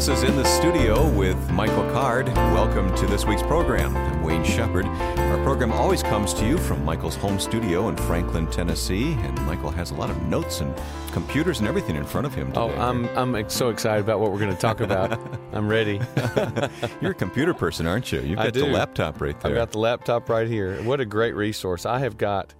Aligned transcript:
This 0.00 0.08
is 0.08 0.22
In 0.22 0.34
the 0.34 0.46
Studio 0.46 1.06
with 1.10 1.50
Michael 1.50 1.82
Card. 1.92 2.28
Welcome 2.28 2.96
to 2.96 3.06
this 3.06 3.26
week's 3.26 3.42
program. 3.42 3.94
I'm 3.94 4.22
Wayne 4.22 4.42
Shepherd. 4.42 4.86
Our 4.86 5.44
program 5.44 5.72
always 5.72 6.02
comes 6.02 6.32
to 6.32 6.46
you 6.46 6.56
from 6.56 6.82
Michael's 6.86 7.16
home 7.16 7.38
studio 7.38 7.90
in 7.90 7.98
Franklin, 7.98 8.46
Tennessee, 8.46 9.12
and 9.12 9.38
Michael 9.44 9.70
has 9.70 9.90
a 9.90 9.94
lot 9.94 10.08
of 10.08 10.22
notes 10.22 10.62
and 10.62 10.74
computers 11.12 11.58
and 11.58 11.68
everything 11.68 11.96
in 11.96 12.06
front 12.06 12.26
of 12.26 12.32
him 12.32 12.46
today. 12.46 12.60
Oh, 12.60 12.70
I'm 12.80 13.34
I'm 13.34 13.50
so 13.50 13.68
excited 13.68 14.00
about 14.02 14.20
what 14.20 14.32
we're 14.32 14.38
going 14.38 14.54
to 14.54 14.58
talk 14.58 14.80
about. 14.80 15.20
I'm 15.52 15.68
ready. 15.68 16.00
You're 17.02 17.10
a 17.10 17.14
computer 17.14 17.52
person, 17.52 17.86
aren't 17.86 18.10
you? 18.10 18.22
You've 18.22 18.38
got 18.38 18.54
the 18.54 18.64
laptop 18.64 19.20
right 19.20 19.38
there. 19.38 19.50
I've 19.50 19.56
got 19.58 19.72
the 19.72 19.80
laptop 19.80 20.30
right 20.30 20.48
here. 20.48 20.82
What 20.82 21.00
a 21.00 21.04
great 21.04 21.34
resource. 21.34 21.84
I 21.84 21.98
have 21.98 22.16
got 22.16 22.54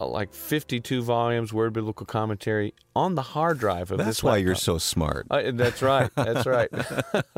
uh, 0.00 0.06
like 0.08 0.34
52 0.34 1.02
volumes, 1.02 1.52
Word 1.52 1.74
Biblical 1.74 2.06
Commentary 2.06 2.74
on 2.94 3.14
the 3.14 3.22
hard 3.22 3.58
drive 3.58 3.90
of 3.90 3.98
That's 3.98 4.08
this 4.08 4.22
why 4.22 4.36
you're 4.38 4.54
so 4.54 4.78
smart. 4.78 5.26
Uh, 5.30 5.50
that's 5.54 5.82
right. 5.82 6.10
That's 6.14 6.46
right. 6.46 6.68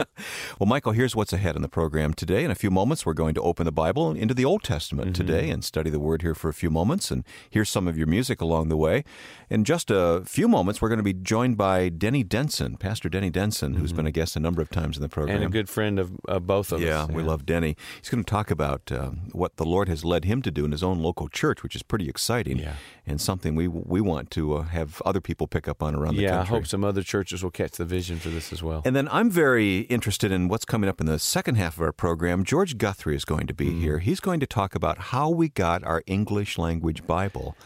Well, 0.59 0.67
Michael, 0.69 0.93
here's 0.93 1.17
what's 1.17 1.33
ahead 1.33 1.57
in 1.57 1.63
the 1.63 1.69
program 1.69 2.15
today. 2.15 2.45
In 2.45 2.51
a 2.51 2.55
few 2.55 2.71
moments, 2.71 3.05
we're 3.05 3.13
going 3.15 3.35
to 3.35 3.41
open 3.43 3.65
the 3.67 3.73
Bible 3.73 4.13
into 4.13 4.33
the 4.35 4.45
Old 4.45 4.63
Testament 4.63 5.05
Mm-hmm. 5.13 5.27
today 5.27 5.51
and 5.51 5.65
study 5.65 5.91
the 5.91 5.99
Word 6.01 6.23
here 6.23 6.35
for 6.35 6.49
a 6.49 6.55
few 6.55 6.71
moments 6.71 7.11
and 7.11 7.25
hear 7.51 7.65
some 7.65 7.89
of 7.89 7.99
your 7.99 8.07
music 8.07 8.41
along 8.41 8.69
the 8.69 8.77
way. 8.77 9.05
In 9.51 9.65
just 9.65 9.91
a 9.91 10.23
few 10.25 10.47
moments, 10.49 10.81
we're 10.81 10.89
going 10.89 10.99
to 10.99 11.03
be 11.05 11.13
joined 11.13 11.57
by 11.59 11.89
Denny 11.89 12.23
Denson, 12.23 12.77
Pastor 12.77 13.09
Denny 13.09 13.29
Denson, 13.31 13.75
who's 13.75 13.93
been 13.93 14.07
a 14.07 14.13
guest 14.13 14.37
a 14.37 14.41
number 14.41 14.63
of 14.63 14.71
times 14.71 14.97
in 14.97 15.03
the 15.03 15.09
program. 15.09 15.37
Mm-hmm. 15.37 15.45
and 15.45 15.53
a 15.53 15.59
good 15.59 15.69
friend 15.69 15.99
of 15.99 16.13
uh, 16.29 16.39
both 16.39 16.73
of 16.73 16.81
yeah, 16.81 17.03
us. 17.03 17.09
Yeah, 17.11 17.17
we 17.17 17.23
love 17.23 17.45
Denny. 17.45 17.77
He's 18.01 18.09
going 18.09 18.23
to 18.25 18.31
talk 18.31 18.51
about 18.51 18.91
um, 18.93 19.29
what 19.33 19.57
the 19.57 19.65
Lord 19.65 19.89
has 19.89 20.05
led 20.05 20.25
him 20.25 20.41
to 20.43 20.51
do 20.51 20.65
in 20.65 20.71
his 20.73 20.83
own 20.83 21.01
local 21.01 21.29
church, 21.29 21.63
which 21.63 21.75
is 21.77 21.83
pretty 21.83 22.09
exciting 22.09 22.59
Yeah. 22.59 22.75
And 23.07 23.21
something 23.21 23.55
we 23.55 23.69
we 23.69 24.01
want 24.01 24.31
to 24.31 24.55
uh, 24.55 24.63
have 24.63 25.03
other 25.05 25.21
people 25.21 25.47
pick 25.47 25.69
up 25.69 25.83
on 25.83 25.95
around 25.95 26.17
the 26.17 26.23
Yeah, 26.23 26.41
I 26.41 26.45
hope 26.45 26.67
some 26.67 26.85
other 26.85 27.03
churches 27.03 27.43
will 27.43 27.51
catch 27.51 27.73
the 27.73 27.85
vision 27.85 28.19
for 28.19 28.29
this 28.31 28.53
as 28.53 28.63
well. 28.63 28.83
And 28.85 28.97
then 28.97 29.09
I'm 29.11 29.31
very 29.31 29.81
interested 29.91 30.33
in 30.33 30.49
what's 30.49 30.65
coming 30.65 30.89
up 30.89 31.01
in 31.01 31.07
the 31.07 31.19
second 31.19 31.57
half 31.57 31.77
of 31.77 31.83
our 31.83 31.93
program. 31.93 32.45
George 32.45 32.79
Guthrie 32.79 33.17
is 33.17 33.25
going 33.25 33.47
to 33.47 33.55
Mm-hmm. 33.55 33.79
be 33.79 33.81
here. 33.81 33.99
He's 33.99 34.21
going 34.21 34.41
to 34.41 34.47
talk 34.47 34.75
about 34.75 34.99
how 35.13 35.29
we 35.31 35.49
got 35.49 35.85
our 35.85 36.03
English 36.07 36.59
language 36.59 37.07
Bible, 37.07 37.57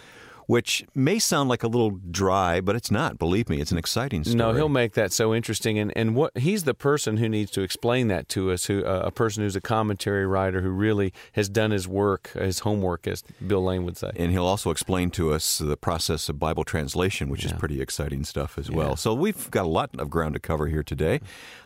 which 0.49 0.83
may 0.95 1.19
sound 1.19 1.51
like 1.51 1.63
a 1.63 1.69
little 1.69 1.91
dry, 2.11 2.59
but 2.63 2.75
it's 2.75 2.91
not. 2.91 3.19
Believe 3.19 3.51
me, 3.51 3.61
it's 3.61 3.71
an 3.71 3.77
exciting 3.77 4.25
story. 4.25 4.37
No, 4.37 4.55
he'll 4.55 4.71
make 4.71 4.95
that 4.95 5.13
so 5.13 5.35
interesting, 5.35 5.79
and 5.79 5.93
and 5.95 6.17
what 6.17 6.37
he's 6.39 6.65
the 6.65 6.73
person 6.73 7.19
who 7.19 7.29
needs 7.29 7.51
to 7.51 7.61
explain 7.61 8.09
that 8.09 8.31
to 8.31 8.51
us. 8.51 8.65
Who 8.65 8.83
uh, 8.83 9.03
a 9.05 9.11
person 9.11 9.43
who's 9.43 9.57
a 9.57 9.61
commentary 9.61 10.27
writer 10.27 10.63
who 10.63 10.71
really 10.71 11.13
has 11.33 11.51
done 11.51 11.71
his 11.71 11.87
work, 11.87 12.31
his 12.31 12.61
homework, 12.61 13.07
as 13.07 13.23
Bill 13.47 13.63
Lane 13.63 13.85
would 13.85 13.99
say. 13.99 14.11
And 14.17 14.33
he'll 14.33 14.47
also 14.47 14.71
explain 14.71 15.11
to 15.13 15.33
us 15.35 15.59
the 15.59 15.77
process 15.77 16.31
of 16.31 16.39
Bible 16.39 16.65
translation, 16.65 17.29
which 17.29 17.45
is 17.45 17.53
pretty 17.53 17.83
exciting 17.83 18.25
stuff 18.25 18.57
as 18.57 18.71
well. 18.71 18.91
Yeah. 18.91 18.95
So 18.95 19.13
we've 19.13 19.51
got 19.51 19.67
a 19.67 19.69
lot 19.69 19.91
of 19.99 20.09
ground 20.09 20.33
to 20.33 20.41
cover 20.41 20.69
here 20.69 20.83
today 20.83 21.21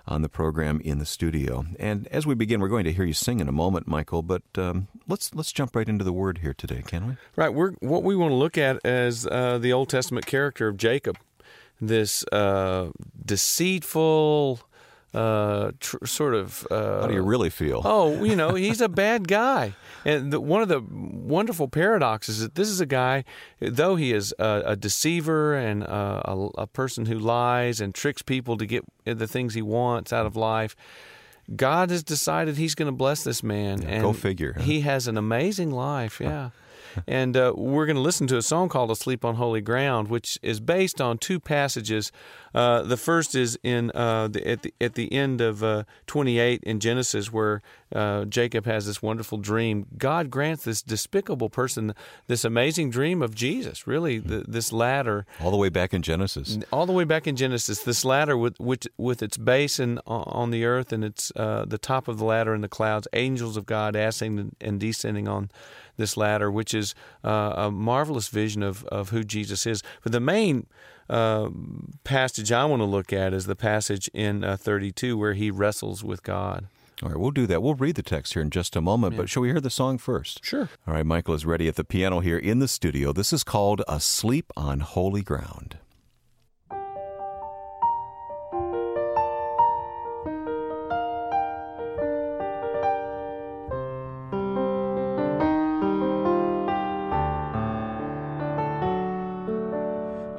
on 0.09 0.23
the 0.23 0.29
program 0.29 0.81
in 0.81 0.99
the 0.99 1.07
studio. 1.07 1.65
And 1.79 2.09
as 2.09 2.27
we 2.27 2.35
begin, 2.35 2.61
we're 2.61 2.69
going 2.69 2.85
to 2.85 2.93
hear 2.93 3.05
you 3.05 3.13
sing 3.13 3.39
in 3.39 3.49
a 3.49 3.53
moment, 3.53 3.87
Michael. 3.87 4.23
But 4.23 4.43
um, 4.57 4.89
let's 5.07 5.35
let's 5.35 5.53
jump 5.53 5.77
right 5.77 5.89
into 5.89 6.05
the 6.05 6.13
word 6.13 6.39
here 6.39 6.55
today, 6.55 6.83
can 6.85 7.07
we? 7.07 7.17
Right. 7.37 7.53
We're 7.53 7.73
what 7.75 8.03
we 8.03 8.17
want 8.17 8.33
to 8.33 8.37
look 8.37 8.59
at 8.59 8.72
as 8.85 9.27
uh, 9.27 9.59
the 9.59 9.73
Old 9.73 9.89
Testament 9.89 10.27
character 10.27 10.69
of 10.69 10.77
Jacob, 10.77 11.19
this 11.81 12.25
uh, 12.33 12.91
deceitful, 13.25 14.61
uh, 15.15 15.73
tr- 15.81 16.05
sort 16.07 16.35
of. 16.35 16.67
Uh, 16.71 17.03
How 17.03 17.07
do 17.09 17.15
you 17.15 17.23
really 17.23 17.51
feel? 17.51 17.83
Oh, 17.85 18.25
you 18.25 18.37
know, 18.37 18.55
he's 18.55 18.81
a 18.81 18.89
bad 18.89 19.29
guy. 19.29 19.75
And 20.05 20.33
the, 20.33 20.41
one 20.41 20.63
of 20.63 20.69
the 20.69 20.81
wonderful 20.81 21.69
paradoxes 21.69 22.37
is 22.37 22.43
that 22.43 22.55
this 22.55 22.69
is 22.69 22.81
a 22.81 22.87
guy, 22.87 23.25
though 23.61 23.97
he 23.97 24.13
is 24.13 24.35
a, 24.39 24.63
a 24.67 24.77
deceiver 24.77 25.55
and 25.55 25.83
a, 25.85 26.23
a, 26.31 26.47
a 26.59 26.67
person 26.67 27.07
who 27.07 27.19
lies 27.19 27.81
and 27.81 27.95
tricks 27.95 28.23
people 28.23 28.57
to 28.57 28.67
get 28.67 28.85
the 29.05 29.27
things 29.29 29.55
he 29.55 29.63
wants 29.63 30.13
out 30.13 30.27
of 30.27 30.35
life. 30.37 30.75
God 31.55 31.91
has 31.91 32.03
decided 32.05 32.57
He's 32.57 32.75
going 32.77 32.87
to 32.87 32.97
bless 32.97 33.25
this 33.25 33.43
man, 33.43 33.83
and 33.83 34.01
go 34.03 34.13
figure, 34.13 34.55
huh? 34.57 34.63
He 34.63 34.83
has 34.83 35.09
an 35.09 35.19
amazing 35.19 35.73
life. 35.73 36.21
Yeah. 36.21 36.51
And 37.07 37.37
uh, 37.37 37.53
we're 37.57 37.87
going 37.87 37.97
to 37.97 38.03
listen 38.03 38.27
to 38.29 38.37
a 38.37 38.43
song 38.43 38.69
called 38.69 38.91
"Asleep 38.91 39.25
on 39.25 39.37
Holy 39.37 39.61
Ground," 39.61 40.09
which 40.09 40.39
is 40.43 40.61
based 40.61 41.01
on 41.01 41.19
two 41.19 41.41
passages. 41.41 42.13
Uh, 42.55 42.83
the 42.83 42.97
first 42.97 43.35
is 43.35 43.59
in 43.63 43.91
uh, 43.95 44.29
the, 44.29 44.47
at 44.47 44.63
the 44.63 44.75
at 44.81 44.95
the 44.95 45.13
end 45.13 45.41
of 45.41 45.63
uh, 45.63 45.85
28 46.07 46.63
in 46.65 46.81
Genesis, 46.81 47.33
where 47.33 47.63
uh, 47.95 48.25
Jacob 48.25 48.67
has 48.67 48.87
this 48.87 49.03
wonderful 49.03 49.39
dream. 49.39 49.87
God 49.97 50.31
grants 50.31 50.65
this 50.65 50.83
despicable 50.83 51.51
person 51.51 51.95
this 52.27 52.45
amazing 52.45 52.91
dream 52.91 53.23
of 53.23 53.35
Jesus. 53.35 53.87
Really, 53.87 54.19
the, 54.19 54.45
this 54.47 54.73
ladder 54.73 55.27
All 55.41 55.51
the 55.51 55.57
way 55.57 55.69
back 55.69 55.95
in 55.95 56.03
Genesis. 56.03 56.59
all 56.73 56.87
the 56.87 56.93
way 56.93 57.05
back 57.05 57.27
in 57.27 57.37
Genesis, 57.37 57.83
this 57.83 58.05
ladder 58.05 58.37
with 58.37 58.59
with, 58.61 58.87
with 58.97 59.23
its 59.23 59.37
base 59.37 59.79
in, 59.79 59.99
on 60.07 60.51
the 60.51 60.65
earth 60.65 60.93
and 60.93 61.05
its 61.05 61.33
uh, 61.37 61.65
the 61.67 61.79
top 61.79 62.09
of 62.09 62.19
the 62.19 62.25
ladder 62.25 62.55
in 62.55 62.61
the 62.61 62.69
clouds, 62.69 63.09
angels 63.13 63.57
of 63.57 63.67
God 63.67 63.97
ascending 63.97 64.55
and 64.61 64.81
descending 64.81 65.29
on 65.29 65.51
this 65.97 66.17
ladder, 66.17 66.51
which 66.51 66.75
is 66.75 66.95
uh, 67.25 67.55
a 67.57 67.71
marvelous 67.71 68.29
vision 68.29 68.63
of, 68.63 68.85
of 68.85 69.11
who 69.11 69.25
Jesus 69.25 69.67
is. 69.67 69.83
But 70.03 70.13
the 70.13 70.21
main 70.21 70.67
uh, 71.09 71.51
passage 72.05 72.53
I 72.53 72.65
want 72.65 72.81
to 72.81 72.87
look 72.87 73.13
at 73.13 73.33
is 73.33 73.47
the 73.47 73.57
passage 73.57 74.09
in 74.15 74.45
uh, 74.45 74.57
32 74.57 75.17
where 75.19 75.35
he 75.35 75.51
wrestles 75.51 76.03
with 76.05 76.23
God. 76.23 76.67
All 77.03 77.09
right, 77.09 77.19
we'll 77.19 77.33
do 77.33 77.49
that. 77.49 77.63
We'll 77.63 77.75
read 77.75 77.97
the 77.97 78.03
text 78.03 78.35
here 78.35 78.43
in 78.43 78.51
just 78.51 78.77
a 78.77 78.81
moment, 78.81 79.17
but 79.17 79.29
shall 79.29 79.43
we 79.43 79.49
hear 79.49 79.61
the 79.61 79.71
song 79.71 79.99
first? 79.99 80.45
Sure. 80.45 80.69
All 80.87 80.95
right, 80.95 81.05
Michael 81.05 81.35
is 81.35 81.45
ready 81.45 81.67
at 81.67 81.75
the 81.75 81.83
piano 81.83 82.21
here 82.21 82.39
in 82.39 82.61
the 82.61 82.69
studio. 82.69 83.13
This 83.13 83.33
is 83.33 83.43
called 83.43 83.83
Asleep 83.89 84.53
on 84.57 84.81
Holy 84.81 85.23
Ground. 85.23 85.79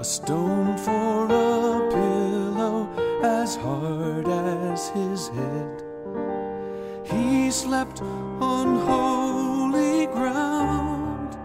A 0.03 0.05
stone 0.05 0.77
for 0.79 1.27
a 1.27 1.89
pillow 1.89 2.89
as 3.23 3.55
hard 3.55 4.27
as 4.27 4.89
his 4.89 5.29
head. 5.29 5.81
He 7.05 7.49
slept 7.49 8.01
on 8.01 8.81
holy 8.85 10.07
ground. 10.07 11.37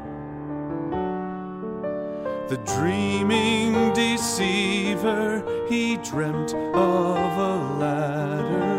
The 2.48 2.56
dreaming 2.74 3.92
deceiver, 3.92 5.44
he 5.68 5.96
dreamt 5.98 6.52
of 6.52 7.38
a 7.38 7.56
ladder 7.78 8.77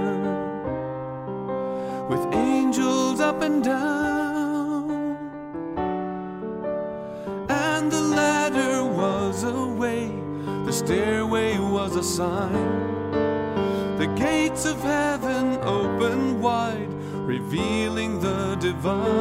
sign. 12.19 13.97
The 13.97 14.07
gates 14.17 14.65
of 14.65 14.81
heaven 14.81 15.57
open 15.63 16.41
wide, 16.41 16.91
revealing 17.13 18.19
the 18.19 18.55
divine. 18.55 19.18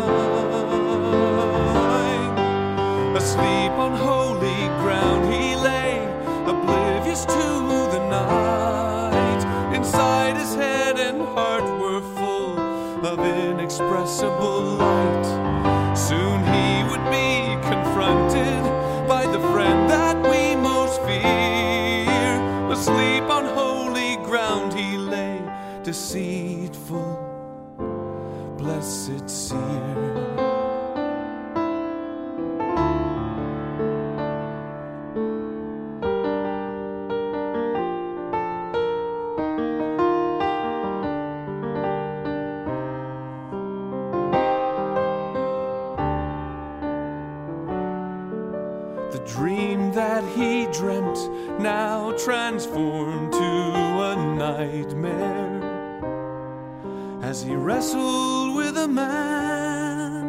As 57.28 57.42
he 57.42 57.54
wrestled 57.54 58.56
with 58.56 58.74
a 58.78 58.88
man. 58.88 60.24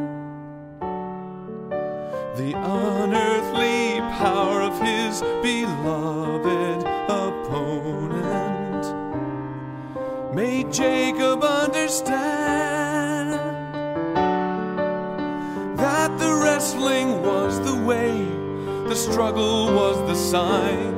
The 2.35 2.51
unearthly 2.57 4.01
power 4.19 4.59
of 4.63 4.77
his 4.81 5.21
beloved 5.41 6.83
opponent 7.23 8.83
made 10.35 10.73
Jacob 10.73 11.41
understand 11.41 13.31
that 15.79 16.17
the 16.19 16.33
wrestling 16.43 17.23
was 17.23 17.61
the 17.61 17.77
way, 17.85 18.11
the 18.89 18.95
struggle 18.95 19.73
was 19.73 19.97
the 20.09 20.15
sign. 20.15 20.97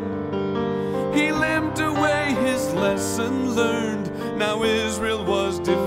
He 1.14 1.32
limped 1.32 1.80
away 1.80 2.34
his 2.42 2.74
lesson 2.74 3.54
learned, 3.54 4.01
now 4.42 4.64
Israel 4.64 5.24
was 5.24 5.60
divine. 5.60 5.82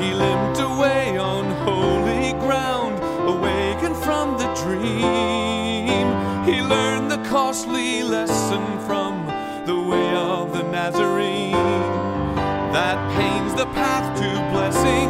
He 0.00 0.12
limped 0.12 0.58
away 0.58 1.16
on 1.16 1.44
holy 1.68 2.32
ground, 2.44 2.98
awakened 3.34 3.96
from 3.98 4.36
the 4.36 4.48
dream. 4.64 6.06
He 6.44 6.60
learned 6.60 7.08
the 7.08 7.22
costly 7.28 8.02
lesson 8.02 8.64
from 8.88 9.12
the 9.64 9.78
way 9.90 10.10
of 10.16 10.52
the 10.52 10.64
Nazarene. 10.64 11.52
That 12.72 12.98
pain's 13.16 13.54
the 13.54 13.66
path 13.80 14.06
to 14.20 14.28
blessing. 14.54 15.08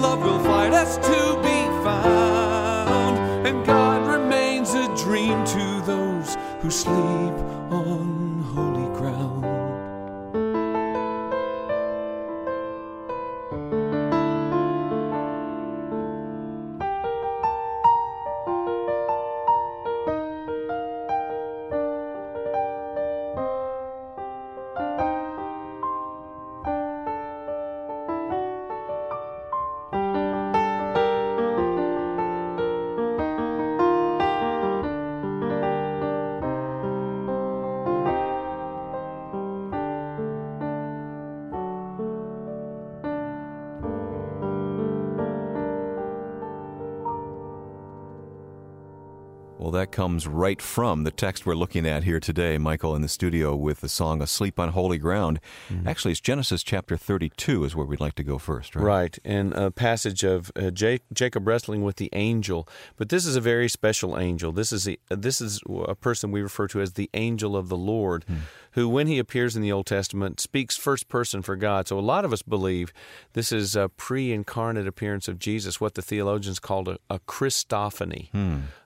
Love 0.00 0.22
will 0.22 0.44
fight 0.44 0.72
us 0.72 0.96
to 0.96 1.20
be 1.48 1.60
found, 1.82 3.18
and 3.48 3.66
God 3.66 4.06
remains 4.06 4.74
a 4.74 4.86
dream 5.04 5.44
to 5.56 5.80
those 5.92 6.36
who 6.60 6.70
sleep 6.70 7.34
on 7.72 8.17
Well, 49.58 49.72
that 49.72 49.90
comes 49.90 50.28
right 50.28 50.62
from 50.62 51.02
the 51.02 51.10
text 51.10 51.44
we're 51.44 51.56
looking 51.56 51.84
at 51.84 52.04
here 52.04 52.20
today, 52.20 52.58
Michael, 52.58 52.94
in 52.94 53.02
the 53.02 53.08
studio 53.08 53.56
with 53.56 53.80
the 53.80 53.88
song 53.88 54.22
Asleep 54.22 54.60
on 54.60 54.68
Holy 54.68 54.98
Ground. 54.98 55.40
Actually, 55.84 56.12
it's 56.12 56.20
Genesis 56.20 56.62
chapter 56.62 56.96
32 56.96 57.64
is 57.64 57.74
where 57.74 57.84
we'd 57.84 57.98
like 57.98 58.14
to 58.14 58.22
go 58.22 58.38
first, 58.38 58.76
right? 58.76 58.84
Right, 58.84 59.18
and 59.24 59.52
a 59.54 59.72
passage 59.72 60.22
of 60.22 60.52
uh, 60.54 60.70
Ja- 60.76 60.98
Jacob 61.12 61.48
wrestling 61.48 61.82
with 61.82 61.96
the 61.96 62.08
angel. 62.12 62.68
But 62.96 63.08
this 63.08 63.26
is 63.26 63.34
a 63.34 63.40
very 63.40 63.68
special 63.68 64.16
angel. 64.16 64.52
This 64.52 64.72
is 64.72 64.86
a, 64.86 64.96
this 65.10 65.40
is 65.40 65.60
a 65.86 65.96
person 65.96 66.30
we 66.30 66.40
refer 66.40 66.68
to 66.68 66.80
as 66.80 66.92
the 66.92 67.10
angel 67.14 67.56
of 67.56 67.68
the 67.68 67.76
Lord, 67.76 68.24
who, 68.72 68.88
when 68.88 69.06
he 69.06 69.18
appears 69.18 69.56
in 69.56 69.62
the 69.62 69.72
Old 69.72 69.86
Testament, 69.86 70.40
speaks 70.40 70.76
first 70.76 71.08
person 71.08 71.42
for 71.42 71.56
God. 71.56 71.88
So 71.88 71.98
a 71.98 72.00
lot 72.00 72.24
of 72.24 72.32
us 72.32 72.42
believe 72.42 72.92
this 73.32 73.52
is 73.52 73.74
a 73.76 73.88
pre-incarnate 73.88 74.86
appearance 74.86 75.28
of 75.28 75.38
Jesus, 75.38 75.80
what 75.80 75.94
the 75.94 76.02
theologians 76.02 76.58
called 76.58 76.88
a, 76.88 76.98
a 77.08 77.18
Christophany. 77.20 78.30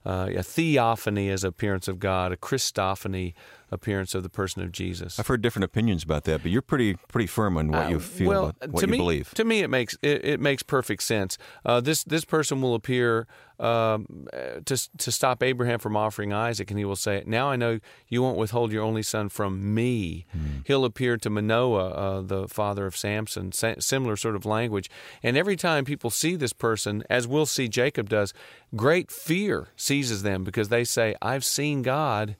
Uh, 0.04 0.28
a 0.36 0.42
theophany 0.42 1.28
is 1.28 1.44
appearance 1.44 1.88
of 1.88 1.98
God, 1.98 2.32
a 2.32 2.36
Christophany 2.36 3.34
appearance 3.72 4.14
of 4.14 4.22
the 4.22 4.28
person 4.28 4.62
of 4.62 4.70
Jesus. 4.70 5.18
I've 5.18 5.26
heard 5.26 5.42
different 5.42 5.64
opinions 5.64 6.04
about 6.04 6.24
that, 6.24 6.42
but 6.42 6.50
you're 6.52 6.62
pretty 6.62 6.94
pretty 7.08 7.26
firm 7.26 7.56
on 7.56 7.70
what 7.72 7.90
you 7.90 7.96
Uh, 7.96 8.00
feel, 8.00 8.28
well, 8.28 8.48
about 8.50 8.70
what 8.70 8.80
to 8.80 8.86
you 8.86 8.92
me, 8.92 8.98
believe. 8.98 9.30
To 9.34 9.44
me, 9.44 9.60
it 9.60 9.68
makes 9.68 9.96
it, 10.02 10.24
it 10.24 10.40
makes 10.40 10.62
perfect 10.62 11.02
sense. 11.02 11.38
Uh, 11.64 11.80
this 11.80 12.04
this 12.04 12.24
person 12.24 12.60
will 12.62 12.74
appear 12.74 13.26
um, 13.58 14.26
uh, 14.32 14.60
to 14.64 14.76
to 14.98 15.12
stop 15.12 15.42
Abraham 15.42 15.78
from 15.78 15.96
offering 15.96 16.32
Isaac, 16.32 16.70
and 16.70 16.78
he 16.78 16.84
will 16.84 16.96
say, 16.96 17.22
"Now 17.26 17.50
I 17.50 17.56
know 17.56 17.78
you 18.08 18.20
won't 18.22 18.36
withhold 18.38 18.72
your 18.72 18.82
only 18.82 19.02
son 19.02 19.28
from 19.28 19.74
me." 19.74 20.26
He'll 20.64 20.84
appear 20.84 21.16
to 21.16 21.30
Manoah, 21.30 21.88
uh, 21.90 22.20
the 22.22 22.48
father 22.48 22.86
of 22.86 22.96
Samson, 22.96 23.52
sa- 23.52 23.74
similar 23.78 24.16
sort 24.16 24.36
of 24.36 24.44
language. 24.44 24.90
And 25.22 25.36
every 25.36 25.56
time 25.56 25.84
people 25.84 26.10
see 26.10 26.36
this 26.36 26.52
person, 26.52 27.04
as 27.08 27.26
we'll 27.26 27.46
see 27.46 27.68
Jacob 27.68 28.08
does, 28.08 28.34
great 28.74 29.10
fear 29.10 29.68
seizes 29.76 30.22
them 30.22 30.44
because 30.44 30.68
they 30.68 30.84
say, 30.84 31.14
"I've 31.22 31.44
seen 31.44 31.82
God." 31.82 32.36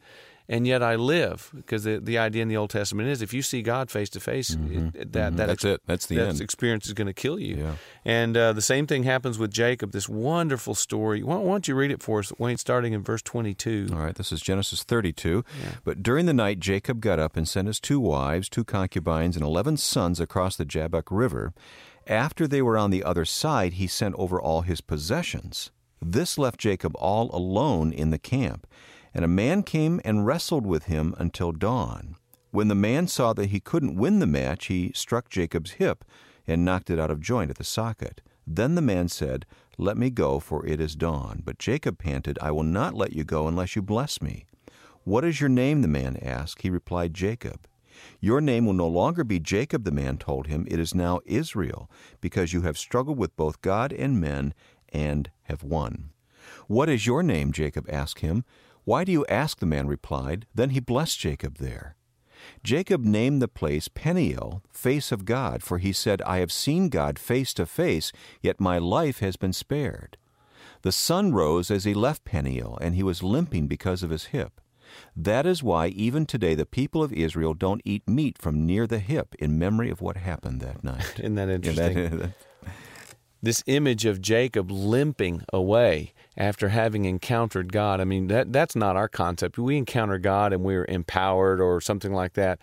And 0.52 0.66
yet 0.66 0.82
I 0.82 0.96
live. 0.96 1.50
Because 1.54 1.84
the, 1.84 1.99
the 1.99 2.19
idea 2.19 2.43
in 2.43 2.49
the 2.49 2.58
Old 2.58 2.69
Testament 2.69 3.08
is 3.08 3.22
if 3.22 3.32
you 3.32 3.40
see 3.40 3.62
God 3.62 3.90
face 3.90 4.10
to 4.10 4.20
face, 4.20 4.49
that 4.49 5.02
that 5.12 5.32
Mm-hmm. 5.32 5.37
That's 5.37 5.64
it. 5.64 5.81
That's 5.87 6.06
the 6.06 6.16
that 6.16 6.28
end. 6.28 6.40
experience 6.43 6.87
is 6.87 6.93
going 6.93 7.06
to 7.06 7.14
kill 7.14 7.40
you. 7.40 7.56
Yeah. 7.56 7.75
And 8.04 8.37
uh, 8.37 8.52
the 8.52 8.60
same 8.60 8.87
thing 8.87 9.04
happens 9.04 9.38
with 9.38 9.50
Jacob. 9.50 9.93
This 9.93 10.10
wonderful 10.10 10.75
story. 10.75 11.22
Why, 11.22 11.37
why 11.37 11.52
don't 11.52 11.66
you 11.66 11.75
read 11.75 11.90
it 11.90 12.02
for 12.02 12.19
us, 12.19 12.32
Wayne, 12.38 12.58
starting 12.58 12.93
in 12.93 13.02
verse 13.02 13.22
twenty-two? 13.22 13.88
All 13.93 13.99
right, 13.99 14.14
this 14.14 14.31
is 14.31 14.43
Genesis 14.43 14.84
32. 14.84 15.43
But 15.84 16.02
during 16.02 16.26
the 16.26 16.34
night, 16.34 16.60
Jacob 16.60 17.00
got 17.00 17.19
up 17.19 17.37
and 17.37 17.49
sent 17.49 17.66
his 17.66 17.81
two 17.81 17.99
wives, 17.99 18.50
two 18.50 18.64
concubines, 18.64 19.37
and 19.37 19.44
eleven 19.44 19.78
sons 19.78 20.20
across 20.20 20.56
the 20.56 20.66
Jabbok 20.66 21.04
River. 21.10 21.54
After 22.06 22.46
they 22.46 22.60
were 22.60 22.76
on 22.76 22.90
the 22.90 23.04
other 23.04 23.25
side, 23.25 23.75
he 23.75 23.87
sent 23.87 24.14
over 24.16 24.38
all 24.40 24.62
his 24.62 24.82
possessions. 24.82 25.70
This 26.02 26.37
left 26.37 26.60
Jacob 26.60 26.94
all 26.96 27.34
alone 27.34 27.93
in 27.93 28.10
the 28.10 28.19
camp. 28.19 28.66
And 29.14 29.25
a 29.25 29.29
man 29.29 29.62
came 29.62 30.00
and 30.05 30.26
wrestled 30.26 30.67
with 30.67 30.85
him 30.85 31.14
until 31.19 31.53
dawn. 31.53 32.17
When 32.50 32.69
the 32.69 32.75
man 32.75 33.09
saw 33.09 33.32
that 33.32 33.50
he 33.50 33.61
couldn't 33.61 33.97
win 33.97 34.19
the 34.19 34.26
match, 34.26 34.67
he 34.67 34.93
struck 34.94 35.29
Jacob's 35.29 35.73
hip 35.73 36.05
and 36.47 36.64
knocked 36.64 36.91
it 36.91 36.99
out 36.99 37.11
of 37.11 37.20
joint 37.20 37.50
at 37.50 37.56
the 37.56 37.64
socket. 37.64 38.20
Then 38.47 38.75
the 38.75 38.82
man 38.82 39.09
said, 39.09 39.47
Let 39.79 39.97
me 39.97 40.11
go, 40.11 40.38
for 40.38 40.67
it 40.67 40.81
is 40.81 40.97
dawn. 40.97 41.43
But 41.44 41.59
Jacob 41.59 41.99
panted, 41.99 42.38
I 42.43 42.50
will 42.50 42.62
not 42.62 42.94
let 42.94 43.12
you 43.12 43.25
go 43.25 43.49
unless 43.49 43.76
you 43.76 43.82
bless 43.82 44.20
me. 44.20 44.47
What 45.05 45.25
is 45.25 45.41
your 45.41 45.49
name? 45.49 45.82
the 45.82 45.88
man 45.88 46.17
asked. 46.17 46.62
He 46.62 46.70
replied, 46.70 47.14
Jacob. 47.14 47.67
Your 48.20 48.41
name 48.41 48.67
will 48.67 48.73
no 48.73 48.88
longer 48.88 49.25
be 49.25 49.38
Jacob, 49.38 49.85
the 49.85 49.91
man 49.91 50.19
told 50.19 50.47
him. 50.47 50.67
It 50.70 50.79
is 50.79 50.94
now 50.94 51.20
Israel, 51.25 51.91
because 52.21 52.52
you 52.52 52.62
have 52.62 52.78
struggled 52.78 53.19
with 53.19 53.37
both 53.37 53.62
God 53.62 53.92
and 53.92 54.21
men 54.21 54.54
and 54.90 55.31
have 55.45 55.62
won. 55.62 56.11
What 56.66 56.88
is 56.88 57.07
your 57.07 57.23
name? 57.23 57.52
Jacob 57.52 57.87
asked 57.88 58.21
him. 58.21 58.45
Why 58.85 59.05
do 59.05 59.12
you 59.12 59.25
ask? 59.27 59.59
the 59.59 59.67
man 59.67 59.87
replied. 59.87 60.47
Then 60.55 60.71
he 60.71 60.81
blessed 60.81 61.19
Jacob 61.19 61.59
there. 61.59 61.97
Jacob 62.65 63.05
named 63.05 63.41
the 63.41 63.47
place 63.49 63.87
Peniel, 63.89 64.62
face 64.73 65.12
of 65.12 65.25
God, 65.25 65.62
for 65.62 65.79
he 65.79 65.93
said, 65.93 66.21
I 66.23 66.39
have 66.39 66.51
seen 66.51 66.89
God 66.89 67.19
face 67.19 67.55
to 67.55 67.67
face, 67.67 68.11
yet 68.41 68.61
my 68.61 68.79
life 68.79 69.21
has 69.21 69.37
been 69.37 69.53
spared. 69.53 70.17
The 70.83 70.91
sun 70.91 71.33
rose 71.33 71.71
as 71.71 71.85
he 71.85 71.95
left 71.95 72.25
Peniel, 72.25 72.77
and 72.81 72.97
he 72.97 73.05
was 73.05 73.23
limping 73.23 73.69
because 73.69 74.03
of 74.03 74.11
his 74.11 74.27
hip. 74.27 74.61
That 75.17 75.47
is 75.47 75.62
why 75.62 75.87
even 75.89 76.27
today 76.27 76.55
the 76.57 76.67
people 76.67 77.03
of 77.03 77.12
Israel 77.12 77.55
don't 77.55 77.81
eat 77.85 78.09
meat 78.09 78.37
from 78.39 78.67
near 78.67 78.89
the 78.89 78.99
hip 78.99 79.37
in 79.39 79.59
memory 79.59 79.89
of 79.91 80.01
what 80.01 80.17
happened 80.17 80.61
that 80.61 80.83
night. 80.93 81.15
Isn't 81.21 81.37
that 81.37 81.49
Yeah, 81.49 81.55
interesting? 81.55 82.19
that- 82.19 82.31
this 83.45 83.62
image 83.67 84.05
of 84.05 84.21
Jacob 84.21 84.71
limping 84.71 85.43
away 85.53 86.12
after 86.37 86.69
having 86.71 87.05
encountered 87.05 87.73
God. 87.73 88.01
I 88.01 88.05
mean, 88.05 88.29
that 88.29 88.53
that's 88.53 88.75
not 88.75 88.97
our 88.97 89.09
concept. 89.09 89.59
We 89.59 89.77
encounter 89.77 90.19
God 90.19 90.53
and 90.53 90.62
we're 90.62 90.87
empowered 90.89 91.61
or 91.61 91.81
something 91.81 92.12
like 92.12 92.35
that. 92.35 92.59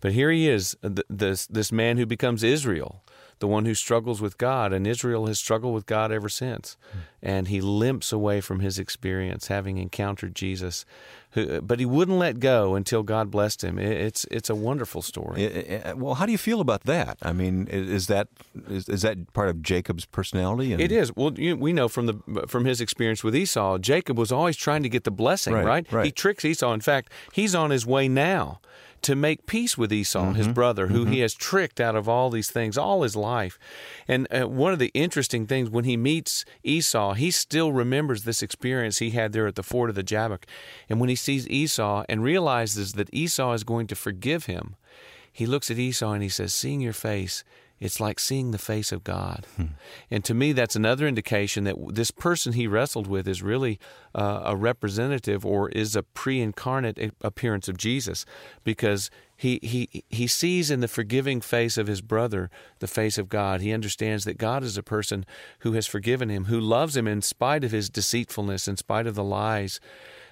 But 0.00 0.12
here 0.12 0.30
he 0.30 0.48
is, 0.48 0.76
th- 0.82 1.06
this 1.08 1.46
this 1.46 1.70
man 1.72 1.96
who 1.96 2.06
becomes 2.06 2.42
Israel, 2.42 3.02
the 3.40 3.48
one 3.48 3.64
who 3.64 3.74
struggles 3.74 4.20
with 4.20 4.38
God, 4.38 4.72
and 4.72 4.86
Israel 4.86 5.26
has 5.26 5.38
struggled 5.38 5.74
with 5.74 5.86
God 5.86 6.12
ever 6.12 6.28
since. 6.28 6.76
And 7.22 7.48
he 7.48 7.60
limps 7.60 8.12
away 8.12 8.40
from 8.40 8.60
his 8.60 8.78
experience, 8.78 9.48
having 9.48 9.76
encountered 9.78 10.34
Jesus, 10.34 10.86
who, 11.32 11.60
but 11.60 11.78
he 11.78 11.84
wouldn't 11.86 12.16
let 12.18 12.38
go 12.40 12.74
until 12.74 13.02
God 13.02 13.30
blessed 13.30 13.62
him. 13.62 13.78
It's 13.78 14.24
it's 14.30 14.48
a 14.50 14.54
wonderful 14.54 15.02
story. 15.02 15.92
Well, 15.96 16.14
how 16.14 16.24
do 16.26 16.32
you 16.32 16.38
feel 16.38 16.60
about 16.60 16.84
that? 16.84 17.18
I 17.22 17.32
mean, 17.32 17.66
is 17.68 18.06
that 18.06 18.28
is, 18.68 18.88
is 18.88 19.02
that 19.02 19.32
part 19.34 19.48
of 19.48 19.62
Jacob's 19.62 20.06
personality? 20.06 20.72
And- 20.72 20.80
It 20.80 20.92
is. 20.92 21.14
Well, 21.14 21.32
you, 21.38 21.56
we 21.56 21.72
know 21.72 21.88
from 21.88 22.06
the 22.06 22.46
from 22.46 22.64
his 22.64 22.80
experience 22.80 23.22
with 23.24 23.34
Esau, 23.36 23.78
Jacob 23.78 24.18
was 24.18 24.32
always 24.32 24.56
trying 24.56 24.82
to 24.82 24.88
get 24.88 25.04
the 25.04 25.10
blessing, 25.10 25.52
Right, 25.54 25.64
right? 25.66 25.92
right. 25.92 26.04
He 26.06 26.12
tricks 26.12 26.44
Esau. 26.44 26.72
In 26.72 26.80
fact, 26.80 27.10
he's 27.32 27.54
on 27.54 27.70
his 27.70 27.84
way 27.86 28.08
now 28.08 28.60
to 29.02 29.14
make 29.16 29.46
peace 29.46 29.78
with 29.78 29.92
Esau, 29.92 30.20
Mm-hmm. 30.26 30.34
his 30.34 30.48
brother, 30.48 30.88
who 30.88 31.04
he 31.06 31.20
has 31.20 31.34
tricked 31.34 31.80
out 31.80 31.96
of 31.96 32.08
all 32.08 32.30
these 32.30 32.50
things 32.50 32.76
all 32.76 33.02
his 33.02 33.16
life. 33.16 33.58
And 34.06 34.26
uh, 34.32 34.48
one 34.48 34.72
of 34.72 34.78
the 34.78 34.90
interesting 34.94 35.46
things 35.46 35.70
when 35.70 35.84
he 35.84 35.96
meets 35.96 36.44
Esau, 36.62 37.14
he 37.14 37.30
still 37.30 37.72
remembers 37.72 38.24
this 38.24 38.42
experience 38.42 38.98
he 38.98 39.10
had 39.10 39.32
there 39.32 39.46
at 39.46 39.54
the 39.54 39.62
ford 39.62 39.88
of 39.90 39.96
the 39.96 40.02
Jabbok. 40.02 40.46
And 40.88 41.00
when 41.00 41.08
he 41.08 41.16
sees 41.16 41.48
Esau 41.48 42.04
and 42.08 42.22
realizes 42.22 42.92
that 42.94 43.12
Esau 43.12 43.52
is 43.52 43.64
going 43.64 43.86
to 43.88 43.94
forgive 43.96 44.46
him, 44.46 44.76
he 45.32 45.46
looks 45.46 45.70
at 45.70 45.78
Esau 45.78 46.12
and 46.12 46.22
he 46.22 46.28
says, 46.28 46.52
Seeing 46.52 46.80
your 46.80 46.92
face, 46.92 47.44
it's 47.80 47.98
like 47.98 48.20
seeing 48.20 48.50
the 48.50 48.58
face 48.58 48.92
of 48.92 49.02
God. 49.02 49.46
And 50.10 50.22
to 50.24 50.34
me, 50.34 50.52
that's 50.52 50.76
another 50.76 51.08
indication 51.08 51.64
that 51.64 51.76
this 51.94 52.10
person 52.10 52.52
he 52.52 52.66
wrestled 52.66 53.06
with 53.06 53.26
is 53.26 53.42
really 53.42 53.80
uh, 54.14 54.42
a 54.44 54.54
representative 54.54 55.46
or 55.46 55.70
is 55.70 55.96
a 55.96 56.02
pre 56.02 56.40
incarnate 56.40 57.14
appearance 57.22 57.68
of 57.68 57.78
Jesus 57.78 58.26
because 58.64 59.10
he, 59.34 59.58
he, 59.62 60.04
he 60.10 60.26
sees 60.26 60.70
in 60.70 60.80
the 60.80 60.88
forgiving 60.88 61.40
face 61.40 61.78
of 61.78 61.86
his 61.86 62.02
brother 62.02 62.50
the 62.80 62.86
face 62.86 63.16
of 63.16 63.30
God. 63.30 63.62
He 63.62 63.72
understands 63.72 64.24
that 64.24 64.36
God 64.36 64.62
is 64.62 64.76
a 64.76 64.82
person 64.82 65.24
who 65.60 65.72
has 65.72 65.86
forgiven 65.86 66.28
him, 66.28 66.44
who 66.44 66.60
loves 66.60 66.94
him 66.94 67.08
in 67.08 67.22
spite 67.22 67.64
of 67.64 67.72
his 67.72 67.88
deceitfulness, 67.88 68.68
in 68.68 68.76
spite 68.76 69.06
of 69.06 69.14
the 69.14 69.24
lies 69.24 69.80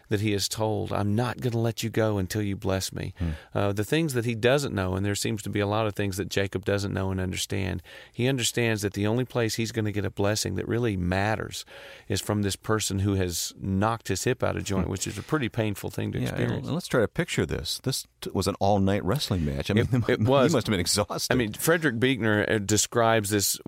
that 0.08 0.20
he 0.20 0.32
is 0.32 0.48
told, 0.48 0.92
I'm 0.92 1.14
not 1.14 1.40
going 1.40 1.52
to 1.52 1.58
let 1.58 1.82
you 1.82 1.90
go 1.90 2.18
until 2.18 2.42
you 2.42 2.56
bless 2.56 2.92
me. 2.92 3.14
Hmm. 3.18 3.30
Uh, 3.54 3.72
the 3.72 3.84
things 3.84 4.14
that 4.14 4.24
he 4.24 4.34
doesn't 4.34 4.74
know, 4.74 4.94
and 4.94 5.04
there 5.04 5.14
seems 5.14 5.42
to 5.42 5.50
be 5.50 5.60
a 5.60 5.66
lot 5.66 5.86
of 5.86 5.94
things 5.94 6.16
that 6.16 6.28
Jacob 6.28 6.64
doesn't 6.64 6.92
know 6.92 7.10
and 7.10 7.20
understand, 7.20 7.82
he 8.12 8.28
understands 8.28 8.82
that 8.82 8.94
the 8.94 9.06
only 9.06 9.24
place 9.24 9.56
he's 9.56 9.72
going 9.72 9.84
to 9.84 9.92
get 9.92 10.04
a 10.04 10.10
blessing 10.10 10.54
that 10.56 10.66
really 10.66 10.96
matters 10.96 11.64
is 12.08 12.20
from 12.20 12.42
this 12.42 12.56
person 12.56 13.00
who 13.00 13.14
has 13.14 13.54
knocked 13.60 14.08
his 14.08 14.24
hip 14.24 14.42
out 14.42 14.56
of 14.56 14.64
joint, 14.64 14.86
hmm. 14.86 14.90
which 14.90 15.06
is 15.06 15.18
a 15.18 15.22
pretty 15.22 15.48
painful 15.48 15.90
thing 15.90 16.12
to 16.12 16.18
yeah, 16.18 16.28
experience. 16.28 16.68
let's 16.68 16.88
try 16.88 17.00
to 17.00 17.08
picture 17.08 17.44
this. 17.44 17.80
This 17.82 18.06
was 18.32 18.46
an 18.46 18.54
all 18.60 18.78
night 18.78 19.04
wrestling 19.04 19.44
match. 19.44 19.70
I 19.70 19.74
mean, 19.74 19.88
it, 19.92 20.08
it 20.08 20.20
was. 20.20 20.50
he 20.50 20.56
must 20.56 20.66
have 20.66 20.72
been 20.72 20.80
exhausted. 20.80 21.32
I 21.32 21.36
mean, 21.36 21.52
Frederick 21.52 22.00
Buechner 22.00 22.44
uh, 22.48 22.58
describes 22.58 23.30
this 23.30 23.58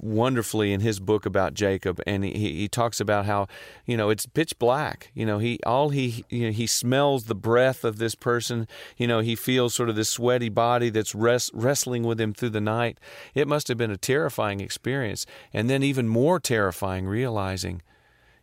wonderfully 0.00 0.72
in 0.72 0.80
his 0.80 1.00
book 1.00 1.26
about 1.26 1.54
Jacob, 1.54 2.00
and 2.06 2.24
he, 2.24 2.32
he 2.32 2.68
talks 2.68 3.00
about 3.00 3.26
how, 3.26 3.48
you 3.86 3.96
know, 3.96 4.10
it's 4.10 4.26
pitch 4.26 4.58
black. 4.58 5.10
You 5.14 5.26
know, 5.26 5.38
he 5.38 5.60
all 5.74 5.88
he 5.90 6.24
you 6.28 6.46
know, 6.46 6.52
he 6.52 6.66
smells 6.66 7.24
the 7.24 7.34
breath 7.34 7.84
of 7.84 7.98
this 7.98 8.14
person. 8.14 8.68
You 8.96 9.06
know, 9.06 9.20
he 9.20 9.34
feels 9.34 9.74
sort 9.74 9.88
of 9.88 9.96
this 9.96 10.08
sweaty 10.08 10.48
body 10.48 10.88
that's 10.90 11.14
rest, 11.14 11.50
wrestling 11.52 12.04
with 12.04 12.20
him 12.20 12.32
through 12.32 12.50
the 12.50 12.60
night. 12.60 12.98
It 13.34 13.48
must 13.48 13.68
have 13.68 13.76
been 13.76 13.90
a 13.90 13.96
terrifying 13.96 14.60
experience, 14.60 15.26
and 15.52 15.68
then 15.68 15.82
even 15.82 16.08
more 16.08 16.38
terrifying, 16.38 17.06
realizing 17.06 17.82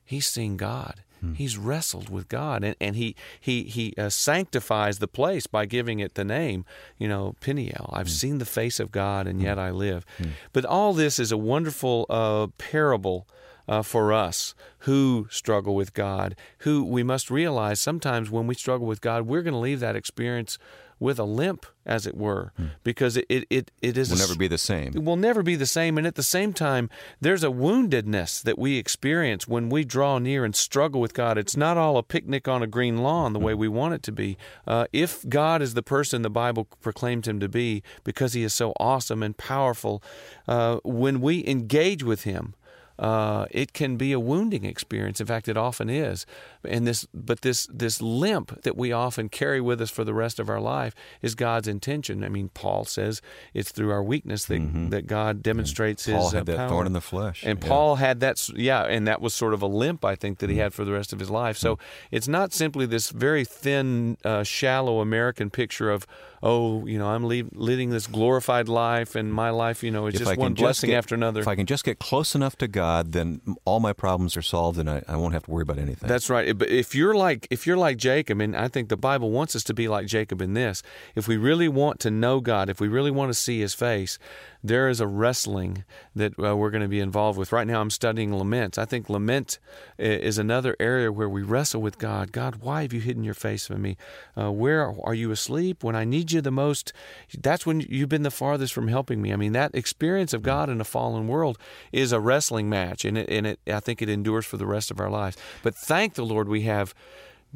he's 0.04 0.28
seen 0.28 0.58
God. 0.58 1.04
Hmm. 1.22 1.34
He's 1.34 1.58
wrestled 1.58 2.10
with 2.10 2.28
God, 2.28 2.64
and, 2.64 2.76
and 2.82 2.96
he 2.96 3.16
he 3.40 3.64
he 3.64 3.94
uh, 3.98 4.10
sanctifies 4.10 5.00
the 5.00 5.08
place 5.08 5.48
by 5.48 5.66
giving 5.66 6.00
it 6.00 6.16
the 6.16 6.26
name, 6.26 6.66
you 6.98 7.08
know, 7.08 7.36
Peniel. 7.40 7.90
I've 7.94 8.08
hmm. 8.08 8.22
seen 8.22 8.38
the 8.40 8.46
face 8.46 8.80
of 8.80 8.92
God, 8.92 9.28
and 9.28 9.40
hmm. 9.40 9.46
yet 9.46 9.58
I 9.58 9.70
live. 9.72 10.06
But 10.52 10.66
all 10.66 10.94
this 10.94 11.20
is 11.20 11.32
a 11.32 11.38
wonderful 11.38 12.06
uh, 12.10 12.48
parable 12.58 13.28
uh, 13.68 13.82
for 13.82 14.14
us 14.14 14.54
who 14.80 15.28
struggle 15.30 15.76
with 15.76 15.94
God, 15.94 16.36
who 16.60 16.84
we 16.84 17.04
must 17.04 17.30
realize 17.30 17.80
sometimes 17.80 18.30
when 18.30 18.48
we 18.48 18.56
struggle 18.56 18.88
with 18.88 19.02
God, 19.02 19.28
we're 19.28 19.44
going 19.44 19.54
to 19.54 19.60
leave 19.60 19.80
that 19.80 19.96
experience 19.96 20.58
with 21.02 21.18
a 21.18 21.24
limp, 21.24 21.66
as 21.84 22.06
it 22.06 22.16
were, 22.16 22.54
hmm. 22.56 22.68
because 22.84 23.18
it, 23.18 23.26
it, 23.28 23.46
it, 23.50 23.72
it 23.82 23.98
is. 23.98 24.12
Will 24.12 24.20
never 24.20 24.36
be 24.36 24.48
the 24.48 24.60
same. 24.60 24.94
It 24.94 25.04
will 25.04 25.16
never 25.16 25.42
be 25.42 25.56
the 25.56 25.66
same. 25.66 25.98
And 25.98 26.06
at 26.06 26.14
the 26.14 26.22
same 26.22 26.54
time, 26.54 26.92
there's 27.20 27.44
a 27.44 27.48
woundedness 27.48 28.44
that 28.44 28.60
we 28.60 28.78
experience 28.78 29.48
when 29.48 29.70
we 29.70 29.84
draw 29.84 30.20
near 30.20 30.46
and 30.46 30.56
struggle 30.56 31.02
with 31.02 31.16
God. 31.16 31.40
It's 31.40 31.58
not 31.58 31.76
all 31.76 31.98
a 31.98 32.04
picnic 32.04 32.48
on 32.48 32.62
a 32.62 32.68
green 32.68 33.00
lawn 33.00 33.34
the 33.34 33.40
way 33.40 33.56
we 33.56 33.68
want 33.68 33.96
it 33.96 34.04
to 34.04 34.12
be. 34.12 34.38
Uh, 34.68 34.86
if 34.94 35.28
God 35.28 35.64
is 35.64 35.74
the 35.74 35.82
person 35.82 36.22
the 36.22 36.30
Bible 36.30 36.68
proclaims 36.82 37.28
him 37.28 37.40
to 37.40 37.50
be, 37.50 37.82
because 38.04 38.34
he 38.34 38.44
is 38.44 38.54
so 38.54 38.74
awesome 38.80 39.24
and 39.24 39.36
powerful, 39.36 40.04
uh, 40.48 40.78
when 40.84 41.20
we 41.20 41.44
engage 41.48 42.04
with 42.04 42.26
him, 42.26 42.54
uh, 43.02 43.48
it 43.50 43.74
can 43.74 43.98
be 43.98 44.12
a 44.12 44.20
wounding 44.20 44.64
experience. 44.64 45.20
In 45.20 45.26
fact, 45.26 45.48
it 45.48 45.58
often 45.58 45.90
is. 45.90 46.28
And 46.64 46.86
this, 46.86 47.08
but 47.16 47.42
this 47.42 47.68
this 47.74 48.00
limp 48.00 48.62
that 48.62 48.78
we 48.78 48.92
often 48.92 49.28
carry 49.28 49.60
with 49.60 49.82
us 49.82 49.90
for 49.90 50.04
the 50.04 50.14
rest 50.14 50.40
of 50.40 50.50
our 50.50 50.60
life 50.60 50.94
is 51.24 51.34
God's 51.34 51.68
intention. 51.68 52.24
I 52.24 52.30
mean, 52.30 52.50
Paul 52.50 52.86
says 52.86 53.20
it's 53.56 53.72
through 53.72 53.90
our 53.90 54.04
weakness 54.04 54.46
that 54.46 54.62
mm-hmm. 54.62 54.90
that 54.90 55.08
God 55.08 55.42
demonstrates 55.42 56.06
Paul 56.06 56.26
His 56.26 56.34
had 56.34 56.42
uh, 56.42 56.44
that 56.44 56.58
power. 56.58 56.70
thorn 56.70 56.86
in 56.86 56.94
the 56.94 57.02
flesh, 57.02 57.44
and 57.44 57.62
yeah. 57.62 57.68
Paul 57.68 57.96
had 57.96 58.20
that. 58.20 58.48
Yeah, 58.50 58.84
and 58.84 59.08
that 59.08 59.20
was 59.20 59.34
sort 59.34 59.56
of 59.56 59.64
a 59.64 59.68
limp 59.68 60.06
I 60.06 60.14
think 60.14 60.38
that 60.38 60.52
he 60.52 60.58
mm-hmm. 60.58 60.64
had 60.64 60.74
for 60.76 60.86
the 60.86 60.92
rest 60.92 61.12
of 61.12 61.20
his 61.20 61.32
life. 61.32 61.58
So 61.58 61.78
mm-hmm. 61.78 62.16
it's 62.16 62.28
not 62.28 62.54
simply 62.54 62.86
this 62.86 63.10
very 63.10 63.46
thin, 63.46 64.18
uh, 64.24 64.44
shallow 64.44 65.00
American 65.00 65.50
picture 65.50 65.90
of 65.90 66.06
oh, 66.44 66.86
you 66.86 66.98
know, 66.98 67.08
I'm 67.08 67.24
leading 67.24 67.90
this 67.90 68.08
glorified 68.08 68.68
life, 68.68 69.16
and 69.16 69.34
my 69.34 69.52
life, 69.52 69.84
you 69.84 69.92
know, 69.92 70.08
is 70.08 70.16
if 70.16 70.22
just 70.22 70.38
one 70.38 70.54
blessing 70.54 70.90
get, 70.90 70.98
after 70.98 71.16
another. 71.16 71.42
If 71.42 71.48
I 71.48 71.56
can 71.56 71.66
just 71.66 71.84
get 71.84 72.00
close 72.00 72.34
enough 72.36 72.56
to 72.58 72.68
God, 72.68 73.12
then 73.12 73.42
all 73.66 73.80
my 73.80 73.94
problems 73.94 74.36
are 74.36 74.42
solved, 74.42 74.80
and 74.80 74.90
I, 74.90 75.04
I 75.08 75.16
won't 75.16 75.34
have 75.34 75.44
to 75.44 75.52
worry 75.52 75.64
about 75.64 75.78
anything. 75.78 76.10
That's 76.10 76.30
right. 76.30 76.58
But 76.58 76.70
if 76.70 76.96
you're 76.96 77.14
like 77.14 77.48
if 77.50 77.68
you're 77.68 77.78
like 77.78 77.98
Jacob, 77.98 78.40
and 78.42 78.56
I 78.56 78.68
think 78.68 78.90
the 78.90 78.98
Bible 78.98 79.32
wants 79.32 79.56
us 79.56 79.64
to 79.66 79.74
be 79.74 79.88
like 79.88 80.08
Jacob 80.08 80.42
in 80.42 80.54
this, 80.54 80.82
if 81.16 81.28
we 81.28 81.38
really 81.38 81.68
want 81.68 82.00
to 82.02 82.12
know 82.12 82.40
God, 82.40 82.70
if 82.70 82.80
we 82.80 82.88
really 82.88 83.12
want 83.12 83.30
to 83.30 83.34
see 83.34 83.60
His 83.60 83.74
face, 83.74 84.18
there 84.64 84.90
is 84.90 85.00
a 85.00 85.08
wrestling 85.08 85.84
that 86.16 86.34
uh, 86.40 86.56
we're 86.56 86.70
going 86.70 86.84
to 86.84 86.88
be 86.88 87.00
involved 87.00 87.38
with. 87.38 87.52
Right 87.52 87.68
now, 87.68 87.82
I'm 87.82 87.90
studying 87.90 88.36
lament. 88.36 88.78
I 88.78 88.86
think 88.86 89.10
lament 89.10 89.60
is 89.98 90.38
another 90.38 90.76
area 90.80 91.12
where 91.12 91.30
we 91.30 91.42
wrestle 91.42 91.82
with 91.82 91.98
God. 91.98 92.32
God, 92.32 92.58
why 92.58 92.84
have 92.84 92.94
you 92.94 93.00
hidden 93.00 93.24
your 93.24 93.34
face 93.34 93.68
from 93.68 93.82
me? 93.82 93.98
Uh, 94.38 94.52
where 94.52 94.94
are 95.04 95.14
you 95.14 95.32
asleep 95.32 95.84
when 95.84 95.96
I 95.96 96.06
need 96.06 96.31
you 96.34 96.42
the 96.42 96.52
most? 96.52 96.94
That's 97.38 97.66
when 97.66 97.82
you've 97.82 98.10
been 98.10 98.24
the 98.24 98.32
farthest 98.32 98.74
from 98.74 98.88
helping 98.88 99.22
me. 99.22 99.34
I 99.34 99.36
mean, 99.36 99.54
that 99.54 99.76
experience 99.76 100.34
of 100.34 100.42
God 100.42 100.70
in 100.70 100.82
a 100.82 100.86
fallen 100.86 101.28
world 101.28 101.58
is 101.92 102.12
a 102.12 102.20
wrestling 102.20 102.70
match, 102.70 103.06
and 103.06 103.18
it, 103.18 103.30
and 103.30 103.48
it, 103.48 103.60
I 103.68 103.80
think 103.80 104.02
it 104.02 104.10
endures 104.10 104.46
for 104.46 104.58
the 104.58 104.66
rest 104.66 104.92
of 104.92 105.00
our 105.00 105.10
lives. 105.10 105.38
But 105.64 105.76
thank 105.76 106.16
the 106.16 106.26
Lord 106.26 106.48
we 106.48 106.62
have 106.64 106.94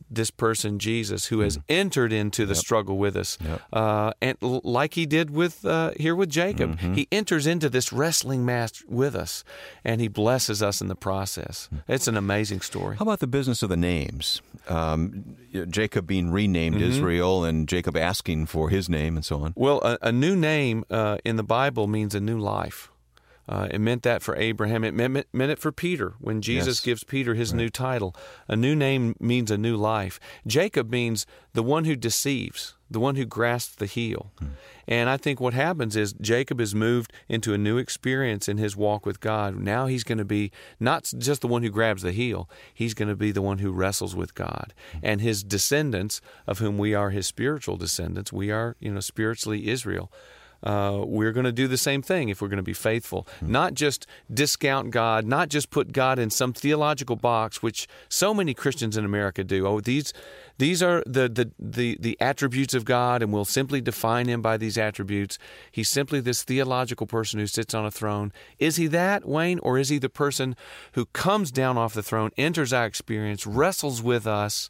this 0.10 0.32
person, 0.32 0.80
Jesus, 0.80 1.28
who 1.28 1.40
has 1.40 1.58
mm. 1.58 1.64
entered 1.70 2.14
into 2.14 2.46
the 2.46 2.54
yep. 2.54 2.64
struggle 2.64 2.98
with 2.98 3.16
us. 3.16 3.38
Yep. 3.44 3.62
Uh, 3.72 4.12
and 4.22 4.38
l- 4.42 4.62
like 4.64 4.94
he 4.94 5.06
did 5.06 5.30
with 5.30 5.66
uh, 5.66 5.92
here 5.98 6.16
with 6.16 6.30
Jacob, 6.30 6.78
mm-hmm. 6.78 6.94
he 6.94 7.08
enters 7.12 7.48
into 7.48 7.70
this 7.70 7.92
wrestling 7.92 8.46
match 8.46 8.84
with 8.88 9.16
us 9.16 9.44
and 9.84 10.02
he 10.02 10.08
blesses 10.08 10.62
us 10.62 10.82
in 10.82 10.88
the 10.88 10.96
process. 10.96 11.70
Mm. 11.74 11.84
It's 11.88 12.08
an 12.08 12.18
amazing 12.18 12.62
story. 12.62 12.98
How 12.98 13.04
about 13.04 13.20
the 13.20 13.28
business 13.28 13.64
of 13.64 13.70
the 13.70 13.78
names? 13.78 14.42
Um, 14.68 15.36
Jacob 15.70 16.08
being 16.08 16.32
renamed 16.32 16.78
mm-hmm. 16.78 16.90
Israel 16.90 17.44
and 17.44 17.68
Jacob 17.68 17.96
asking 17.96 18.48
for 18.48 18.70
his 18.70 18.90
name 18.90 19.16
and 19.16 19.26
so 19.26 19.42
on. 19.42 19.54
Well, 19.56 19.80
a, 19.84 19.98
a 20.02 20.12
new 20.12 20.36
name 20.36 20.86
uh, 20.90 21.18
in 21.24 21.36
the 21.36 21.44
Bible 21.44 21.88
means 21.88 22.16
a 22.16 22.20
new 22.20 22.40
life. 22.40 22.92
Uh, 23.48 23.68
it 23.70 23.80
meant 23.80 24.04
that 24.04 24.24
for 24.24 24.36
Abraham. 24.36 24.84
It 24.84 24.94
meant, 24.94 25.28
meant 25.32 25.52
it 25.52 25.60
for 25.60 25.72
Peter 25.72 26.16
when 26.20 26.42
Jesus 26.42 26.80
yes. 26.80 26.86
gives 26.86 27.04
Peter 27.04 27.36
his 27.36 27.52
right. 27.52 27.58
new 27.58 27.70
title. 27.70 28.16
A 28.48 28.56
new 28.56 28.76
name 28.76 29.16
means 29.20 29.52
a 29.52 29.58
new 29.58 29.76
life. 29.76 30.20
Jacob 30.48 30.90
means 30.90 31.26
the 31.54 31.64
one 31.64 31.86
who 31.86 31.96
deceives, 31.96 32.76
the 32.90 33.00
one 33.00 33.16
who 33.16 33.26
grasps 33.26 33.76
the 33.76 33.86
heel. 33.86 34.32
Hmm. 34.40 34.48
And 34.88 35.10
I 35.10 35.18
think 35.18 35.40
what 35.40 35.54
happens 35.54 35.96
is 35.96 36.14
Jacob 36.14 36.60
is 36.60 36.76
moved 36.76 37.12
into 37.28 37.54
a 37.54 37.58
new 37.58 37.78
experience 37.78 38.48
in 38.48 38.58
his 38.58 38.76
walk 38.76 39.06
with 39.06 39.20
God. 39.20 39.56
Now 39.58 39.88
he's 39.88 40.04
going 40.04 40.18
to 40.20 40.26
be 40.26 40.52
not 40.80 41.12
just 41.18 41.42
the 41.42 41.48
one 41.48 41.64
who 41.64 41.70
grabs 41.70 42.02
the 42.02 42.12
heel, 42.12 42.50
he's 42.74 42.94
going 42.94 43.10
to 43.10 43.16
be 43.16 43.32
the 43.32 43.42
one 43.42 43.60
who 43.60 43.72
wrestles 43.72 44.16
with 44.16 44.34
God. 44.34 44.74
Hmm. 44.92 45.00
And 45.04 45.22
his 45.22 45.44
descendants, 45.44 46.20
of 46.48 46.60
whom 46.60 46.78
we 46.80 46.96
are 46.96 47.12
his 47.12 47.28
spiritual 47.28 47.78
descendants, 47.78 48.34
we 48.34 48.50
are, 48.50 48.76
you 48.80 48.92
know, 48.92 49.00
spiritually 49.02 49.70
Israel 49.70 50.12
uh, 50.66 51.02
we're 51.06 51.32
going 51.32 51.46
to 51.46 51.52
do 51.52 51.68
the 51.68 51.78
same 51.78 52.02
thing 52.02 52.30
if 52.30 52.42
we're 52.42 52.48
going 52.48 52.58
to 52.58 52.64
be 52.64 52.74
faithful. 52.74 53.28
Mm-hmm. 53.38 53.52
Not 53.52 53.74
just 53.74 54.08
discount 54.34 54.92
God, 54.92 55.26
not 55.26 55.50
just 55.50 55.70
put 55.70 55.92
God 55.92 56.20
in 56.20 56.30
some 56.30 56.54
theological 56.54 57.16
box, 57.16 57.62
which 57.62 57.88
so 58.10 58.34
many 58.34 58.54
Christians 58.54 58.98
in 58.98 59.06
America 59.06 59.44
do. 59.44 59.68
Oh, 59.68 59.80
these 59.80 60.14
these 60.58 60.82
are 60.82 61.04
the, 61.06 61.28
the, 61.28 61.52
the, 61.60 61.98
the 62.00 62.18
attributes 62.22 62.74
of 62.74 62.86
God, 62.86 63.22
and 63.22 63.34
we'll 63.34 63.46
simply 63.46 63.82
define 63.82 64.28
him 64.28 64.42
by 64.42 64.56
these 64.58 64.78
attributes. 64.78 65.38
He's 65.70 65.90
simply 65.90 66.22
this 66.22 66.44
theological 66.44 67.08
person 67.08 67.40
who 67.40 67.48
sits 67.48 67.74
on 67.74 67.86
a 67.86 67.92
throne. 67.92 68.32
Is 68.58 68.78
he 68.78 68.88
that, 68.88 69.28
Wayne, 69.28 69.60
or 69.60 69.78
is 69.78 69.90
he 69.90 69.98
the 69.98 70.10
person 70.10 70.56
who 70.94 71.08
comes 71.08 71.52
down 71.52 71.78
off 71.78 71.94
the 71.94 72.04
throne, 72.04 72.32
enters 72.38 72.72
our 72.72 72.86
experience, 72.86 73.46
wrestles 73.46 74.02
with 74.02 74.26
us? 74.26 74.70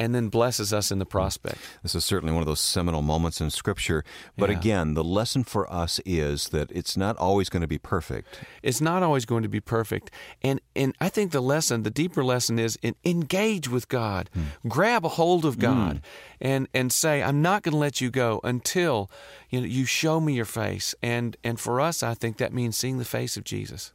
And 0.00 0.14
then 0.14 0.28
blesses 0.28 0.72
us 0.72 0.90
in 0.90 0.98
the 0.98 1.04
prospect. 1.04 1.58
This 1.82 1.94
is 1.94 2.06
certainly 2.06 2.32
one 2.32 2.40
of 2.40 2.46
those 2.46 2.58
seminal 2.58 3.02
moments 3.02 3.38
in 3.38 3.50
Scripture. 3.50 4.02
But 4.34 4.48
yeah. 4.48 4.56
again, 4.56 4.94
the 4.94 5.04
lesson 5.04 5.44
for 5.44 5.70
us 5.70 6.00
is 6.06 6.48
that 6.48 6.72
it's 6.72 6.96
not 6.96 7.18
always 7.18 7.50
going 7.50 7.60
to 7.60 7.68
be 7.68 7.76
perfect. 7.76 8.40
It's 8.62 8.80
not 8.80 9.02
always 9.02 9.26
going 9.26 9.42
to 9.42 9.48
be 9.48 9.60
perfect. 9.60 10.10
And 10.42 10.62
and 10.74 10.96
I 11.02 11.10
think 11.10 11.32
the 11.32 11.42
lesson, 11.42 11.82
the 11.82 11.90
deeper 11.90 12.24
lesson 12.24 12.58
is 12.58 12.78
in, 12.80 12.94
engage 13.04 13.68
with 13.68 13.88
God. 13.88 14.30
Hmm. 14.32 14.68
Grab 14.68 15.04
a 15.04 15.10
hold 15.10 15.44
of 15.44 15.58
God 15.58 15.96
hmm. 15.96 16.46
and 16.46 16.68
and 16.72 16.90
say, 16.90 17.22
I'm 17.22 17.42
not 17.42 17.62
going 17.62 17.74
to 17.74 17.78
let 17.78 18.00
you 18.00 18.10
go 18.10 18.40
until 18.42 19.10
you 19.50 19.60
know 19.60 19.66
you 19.66 19.84
show 19.84 20.18
me 20.18 20.32
your 20.32 20.46
face. 20.46 20.94
And 21.02 21.36
and 21.44 21.60
for 21.60 21.78
us, 21.78 22.02
I 22.02 22.14
think 22.14 22.38
that 22.38 22.54
means 22.54 22.74
seeing 22.74 22.96
the 22.96 23.04
face 23.04 23.36
of 23.36 23.44
Jesus. 23.44 23.92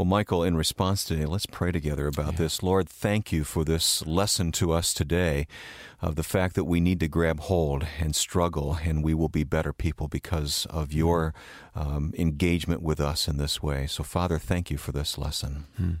Well, 0.00 0.06
Michael, 0.06 0.42
in 0.44 0.56
response 0.56 1.04
today, 1.04 1.26
let's 1.26 1.44
pray 1.44 1.72
together 1.72 2.06
about 2.06 2.32
yeah. 2.32 2.38
this. 2.38 2.62
Lord, 2.62 2.88
thank 2.88 3.32
you 3.32 3.44
for 3.44 3.64
this 3.64 4.06
lesson 4.06 4.50
to 4.52 4.72
us 4.72 4.94
today 4.94 5.46
of 6.00 6.16
the 6.16 6.22
fact 6.22 6.54
that 6.54 6.64
we 6.64 6.80
need 6.80 7.00
to 7.00 7.06
grab 7.06 7.40
hold 7.40 7.86
and 7.98 8.16
struggle, 8.16 8.78
and 8.82 9.04
we 9.04 9.12
will 9.12 9.28
be 9.28 9.44
better 9.44 9.74
people 9.74 10.08
because 10.08 10.66
of 10.70 10.94
your 10.94 11.34
um, 11.74 12.14
engagement 12.16 12.80
with 12.80 12.98
us 12.98 13.28
in 13.28 13.36
this 13.36 13.62
way. 13.62 13.86
So, 13.86 14.02
Father, 14.02 14.38
thank 14.38 14.70
you 14.70 14.78
for 14.78 14.90
this 14.90 15.18
lesson. 15.18 15.66
Hmm. 15.76 15.92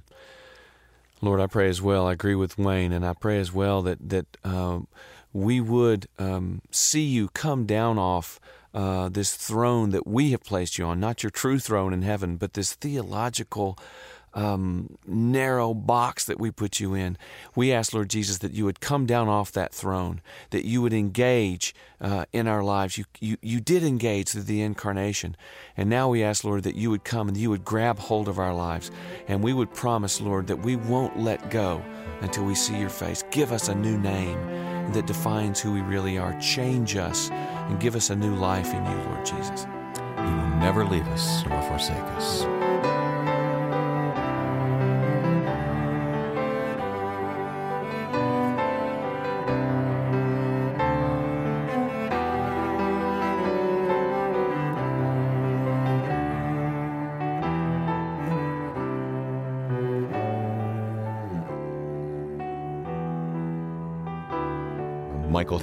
Lord, 1.20 1.38
I 1.38 1.46
pray 1.46 1.68
as 1.68 1.82
well. 1.82 2.06
I 2.06 2.14
agree 2.14 2.34
with 2.34 2.56
Wayne, 2.56 2.92
and 2.92 3.04
I 3.04 3.12
pray 3.12 3.38
as 3.38 3.52
well 3.52 3.82
that 3.82 3.98
that 4.08 4.38
um, 4.42 4.88
we 5.34 5.60
would 5.60 6.06
um, 6.18 6.62
see 6.70 7.04
you 7.04 7.28
come 7.28 7.66
down 7.66 7.98
off 7.98 8.40
uh, 8.72 9.08
this 9.08 9.34
throne 9.34 9.90
that 9.90 10.06
we 10.06 10.30
have 10.30 10.44
placed 10.44 10.78
you 10.78 10.84
on, 10.84 11.00
not 11.00 11.22
your 11.22 11.30
true 11.30 11.58
throne 11.58 11.92
in 11.92 12.02
heaven, 12.02 12.36
but 12.36 12.54
this 12.54 12.74
theological 12.74 13.78
um, 14.34 14.96
narrow 15.06 15.74
box 15.74 16.24
that 16.26 16.38
we 16.38 16.50
put 16.50 16.80
you 16.80 16.94
in. 16.94 17.16
We 17.54 17.72
ask, 17.72 17.92
Lord 17.92 18.10
Jesus, 18.10 18.38
that 18.38 18.52
you 18.52 18.64
would 18.64 18.80
come 18.80 19.06
down 19.06 19.28
off 19.28 19.52
that 19.52 19.74
throne, 19.74 20.20
that 20.50 20.64
you 20.64 20.82
would 20.82 20.92
engage 20.92 21.74
uh, 22.00 22.24
in 22.32 22.46
our 22.46 22.62
lives. 22.62 22.96
You, 22.96 23.04
you, 23.20 23.36
you 23.42 23.60
did 23.60 23.82
engage 23.82 24.30
through 24.30 24.42
the 24.42 24.62
incarnation. 24.62 25.36
And 25.76 25.90
now 25.90 26.08
we 26.08 26.22
ask, 26.22 26.44
Lord, 26.44 26.62
that 26.62 26.76
you 26.76 26.90
would 26.90 27.04
come 27.04 27.28
and 27.28 27.36
you 27.36 27.50
would 27.50 27.64
grab 27.64 27.98
hold 27.98 28.28
of 28.28 28.38
our 28.38 28.54
lives. 28.54 28.90
And 29.28 29.42
we 29.42 29.52
would 29.52 29.72
promise, 29.74 30.20
Lord, 30.20 30.46
that 30.46 30.60
we 30.60 30.76
won't 30.76 31.18
let 31.18 31.50
go 31.50 31.82
until 32.20 32.44
we 32.44 32.54
see 32.54 32.78
your 32.78 32.90
face. 32.90 33.24
Give 33.30 33.52
us 33.52 33.68
a 33.68 33.74
new 33.74 33.98
name 33.98 34.38
that 34.92 35.06
defines 35.06 35.60
who 35.60 35.72
we 35.72 35.80
really 35.82 36.18
are. 36.18 36.38
Change 36.40 36.96
us 36.96 37.30
and 37.30 37.80
give 37.80 37.94
us 37.94 38.10
a 38.10 38.16
new 38.16 38.34
life 38.34 38.72
in 38.72 38.84
you, 38.84 38.96
Lord 39.04 39.24
Jesus. 39.24 39.66
You 40.18 40.24
will 40.24 40.56
never 40.58 40.84
leave 40.84 41.06
us 41.08 41.44
nor 41.46 41.62
forsake 41.62 41.96
us. 41.96 42.59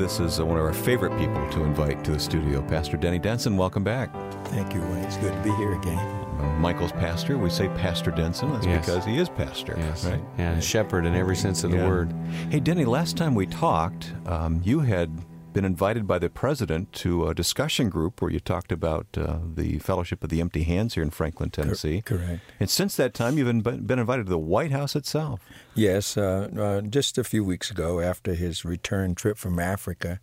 This 0.07 0.21
is 0.21 0.39
one 0.39 0.57
of 0.57 0.63
our 0.63 0.71
favorite 0.71 1.09
people 1.19 1.49
to 1.49 1.63
invite 1.65 2.01
to 2.05 2.11
the 2.11 2.19
studio. 2.19 2.61
Pastor 2.61 2.95
Denny 2.95 3.19
Denson, 3.19 3.57
welcome 3.57 3.83
back. 3.83 4.09
Thank 4.45 4.73
you, 4.73 4.79
Wayne. 4.79 5.03
It's 5.03 5.17
good 5.17 5.33
to 5.33 5.41
be 5.43 5.53
here 5.57 5.73
again. 5.73 5.97
Uh, 6.39 6.43
Michael's 6.59 6.93
pastor. 6.93 7.37
We 7.37 7.49
say 7.49 7.67
Pastor 7.69 8.11
Denson. 8.11 8.53
That's 8.53 8.65
Yes. 8.65 8.85
because 8.85 9.03
he 9.03 9.17
is 9.17 9.27
pastor. 9.27 9.75
Yes. 9.77 10.05
Right? 10.05 10.23
And 10.37 10.63
shepherd 10.63 11.05
in 11.05 11.13
every 11.13 11.35
sense 11.35 11.65
of 11.65 11.71
the 11.71 11.77
Yeah. 11.79 11.87
word. 11.89 12.13
Hey, 12.49 12.61
Denny, 12.61 12.85
last 12.85 13.17
time 13.17 13.35
we 13.35 13.47
talked, 13.47 14.13
um, 14.27 14.61
you 14.63 14.79
had 14.79 15.11
been 15.57 15.65
invited 15.65 16.05
by 16.05 16.19
the 16.19 16.29
president 16.29 16.93
to 16.93 17.27
a 17.27 17.33
discussion 17.33 17.89
group 17.89 18.21
where 18.21 18.29
you 18.29 18.39
talked 18.39 18.71
about 18.71 19.07
uh, 19.17 19.39
the 19.55 19.79
Fellowship 19.79 20.23
of 20.23 20.29
the 20.29 20.39
Empty 20.39 20.61
Hands 20.61 20.93
here 20.93 21.01
in 21.01 21.09
Franklin, 21.09 21.49
Tennessee. 21.49 22.03
Correct. 22.03 22.41
And 22.59 22.69
since 22.69 22.95
that 22.97 23.15
time, 23.15 23.39
you've 23.39 23.63
been, 23.63 23.81
been 23.87 23.97
invited 23.97 24.27
to 24.27 24.29
the 24.29 24.37
White 24.37 24.71
House 24.71 24.95
itself. 24.95 25.41
Yes, 25.73 26.15
uh, 26.15 26.49
uh, 26.55 26.81
just 26.81 27.17
a 27.17 27.23
few 27.23 27.43
weeks 27.43 27.71
ago, 27.71 27.99
after 27.99 28.35
his 28.35 28.63
return 28.63 29.15
trip 29.15 29.35
from 29.35 29.57
Africa, 29.57 30.19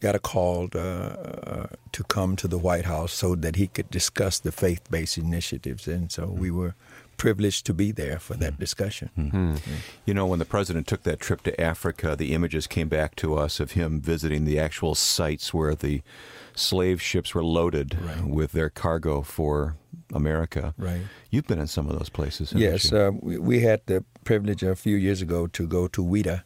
got 0.00 0.16
a 0.16 0.18
call 0.18 0.68
uh, 0.74 0.78
uh, 0.78 1.66
to 1.92 2.02
come 2.02 2.34
to 2.34 2.48
the 2.48 2.58
White 2.58 2.86
House 2.86 3.12
so 3.12 3.36
that 3.36 3.54
he 3.54 3.68
could 3.68 3.88
discuss 3.90 4.40
the 4.40 4.50
faith-based 4.50 5.18
initiatives, 5.18 5.86
and 5.86 6.10
so 6.10 6.26
we 6.26 6.50
were 6.50 6.74
privileged 7.18 7.66
to 7.66 7.74
be 7.74 7.92
there 7.92 8.18
for 8.18 8.34
that 8.34 8.58
discussion. 8.58 9.10
You 10.06 10.14
know, 10.14 10.26
when 10.26 10.38
the 10.38 10.44
president 10.46 10.86
took 10.86 11.02
that 11.02 11.20
trip 11.20 11.42
to 11.42 11.60
Africa, 11.60 12.16
the 12.16 12.32
images 12.32 12.66
came 12.66 12.88
back 12.88 13.14
to 13.16 13.34
us 13.34 13.60
of 13.60 13.72
him 13.72 14.00
visiting 14.00 14.46
the 14.46 14.58
actual 14.58 14.94
sites 14.94 15.52
where 15.52 15.74
the 15.74 16.00
slave 16.54 17.02
ships 17.02 17.34
were 17.34 17.44
loaded 17.44 17.98
Right. 18.00 18.24
with 18.24 18.52
their 18.52 18.70
cargo 18.70 19.22
for 19.22 19.76
America. 20.14 20.74
Right. 20.78 21.02
You've 21.30 21.46
been 21.46 21.60
in 21.60 21.66
some 21.66 21.88
of 21.90 21.98
those 21.98 22.08
places. 22.08 22.52
Yes, 22.56 22.90
you? 22.90 22.98
uh, 22.98 23.10
we, 23.20 23.38
we 23.38 23.60
had 23.60 23.80
the 23.86 24.04
privilege 24.24 24.62
a 24.62 24.74
few 24.74 24.96
years 24.96 25.20
ago 25.22 25.46
to 25.48 25.66
go 25.66 25.86
to 25.88 26.02
Ouidah, 26.04 26.42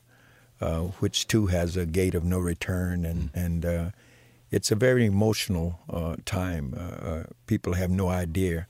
uh, 0.60 0.80
which 1.00 1.26
too 1.28 1.46
has 1.46 1.76
a 1.76 1.86
gate 1.86 2.14
of 2.14 2.24
no 2.24 2.38
return, 2.38 3.04
and 3.04 3.30
and 3.34 3.64
uh, 3.64 3.90
it's 4.50 4.70
a 4.72 4.76
very 4.76 5.04
emotional 5.06 5.78
uh, 5.88 6.16
time. 6.24 6.74
Uh, 6.76 6.80
uh, 7.10 7.22
people 7.46 7.74
have 7.74 7.90
no 7.90 8.08
idea, 8.08 8.66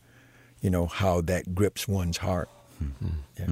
you 0.62 0.71
know, 0.71 0.87
how 0.87 1.21
that 1.23 1.54
grips 1.54 1.87
one's 1.87 2.16
heart. 2.19 2.49
Yeah. 3.39 3.47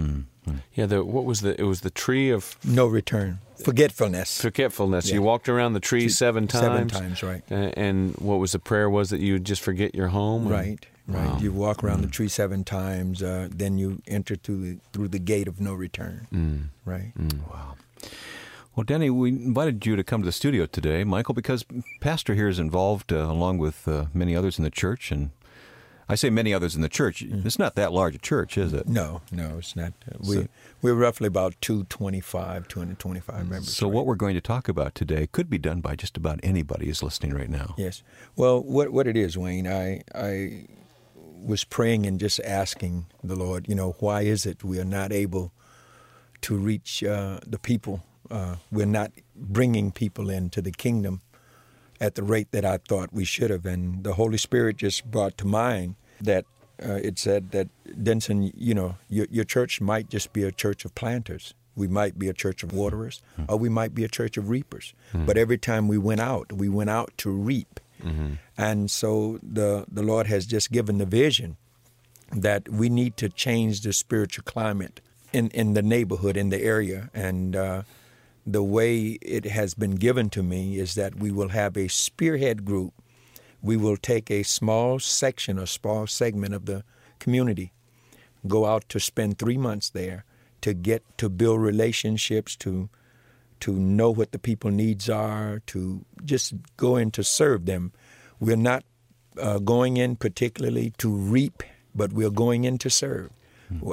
Yeah, 0.74 0.86
the, 0.86 1.04
what 1.04 1.24
was 1.26 1.42
the? 1.42 1.60
It 1.60 1.64
was 1.64 1.82
the 1.82 1.90
tree 1.90 2.30
of 2.30 2.56
No 2.64 2.86
return, 2.86 3.38
forgetfulness. 3.64 4.40
forgetfulness. 4.40 5.08
Yeah. 5.08 5.14
You 5.14 5.22
walked 5.22 5.48
around 5.48 5.74
the 5.74 5.80
tree 5.80 6.08
seven 6.08 6.48
times. 6.48 6.64
Seven 6.64 6.88
times, 6.88 7.22
right. 7.22 7.42
A- 7.52 7.78
And 7.78 8.16
what 8.16 8.36
was 8.40 8.52
the 8.52 8.58
prayer? 8.58 8.90
Was 8.90 9.10
that 9.10 9.20
you 9.20 9.34
would 9.34 9.44
just 9.44 9.62
forget 9.62 9.94
your 9.94 10.08
home? 10.08 10.42
and- 10.42 10.50
Right, 10.50 10.86
right. 11.06 11.26
Wow. 11.28 11.38
You 11.40 11.52
walk 11.52 11.84
around 11.84 12.00
the 12.02 12.08
tree 12.08 12.26
seven 12.28 12.64
times, 12.64 13.22
uh, 13.22 13.48
then 13.54 13.78
you 13.78 14.02
enter 14.08 14.34
through 14.34 14.60
the, 14.62 14.78
through 14.92 15.08
the 15.08 15.20
gate 15.20 15.46
of 15.46 15.60
no 15.60 15.72
return. 15.74 16.26
Mm. 16.32 16.62
Right. 16.84 17.12
Wow. 17.48 17.76
Well, 18.74 18.84
Denny, 18.84 19.10
we 19.10 19.28
invited 19.28 19.84
you 19.86 19.94
to 19.94 20.02
come 20.02 20.22
to 20.22 20.26
the 20.26 20.32
studio 20.32 20.66
today, 20.66 21.04
Michael, 21.04 21.34
because 21.34 21.64
Pastor 22.00 22.34
here 22.34 22.48
is 22.48 22.58
involved 22.58 23.12
uh, 23.12 23.16
along 23.18 23.58
with 23.58 23.86
uh, 23.86 24.06
many 24.14 24.34
others 24.34 24.58
in 24.58 24.64
the 24.64 24.70
church. 24.70 25.12
And 25.12 25.30
I 26.10 26.16
say 26.16 26.28
many 26.28 26.52
others 26.52 26.74
in 26.74 26.82
the 26.82 26.88
church. 26.88 27.22
It's 27.22 27.58
not 27.58 27.76
that 27.76 27.92
large 27.92 28.16
a 28.16 28.18
church, 28.18 28.58
is 28.58 28.72
it? 28.72 28.88
No, 28.88 29.22
no, 29.30 29.58
it's 29.58 29.76
not. 29.76 29.92
We 30.18 30.34
So- 30.34 30.48
we're 30.82 30.94
roughly 30.94 31.28
about 31.28 31.54
225, 31.60 32.66
225 32.66 33.48
members. 33.48 33.76
So, 33.76 33.86
right? 33.86 33.94
what 33.94 34.06
we're 34.06 34.16
going 34.16 34.34
to 34.34 34.40
talk 34.40 34.68
about 34.68 34.96
today 34.96 35.28
could 35.30 35.48
be 35.48 35.58
done 35.58 35.80
by 35.80 35.94
just 35.94 36.16
about 36.16 36.40
anybody 36.42 36.86
who's 36.86 37.00
listening 37.02 37.32
right 37.32 37.48
now. 37.48 37.74
Yes. 37.78 38.02
Well, 38.34 38.60
what 38.60 38.90
what 38.90 39.06
it 39.06 39.16
is, 39.16 39.38
Wayne? 39.38 39.68
I 39.68 40.02
I 40.14 40.66
was 41.14 41.62
praying 41.62 42.06
and 42.06 42.18
just 42.18 42.40
asking 42.40 43.06
the 43.22 43.36
Lord, 43.36 43.68
you 43.68 43.74
know, 43.76 43.94
why 44.00 44.22
is 44.22 44.44
it 44.46 44.64
we 44.64 44.80
are 44.80 44.84
not 44.84 45.12
able 45.12 45.52
to 46.42 46.56
reach 46.56 47.04
uh, 47.04 47.38
the 47.46 47.58
people? 47.58 48.02
Uh, 48.30 48.56
we're 48.72 48.86
not 48.86 49.12
bringing 49.36 49.92
people 49.92 50.28
into 50.28 50.60
the 50.60 50.72
kingdom 50.72 51.20
at 52.00 52.14
the 52.14 52.22
rate 52.22 52.50
that 52.52 52.64
I 52.64 52.78
thought 52.78 53.12
we 53.12 53.24
should 53.24 53.50
have. 53.50 53.66
And 53.66 54.04
the 54.04 54.14
Holy 54.14 54.38
Spirit 54.38 54.78
just 54.78 55.10
brought 55.10 55.36
to 55.38 55.46
mind 55.46 55.96
that 56.20 56.44
uh, 56.82 56.94
it 56.94 57.18
said 57.18 57.50
that 57.50 57.68
Denson, 58.02 58.50
you 58.56 58.74
know, 58.74 58.96
your, 59.08 59.26
your 59.30 59.44
church 59.44 59.80
might 59.80 60.08
just 60.08 60.32
be 60.32 60.42
a 60.44 60.50
church 60.50 60.84
of 60.84 60.94
planters. 60.94 61.54
We 61.76 61.88
might 61.88 62.18
be 62.18 62.28
a 62.28 62.32
church 62.32 62.62
of 62.62 62.72
waterers, 62.72 63.22
or 63.48 63.56
we 63.56 63.68
might 63.68 63.94
be 63.94 64.04
a 64.04 64.08
church 64.08 64.36
of 64.36 64.48
reapers. 64.50 64.92
But 65.14 65.36
every 65.36 65.58
time 65.58 65.88
we 65.88 65.98
went 65.98 66.20
out, 66.20 66.52
we 66.52 66.68
went 66.68 66.90
out 66.90 67.12
to 67.18 67.30
reap. 67.30 67.80
And 68.56 68.90
so 68.90 69.38
the 69.42 69.84
the 69.90 70.02
Lord 70.02 70.26
has 70.26 70.46
just 70.46 70.72
given 70.72 70.98
the 70.98 71.06
vision 71.06 71.56
that 72.32 72.68
we 72.68 72.88
need 72.88 73.16
to 73.18 73.28
change 73.28 73.82
the 73.82 73.92
spiritual 73.92 74.44
climate 74.44 75.00
in, 75.32 75.48
in 75.50 75.74
the 75.74 75.82
neighborhood, 75.82 76.36
in 76.36 76.48
the 76.48 76.62
area. 76.62 77.10
And 77.14 77.54
uh, 77.56 77.82
the 78.52 78.62
way 78.62 79.18
it 79.22 79.44
has 79.44 79.74
been 79.74 79.96
given 79.96 80.30
to 80.30 80.42
me 80.42 80.78
is 80.78 80.94
that 80.94 81.16
we 81.16 81.30
will 81.30 81.48
have 81.50 81.76
a 81.76 81.88
spearhead 81.88 82.64
group. 82.64 82.94
We 83.62 83.76
will 83.76 83.96
take 83.96 84.30
a 84.30 84.42
small 84.42 84.98
section, 84.98 85.58
a 85.58 85.66
small 85.66 86.06
segment 86.06 86.54
of 86.54 86.66
the 86.66 86.84
community, 87.18 87.72
go 88.46 88.66
out 88.66 88.88
to 88.88 88.98
spend 89.00 89.38
three 89.38 89.58
months 89.58 89.90
there 89.90 90.24
to 90.62 90.74
get 90.74 91.02
to 91.18 91.28
build 91.28 91.60
relationships, 91.60 92.56
to 92.56 92.88
to 93.60 93.72
know 93.74 94.10
what 94.10 94.32
the 94.32 94.38
people 94.38 94.70
needs 94.70 95.10
are, 95.10 95.60
to 95.66 96.02
just 96.24 96.54
go 96.78 96.96
in 96.96 97.10
to 97.10 97.22
serve 97.22 97.66
them. 97.66 97.92
We're 98.40 98.56
not 98.56 98.84
uh, 99.38 99.58
going 99.58 99.98
in 99.98 100.16
particularly 100.16 100.94
to 100.96 101.10
reap, 101.10 101.62
but 101.94 102.12
we're 102.14 102.30
going 102.30 102.64
in 102.64 102.78
to 102.78 102.88
serve. 102.88 103.30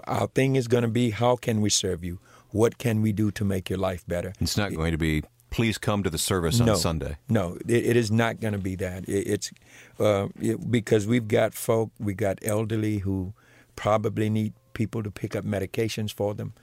Our 0.08 0.28
thing 0.28 0.56
is 0.56 0.68
going 0.68 0.84
to 0.84 0.88
be 0.88 1.12
how 1.12 1.36
can 1.36 1.62
we 1.62 1.70
serve 1.70 2.04
you? 2.04 2.20
What 2.58 2.80
can 2.80 3.04
we 3.04 3.12
do 3.12 3.30
to 3.32 3.46
make 3.46 3.70
your 3.70 3.78
life 3.78 4.04
better? 4.08 4.34
It's 4.40 4.58
not 4.58 4.74
going 4.74 4.92
to 4.92 4.98
be, 4.98 5.22
please 5.52 5.78
come 5.78 6.02
to 6.02 6.10
the 6.10 6.18
service 6.18 6.60
no, 6.60 6.74
on 6.74 6.80
Sunday. 6.80 7.18
No, 7.30 7.56
it, 7.68 7.86
it 7.86 7.96
is 7.96 8.10
not 8.10 8.40
going 8.40 8.54
to 8.54 8.60
be 8.60 8.76
that. 8.78 9.08
It, 9.08 9.28
it's 9.28 9.52
uh, 10.00 10.30
it, 10.42 10.72
because 10.72 11.06
we've 11.06 11.28
got 11.28 11.54
folk, 11.54 11.92
we 12.00 12.16
got 12.16 12.40
elderly 12.42 12.98
who 13.06 13.34
probably 13.76 14.28
need 14.32 14.54
people 14.74 15.04
to 15.04 15.12
pick 15.12 15.36
up 15.36 15.46
medications 15.46 16.12
for 16.12 16.34
them, 16.34 16.54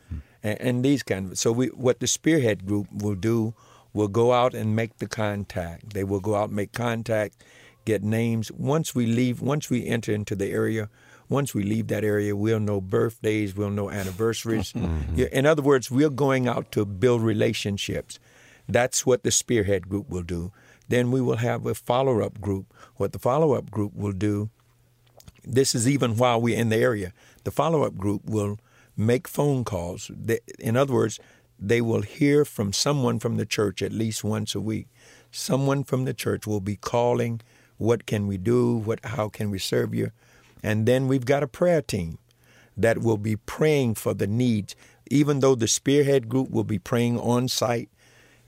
and, 0.42 0.60
and 0.60 0.84
these 0.84 1.04
kind 1.04 1.30
of. 1.30 1.38
So 1.38 1.52
we, 1.52 1.68
what 1.68 2.00
the 2.00 2.08
spearhead 2.08 2.66
group 2.66 2.88
will 2.92 3.14
do, 3.14 3.54
will 3.92 4.08
go 4.08 4.32
out 4.32 4.52
and 4.52 4.74
make 4.74 4.98
the 4.98 5.06
contact. 5.06 5.94
They 5.94 6.02
will 6.02 6.18
go 6.18 6.34
out 6.34 6.48
and 6.48 6.56
make 6.56 6.72
contact, 6.72 7.44
get 7.84 8.02
names. 8.02 8.50
Once 8.50 8.96
we 8.96 9.06
leave, 9.06 9.40
once 9.40 9.70
we 9.70 9.86
enter 9.86 10.12
into 10.12 10.34
the 10.34 10.50
area. 10.50 10.88
Once 11.28 11.54
we 11.54 11.62
leave 11.62 11.88
that 11.88 12.04
area, 12.04 12.36
we'll 12.36 12.60
know 12.60 12.80
birthdays, 12.80 13.54
we'll 13.56 13.70
know 13.70 13.90
anniversaries. 13.90 14.72
Mm-hmm. 14.84 15.18
Yeah, 15.18 15.26
In 15.32 15.46
other 15.46 15.62
words, 15.62 15.90
we're 15.90 16.10
going 16.10 16.46
out 16.48 16.70
to 16.72 16.84
build 16.84 17.22
relationships. 17.22 18.18
That's 18.68 19.06
what 19.06 19.22
the 19.22 19.30
spearhead 19.30 19.88
group 19.88 20.08
will 20.08 20.22
do. 20.22 20.52
Then 20.88 21.10
we 21.10 21.20
will 21.20 21.36
have 21.36 21.64
a 21.66 21.74
follow 21.74 22.20
up 22.20 22.40
group. 22.40 22.72
What 22.96 23.12
the 23.12 23.18
follow 23.18 23.54
up 23.54 23.70
group 23.70 23.94
will 23.94 24.12
do, 24.12 24.50
this 25.42 25.74
is 25.74 25.88
even 25.88 26.16
while 26.16 26.40
we're 26.40 26.58
in 26.58 26.68
the 26.68 26.76
area, 26.76 27.12
the 27.44 27.50
follow 27.50 27.82
up 27.84 27.96
group 27.96 28.22
will 28.24 28.58
make 28.96 29.26
phone 29.28 29.64
calls. 29.64 30.10
In 30.58 30.76
other 30.76 30.92
words, 30.92 31.18
they 31.58 31.80
will 31.80 32.02
hear 32.02 32.44
from 32.44 32.72
someone 32.72 33.18
from 33.18 33.36
the 33.36 33.46
church 33.46 33.82
at 33.82 33.92
least 33.92 34.24
once 34.24 34.54
a 34.54 34.60
week. 34.60 34.88
Someone 35.30 35.84
from 35.84 36.04
the 36.04 36.14
church 36.14 36.46
will 36.46 36.60
be 36.60 36.76
calling, 36.76 37.40
what 37.76 38.06
can 38.06 38.26
we 38.26 38.38
do? 38.38 38.76
What 38.76 39.04
how 39.04 39.28
can 39.28 39.50
we 39.50 39.58
serve 39.58 39.94
you? 39.94 40.10
And 40.64 40.86
then 40.86 41.06
we've 41.06 41.26
got 41.26 41.42
a 41.42 41.46
prayer 41.46 41.82
team 41.82 42.18
that 42.76 42.98
will 42.98 43.18
be 43.18 43.36
praying 43.36 43.94
for 43.94 44.14
the 44.14 44.26
needs. 44.26 44.74
Even 45.10 45.40
though 45.40 45.54
the 45.54 45.68
spearhead 45.68 46.28
group 46.28 46.50
will 46.50 46.64
be 46.64 46.78
praying 46.78 47.20
on 47.20 47.48
site, 47.48 47.90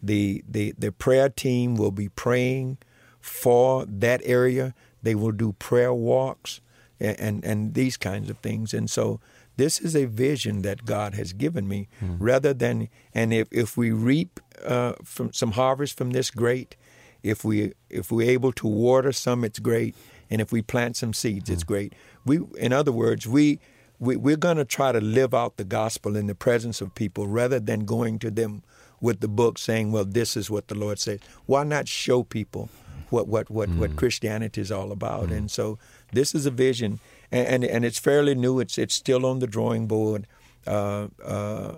the, 0.03 0.43
the, 0.49 0.75
the 0.79 0.91
prayer 0.91 1.29
team 1.29 1.77
will 1.77 1.93
be 1.93 2.09
praying 2.09 2.79
for 3.21 3.85
that 3.87 4.21
area. 4.25 4.75
They 5.03 5.15
will 5.15 5.33
do 5.33 5.53
prayer 5.53 5.93
walks 5.93 6.61
and, 6.99 7.21
and, 7.21 7.45
and 7.45 7.75
these 7.75 7.97
kinds 7.97 8.31
of 8.31 8.39
things. 8.39 8.73
And 8.73 8.89
so 8.89 9.21
this 9.57 9.81
is 9.81 9.95
a 9.95 10.07
vision 10.07 10.63
that 10.63 10.85
God 10.85 11.15
has 11.15 11.33
given 11.33 11.67
me, 11.69 11.89
rather 12.19 12.53
than 12.53 12.89
and 13.15 13.33
if 13.33 13.49
if 13.51 13.77
we 13.77 13.91
reap 13.91 14.39
uh, 14.65 14.93
from 15.03 15.33
some 15.33 15.53
harvest 15.53 15.97
from 15.97 16.11
this, 16.11 16.31
great. 16.31 16.77
If 17.23 17.43
we 17.43 17.73
if 17.89 18.13
we're 18.13 18.31
able 18.31 18.53
to 18.53 18.67
water 18.67 19.13
some, 19.13 19.45
it's 19.45 19.59
great, 19.59 19.97
and 20.31 20.41
if 20.41 20.53
we 20.53 20.63
plant 20.63 20.97
some 20.97 21.13
seeds, 21.13 21.51
it's 21.51 21.65
great. 21.65 21.93
We, 22.25 22.41
in 22.59 22.73
other 22.73 22.93
words, 22.93 23.27
we. 23.27 23.59
We, 23.99 24.15
we're 24.15 24.37
going 24.37 24.59
to 24.59 24.67
try 24.67 24.93
to 24.93 25.01
live 25.01 25.33
out 25.33 25.57
the 25.57 25.65
gospel 25.65 26.17
in 26.17 26.27
the 26.27 26.35
presence 26.35 26.83
of 26.83 26.95
people 26.95 27.27
rather 27.29 27.59
than 27.59 27.87
going 27.87 28.19
to 28.19 28.31
them 28.31 28.63
with 29.01 29.21
the 29.21 29.29
book 29.29 29.59
saying, 29.59 29.91
"Well, 29.91 30.05
this 30.05 30.37
is 30.37 30.51
what 30.51 30.69
the 30.69 30.75
Lord 30.75 30.99
says." 30.99 31.21
Why 31.47 31.65
not 31.65 31.89
show 31.89 32.23
people 32.23 32.69
what 33.11 33.27
what 33.27 33.51
what, 33.51 33.69
what 33.71 33.97
Christianity 33.97 34.61
is 34.61 34.71
all 34.71 34.93
about? 34.93 35.31
And 35.31 35.51
so 35.51 35.79
this 36.13 36.35
is 36.35 36.45
a 36.45 36.51
vision, 36.51 37.01
and, 37.31 37.47
and 37.47 37.65
and 37.65 37.85
it's 37.85 37.99
fairly 37.99 38.35
new. 38.35 38.61
It's 38.61 38.77
it's 38.79 38.95
still 38.95 39.25
on 39.25 39.39
the 39.39 39.47
drawing 39.47 39.87
board. 39.87 40.27
Uh, 40.67 41.09
uh, 41.25 41.77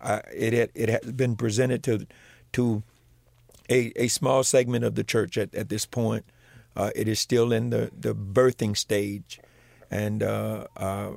I, 0.00 0.20
it 0.34 0.52
had, 0.52 0.70
it 0.74 0.88
has 0.88 1.12
been 1.12 1.36
presented 1.36 1.82
to 1.84 2.06
to 2.52 2.82
a, 3.70 3.92
a 3.96 4.08
small 4.08 4.44
segment 4.44 4.84
of 4.84 4.94
the 4.94 5.04
church 5.04 5.38
at, 5.38 5.54
at 5.54 5.68
this 5.68 5.86
point. 5.86 6.24
Uh, 6.76 6.90
it 6.94 7.08
is 7.08 7.18
still 7.18 7.52
in 7.52 7.70
the, 7.70 7.90
the 7.98 8.14
birthing 8.14 8.76
stage, 8.76 9.40
and 9.90 10.22
uh, 10.22 10.66
uh, 10.76 11.10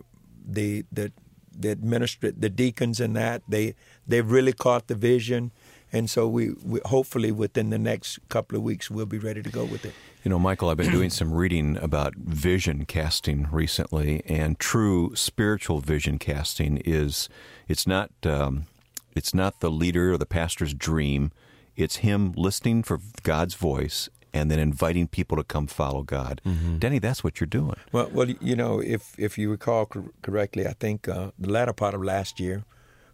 the 0.45 0.85
the 0.91 1.11
the 1.59 1.75
administra- 1.75 2.39
the 2.39 2.49
deacons 2.49 2.99
and 2.99 3.15
that 3.15 3.41
they 3.47 3.75
they've 4.07 4.29
really 4.29 4.53
caught 4.53 4.87
the 4.87 4.95
vision, 4.95 5.51
and 5.91 6.09
so 6.09 6.27
we, 6.27 6.51
we 6.63 6.79
hopefully 6.85 7.31
within 7.31 7.69
the 7.71 7.79
next 7.79 8.19
couple 8.29 8.57
of 8.57 8.63
weeks 8.63 8.91
we'll 8.91 9.05
be 9.07 9.17
ready 9.17 9.41
to 9.41 9.49
go 9.49 9.65
with 9.65 9.85
it. 9.85 9.93
You 10.23 10.29
know, 10.29 10.39
Michael, 10.39 10.69
I've 10.69 10.77
been 10.77 10.91
doing 10.91 11.09
some 11.09 11.33
reading 11.33 11.77
about 11.77 12.15
vision 12.15 12.85
casting 12.85 13.47
recently, 13.51 14.23
and 14.25 14.59
true 14.59 15.15
spiritual 15.15 15.79
vision 15.79 16.19
casting 16.19 16.77
is 16.85 17.29
it's 17.67 17.87
not 17.87 18.11
um, 18.23 18.67
it's 19.15 19.33
not 19.33 19.59
the 19.59 19.71
leader 19.71 20.13
or 20.13 20.17
the 20.17 20.25
pastor's 20.25 20.73
dream. 20.73 21.31
It's 21.75 21.97
him 21.97 22.33
listening 22.35 22.83
for 22.83 22.99
God's 23.23 23.53
voice 23.53 24.09
and 24.33 24.49
then 24.51 24.59
inviting 24.59 25.07
people 25.07 25.37
to 25.37 25.43
come 25.43 25.67
follow 25.67 26.03
God. 26.03 26.41
Denny, 26.79 26.99
that's 26.99 27.23
what 27.23 27.39
you're 27.39 27.47
doing. 27.47 27.75
Well, 27.91 28.09
well, 28.11 28.29
you 28.29 28.55
know, 28.55 28.79
if 28.79 29.13
if 29.17 29.37
you 29.37 29.49
recall 29.51 29.85
cor- 29.85 30.11
correctly, 30.21 30.67
I 30.67 30.73
think 30.73 31.07
uh, 31.07 31.31
the 31.39 31.49
latter 31.49 31.73
part 31.73 31.93
of 31.93 32.03
last 32.03 32.39
year, 32.39 32.63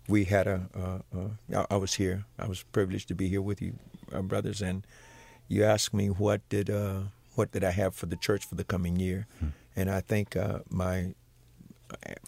we 0.08 0.26
had 0.26 0.47
a. 0.47 0.60
Uh, 0.76 0.99
uh, 1.17 1.60
I 1.69 1.76
I 1.76 1.78
was 1.78 1.93
here. 1.95 2.26
I 2.39 2.47
was 2.47 2.63
privileged 2.71 3.08
to 3.08 3.15
be 3.15 3.28
here 3.30 3.41
with 3.41 3.62
you, 3.62 3.73
uh, 4.12 4.21
brothers, 4.21 4.62
and 4.62 4.86
you 5.47 5.63
asked 5.63 5.93
me 5.93 6.08
what 6.10 6.41
did 6.49 6.69
uh, 6.69 7.02
what 7.36 7.52
did 7.52 7.63
I 7.63 7.71
have 7.71 7.95
for 7.95 8.08
the 8.08 8.17
church 8.17 8.45
for 8.45 8.56
the 8.56 8.63
coming 8.65 8.99
year, 8.99 9.28
and 9.76 9.89
I 9.89 10.02
think 10.02 10.36
uh, 10.36 10.60
my 10.69 11.13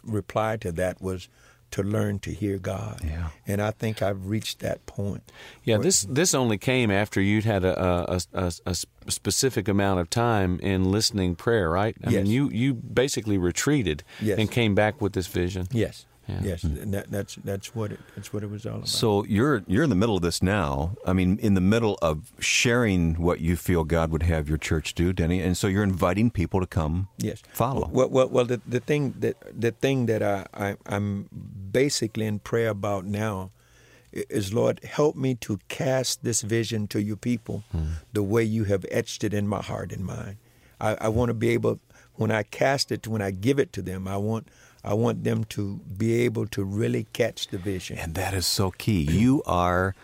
reply 0.04 0.58
to 0.58 0.71
that 0.71 1.02
was 1.02 1.30
to 1.76 1.84
learn 1.84 2.20
to 2.20 2.32
hear 2.32 2.58
God. 2.58 3.00
Yeah. 3.04 3.30
And 3.48 3.62
I 3.62 3.72
think 3.72 4.02
I've 4.02 4.26
reached 4.28 4.60
that 4.60 4.86
point. 4.86 5.24
Yeah, 5.64 5.78
this 5.78 6.06
this 6.10 6.34
only 6.34 6.58
came 6.58 6.90
after 6.92 7.20
you'd 7.22 7.46
had 7.46 7.64
a 7.64 7.74
a, 8.14 8.20
a, 8.34 8.52
a 8.66 8.76
specific 9.12 9.68
amount 9.68 10.00
of 10.00 10.10
time 10.10 10.60
in 10.62 10.92
listening 10.92 11.36
prayer, 11.36 11.70
right? 11.70 11.96
I 12.06 12.10
Yes. 12.12 12.24
mean, 12.24 12.32
you 12.32 12.50
you 12.50 12.74
basically 12.74 13.38
retreated 13.38 14.04
Yes. 14.22 14.40
and 14.40 14.50
came 14.52 14.74
back 14.76 15.02
with 15.02 15.14
this 15.14 15.28
vision. 15.28 15.68
Yes. 15.72 16.06
Yeah. 16.28 16.40
Yes. 16.44 16.62
Hmm. 16.64 16.78
And 16.78 16.94
that, 16.94 17.12
that's 17.12 17.36
that's 17.36 17.76
what 17.76 17.92
it 17.92 18.00
that's 18.16 18.34
what 18.34 18.44
it 18.44 18.50
was 18.50 18.66
all 18.66 18.78
about. 18.78 18.88
So 18.88 19.24
you're 19.26 19.64
you're 19.68 19.84
in 19.84 19.90
the 19.90 19.96
middle 19.96 20.16
of 20.16 20.22
this 20.22 20.42
now. 20.42 20.96
I 21.06 21.14
mean, 21.14 21.38
in 21.40 21.54
the 21.54 21.62
middle 21.62 21.98
of 22.02 22.32
sharing 22.40 23.16
what 23.16 23.42
you 23.42 23.56
feel 23.56 23.84
God 23.84 24.12
would 24.12 24.24
have 24.24 24.50
your 24.50 24.58
church 24.58 24.96
do, 24.96 25.14
Denny, 25.14 25.42
and 25.42 25.58
so 25.58 25.68
you're 25.68 25.84
inviting 25.84 26.32
people 26.32 26.60
to 26.60 26.68
come 26.68 27.10
Yes. 27.18 27.44
follow. 27.54 27.90
Well, 27.92 28.10
well, 28.10 28.28
well. 28.30 28.46
The, 28.46 28.62
the 28.68 28.80
thing 28.80 29.16
that 29.20 29.36
the 29.60 29.72
thing 29.72 30.08
that 30.08 30.24
I, 30.24 30.46
I 30.54 30.78
I'm 30.86 31.30
basically 31.72 32.26
in 32.26 32.40
prayer 32.40 32.70
about 32.70 33.06
now 33.06 33.52
is 34.12 34.54
Lord, 34.54 34.84
help 34.84 35.16
me 35.16 35.36
to 35.36 35.60
cast 35.68 36.24
this 36.24 36.42
vision 36.42 36.88
to 36.88 37.02
your 37.02 37.18
people 37.18 37.64
hmm. 37.72 37.86
the 38.14 38.24
way 38.24 38.44
you 38.44 38.64
have 38.64 38.86
etched 38.90 39.24
it 39.24 39.34
in 39.34 39.48
my 39.48 39.62
heart 39.62 39.92
and 39.92 40.06
mind. 40.06 40.38
I, 40.80 40.98
I 41.02 41.08
want 41.10 41.30
to 41.30 41.34
be 41.34 41.50
able 41.50 41.80
when 42.16 42.32
I 42.32 42.44
cast 42.44 42.92
it, 42.92 43.08
when 43.08 43.22
I 43.22 43.32
give 43.32 43.60
it 43.60 43.74
to 43.74 43.82
them, 43.82 44.08
I 44.08 44.18
want 44.18 44.48
I 44.86 44.93
want 44.93 45.24
them 45.24 45.43
to 45.45 45.78
be 45.98 46.21
able 46.21 46.45
to 46.48 46.63
really 46.63 47.08
catch 47.12 47.48
the 47.48 47.58
vision. 47.58 47.98
And 47.98 48.13
that 48.13 48.36
is 48.36 48.45
so 48.45 48.69
key. 48.69 49.02
You 49.02 49.41
are 49.48 49.95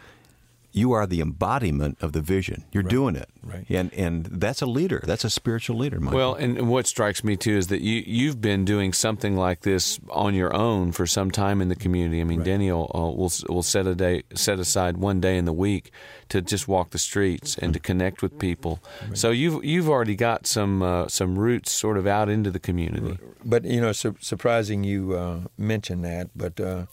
you 0.73 0.93
are 0.93 1.05
the 1.05 1.19
embodiment 1.19 1.97
of 2.01 2.13
the 2.13 2.21
vision. 2.21 2.63
You're 2.71 2.83
doing 2.83 3.15
it. 3.15 3.29
Right. 3.43 3.65
And 3.69 3.93
and 3.93 4.25
that's 4.25 4.61
a 4.61 4.65
leader. 4.65 5.03
That's 5.05 5.25
a 5.25 5.29
spiritual 5.29 5.77
leader, 5.77 5.99
Michael. 5.99 6.17
Well, 6.17 6.33
and 6.35 6.69
what 6.69 6.87
strikes 6.87 7.23
me 7.23 7.35
too 7.35 7.57
is 7.57 7.67
that 7.67 7.81
you 7.81 8.03
you've 8.05 8.39
been 8.39 8.63
doing 8.63 8.93
something 8.93 9.35
like 9.35 9.61
this 9.61 9.99
on 10.09 10.33
your 10.33 10.53
own 10.55 10.91
for 10.91 11.05
some 11.05 11.31
time 11.31 11.61
in 11.61 11.67
the 11.69 11.75
community. 11.75 12.21
I 12.21 12.23
mean, 12.23 12.43
Denny 12.43 12.71
will 12.71 12.91
uh, 12.95 13.11
will 13.11 13.31
will 13.49 13.63
set 13.63 13.85
a 13.87 13.95
day 13.95 14.23
set 14.33 14.59
aside 14.59 14.97
one 14.97 15.19
day 15.19 15.37
in 15.37 15.45
the 15.45 15.53
week 15.53 15.91
to 16.29 16.41
just 16.41 16.67
walk 16.67 16.91
the 16.91 16.99
streets 16.99 17.57
and 17.57 17.73
to 17.73 17.79
connect 17.79 18.21
with 18.21 18.39
people. 18.39 18.79
So 19.13 19.31
you've 19.31 19.65
you've 19.65 19.89
already 19.89 20.15
got 20.15 20.47
some 20.47 20.81
uh, 20.81 21.07
some 21.09 21.37
roots 21.37 21.71
sort 21.71 21.97
of 21.97 22.07
out 22.07 22.29
into 22.29 22.51
the 22.51 22.59
community. 22.59 23.17
But 23.43 23.65
you 23.65 23.81
know, 23.81 23.91
su- 23.91 24.17
surprising 24.21 24.83
you 24.83 25.13
uh, 25.17 25.39
mentioned 25.57 26.05
that. 26.05 26.29
But 26.35 26.59
uh, 26.59 26.85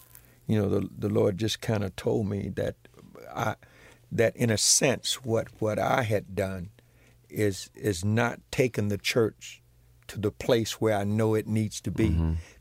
you 0.49 0.59
know, 0.61 0.69
the 0.69 0.89
the 0.99 1.09
Lord 1.09 1.39
just 1.39 1.61
kind 1.61 1.85
of 1.85 1.95
told 1.95 2.27
me 2.27 2.49
that 2.57 2.75
I 3.35 3.55
that 4.11 4.37
in 4.37 4.51
a 4.51 4.59
sense, 4.59 5.25
what 5.25 5.49
what 5.59 5.79
I 5.79 6.03
had 6.03 6.35
done 6.35 6.71
is 7.29 7.71
is 7.75 8.05
not 8.05 8.41
taking 8.51 8.89
the 8.89 8.99
church 8.99 9.63
to 10.09 10.19
the 10.19 10.31
place 10.31 10.81
where 10.81 10.97
I 10.97 11.05
know 11.05 11.35
it 11.35 11.47
needs 11.47 11.81
to 11.83 11.91
be, 11.91 12.09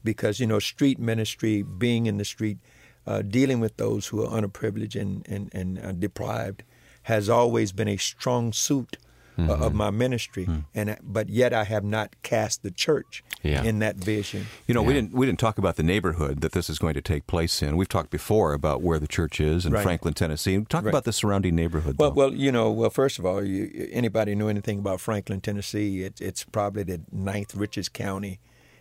because 0.04 0.40
you 0.40 0.48
know, 0.48 0.60
street 0.60 1.00
ministry, 1.00 1.64
being 1.64 2.06
in 2.06 2.18
the 2.18 2.26
street, 2.26 2.58
uh, 3.06 3.22
dealing 3.22 3.62
with 3.62 3.78
those 3.78 4.08
who 4.08 4.24
are 4.24 4.30
underprivileged 4.30 5.00
and 5.00 5.26
and 5.30 5.50
and 5.54 5.80
uh, 5.80 5.92
deprived, 5.94 6.64
has 7.04 7.30
always 7.30 7.72
been 7.72 7.88
a 7.88 7.98
strong 7.98 8.52
suit 8.52 8.98
uh, 9.38 9.54
of 9.66 9.74
my 9.74 9.90
ministry. 9.90 10.48
And 10.74 10.98
but 11.04 11.30
yet 11.30 11.54
I 11.54 11.64
have 11.64 11.84
not 11.84 12.16
cast 12.24 12.64
the 12.64 12.72
church 12.72 13.24
Yeah. 13.44 13.64
in 13.64 13.80
that 13.80 13.96
vision. 13.98 14.46
You 14.68 14.74
know, 14.74 14.82
we 14.84 14.94
didn't 14.94 15.14
we 15.14 15.26
didn't 15.26 15.40
talk 15.40 15.58
about 15.58 15.76
the 15.76 15.84
neighborhood 15.84 16.42
that 16.42 16.52
this 16.54 16.70
is 16.70 16.80
going 16.80 16.94
to 16.96 17.02
take 17.02 17.28
place 17.28 17.62
in. 17.62 17.78
We've 17.78 17.90
talked 17.90 18.10
before 18.10 18.54
about 18.54 18.82
where 18.82 19.00
the 19.00 19.08
church 19.08 19.40
is 19.40 19.66
in 19.66 19.74
Right. 19.74 19.84
Franklin, 19.84 20.14
Tennessee. 20.14 20.58
Talk 20.70 20.84
Right. 20.86 20.90
about 20.90 21.04
the 21.04 21.14
surrounding 21.14 21.56
neighborhood. 21.56 21.96
Well, 22.00 22.12
though. 22.12 22.16
well, 22.16 22.34
you 22.34 22.52
know, 22.52 22.72
well, 22.72 22.90
first 22.90 23.20
of 23.20 23.26
all, 23.26 23.44
you, 23.44 23.90
anybody 23.92 24.34
know 24.36 24.48
anything 24.48 24.80
about 24.80 25.00
Franklin, 25.02 25.42
Tennessee? 25.42 26.04
It, 26.04 26.20
it's 26.22 26.44
probably 26.44 26.84
the 26.84 27.02
ninth 27.12 27.54
richest 27.56 27.94
county 27.94 28.40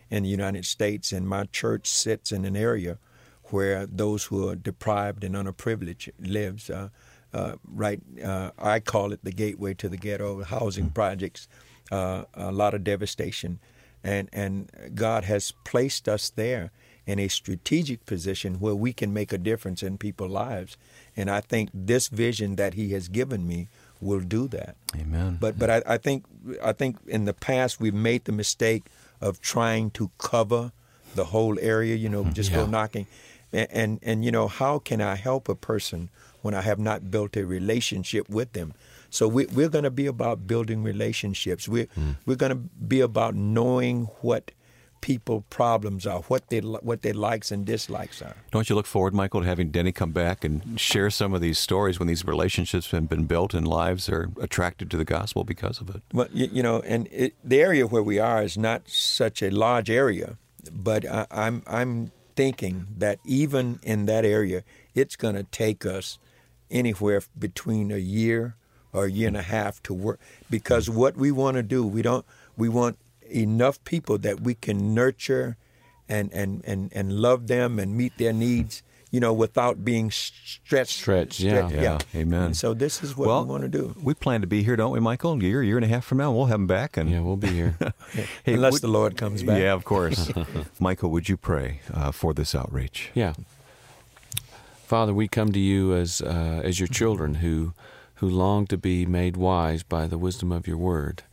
in 0.09 0.23
the 0.23 0.29
United 0.29 0.65
States, 0.65 1.11
and 1.11 1.27
my 1.27 1.43
church 1.45 1.87
sits 1.89 2.31
in 2.31 2.45
an 2.45 2.55
area 2.55 2.97
where 3.51 3.85
those 3.85 4.25
who 4.25 4.49
are 4.49 4.55
deprived 4.55 5.23
and 5.23 5.35
underprivileged 5.35 6.11
lives. 6.19 6.69
Uh, 6.69 6.89
right, 7.65 8.01
uh, 8.23 8.51
I 8.57 8.79
call 8.79 9.13
it 9.13 9.23
the 9.23 9.31
gateway 9.31 9.73
to 9.75 9.89
the 9.89 9.97
ghetto. 9.97 10.43
Housing 10.43 10.89
projects, 10.89 11.47
uh, 11.91 12.23
a 12.33 12.51
lot 12.51 12.73
of 12.73 12.83
devastation, 12.83 13.59
and 14.03 14.29
and 14.33 14.69
God 14.95 15.23
has 15.25 15.53
placed 15.63 16.07
us 16.07 16.29
there 16.29 16.71
in 17.05 17.19
a 17.19 17.29
strategic 17.29 18.05
position 18.05 18.59
where 18.59 18.75
we 18.75 18.91
can 18.93 19.13
make 19.13 19.31
a 19.31 19.37
difference 19.37 19.81
in 19.81 19.97
people's 19.97 20.31
lives. 20.31 20.77
And 21.15 21.29
I 21.29 21.39
think 21.39 21.69
this 21.73 22.09
vision 22.09 22.57
that 22.57 22.73
He 22.73 22.91
has 22.91 23.07
given 23.07 23.47
me 23.47 23.69
will 24.01 24.19
do 24.19 24.47
that. 24.49 24.75
Amen. 24.95 25.37
But 25.39 25.57
but 25.57 25.69
I, 25.69 25.81
I 25.85 25.97
think 25.97 26.25
I 26.63 26.73
think 26.73 26.97
in 27.07 27.25
the 27.25 27.33
past 27.33 27.79
we've 27.79 27.93
made 27.93 28.25
the 28.25 28.31
mistake 28.31 28.83
of 29.21 29.41
trying 29.41 29.89
to 29.91 30.11
cover 30.17 30.71
the 31.15 31.25
whole 31.25 31.57
area. 31.59 31.95
You 31.95 32.09
know, 32.09 32.25
just 32.25 32.53
go 32.53 32.65
knocking, 32.65 33.07
and, 33.51 33.67
and 33.71 33.99
and 34.03 34.25
you 34.25 34.31
know 34.31 34.47
how 34.47 34.79
can 34.79 35.01
I 35.01 35.15
help 35.15 35.49
a 35.49 35.55
person 35.55 36.09
when 36.41 36.53
I 36.53 36.61
have 36.61 36.79
not 36.79 37.11
built 37.11 37.35
a 37.35 37.45
relationship 37.45 38.29
with 38.29 38.53
them? 38.53 38.73
So 39.09 39.27
we, 39.27 39.45
we're 39.47 39.69
going 39.69 39.83
to 39.83 39.91
be 39.91 40.05
about 40.05 40.47
building 40.47 40.83
relationships. 40.83 41.65
Hmm. 41.65 41.73
We're 41.73 41.87
we're 42.25 42.35
going 42.35 42.51
to 42.51 42.55
be 42.55 42.99
about 43.01 43.35
knowing 43.35 44.05
what 44.21 44.51
people 45.01 45.45
problems 45.49 46.05
are, 46.05 46.21
what 46.21 46.49
they 46.49 46.59
what 46.59 47.01
their 47.01 47.13
likes 47.13 47.51
and 47.51 47.65
dislikes 47.65 48.21
are. 48.21 48.35
Don't 48.51 48.69
you 48.69 48.75
look 48.75 48.85
forward, 48.85 49.13
Michael, 49.13 49.41
to 49.41 49.47
having 49.47 49.69
Denny 49.69 49.91
come 49.91 50.11
back 50.11 50.43
and 50.43 50.79
share 50.79 51.09
some 51.09 51.33
of 51.33 51.41
these 51.41 51.57
stories 51.57 51.99
when 51.99 52.07
these 52.07 52.25
relationships 52.25 52.91
have 52.91 53.07
been 53.07 53.25
built 53.25 53.53
and 53.53 53.67
lives 53.67 54.09
are 54.09 54.29
attracted 54.41 54.91
to 54.91 54.97
the 54.97 55.05
gospel 55.05 55.43
because 55.43 55.79
of 55.81 55.89
it? 55.89 56.01
Well, 56.13 56.27
you, 56.33 56.49
you 56.51 56.63
know, 56.63 56.81
and 56.81 57.07
it, 57.11 57.35
the 57.43 57.61
area 57.61 57.87
where 57.87 58.03
we 58.03 58.19
are 58.19 58.43
is 58.43 58.57
not 58.57 58.89
such 58.89 59.41
a 59.41 59.49
large 59.49 59.89
area, 59.89 60.37
but 60.71 61.05
I, 61.05 61.27
I'm 61.31 61.63
I'm 61.67 62.11
thinking 62.35 62.87
that 62.97 63.19
even 63.25 63.79
in 63.83 64.05
that 64.05 64.25
area, 64.25 64.63
it's 64.93 65.15
going 65.15 65.35
to 65.35 65.43
take 65.43 65.85
us 65.85 66.19
anywhere 66.69 67.21
between 67.37 67.91
a 67.91 67.97
year 67.97 68.55
or 68.93 69.05
a 69.05 69.11
year 69.11 69.27
and 69.27 69.37
a 69.37 69.41
half 69.41 69.81
to 69.83 69.93
work 69.93 70.19
because 70.49 70.89
what 70.89 71.15
we 71.17 71.31
want 71.31 71.55
to 71.55 71.63
do, 71.63 71.85
we 71.85 72.01
don't 72.01 72.25
we 72.55 72.69
want 72.69 72.97
enough 73.29 73.83
people 73.83 74.17
that 74.17 74.41
we 74.41 74.55
can 74.55 74.93
nurture 74.93 75.57
and 76.07 76.31
and 76.33 76.63
and 76.65 76.91
and 76.93 77.13
love 77.13 77.47
them 77.47 77.79
and 77.79 77.95
meet 77.95 78.17
their 78.17 78.33
needs 78.33 78.83
you 79.11 79.19
know, 79.19 79.33
without 79.33 79.85
being 79.85 80.11
stretched. 80.11 80.99
Stretched, 80.99 81.39
yeah. 81.39 81.69
Yeah, 81.69 81.99
amen. 82.13 82.43
And 82.43 82.57
so 82.57 82.73
this 82.73 83.03
is 83.03 83.15
what 83.15 83.27
well, 83.27 83.43
we 83.43 83.49
want 83.49 83.63
to 83.63 83.69
do. 83.69 83.95
We 84.01 84.13
plan 84.13 84.41
to 84.41 84.47
be 84.47 84.63
here, 84.63 84.75
don't 84.75 84.91
we, 84.91 84.99
Michael? 84.99 85.33
A 85.33 85.37
year, 85.37 85.63
year 85.63 85.77
and 85.77 85.85
a 85.85 85.87
half 85.87 86.05
from 86.05 86.17
now, 86.17 86.31
we'll 86.31 86.47
have 86.47 86.59
him 86.59 86.67
back. 86.67 86.97
And 86.97 87.09
Yeah, 87.09 87.21
we'll 87.21 87.37
be 87.37 87.47
here. 87.47 87.77
Hey, 88.43 88.53
Unless 88.53 88.73
would- 88.73 88.81
the 88.81 88.87
Lord 88.87 89.17
comes 89.17 89.43
back. 89.43 89.59
Yeah, 89.59 89.73
of 89.73 89.83
course. 89.85 90.31
Michael, 90.79 91.09
would 91.11 91.29
you 91.29 91.37
pray 91.37 91.81
uh, 91.93 92.11
for 92.11 92.33
this 92.33 92.55
outreach? 92.55 93.11
Yeah. 93.13 93.33
Father, 94.87 95.13
we 95.13 95.27
come 95.27 95.51
to 95.51 95.59
you 95.59 95.93
as 95.93 96.21
uh, 96.21 96.61
as 96.63 96.79
your 96.79 96.87
children 96.87 97.35
who 97.35 97.73
who 98.15 98.29
long 98.29 98.65
to 98.67 98.77
be 98.77 99.05
made 99.05 99.35
wise 99.35 99.83
by 99.83 100.07
the 100.07 100.17
wisdom 100.17 100.49
of 100.49 100.65
your 100.65 100.77
word, 100.77 101.23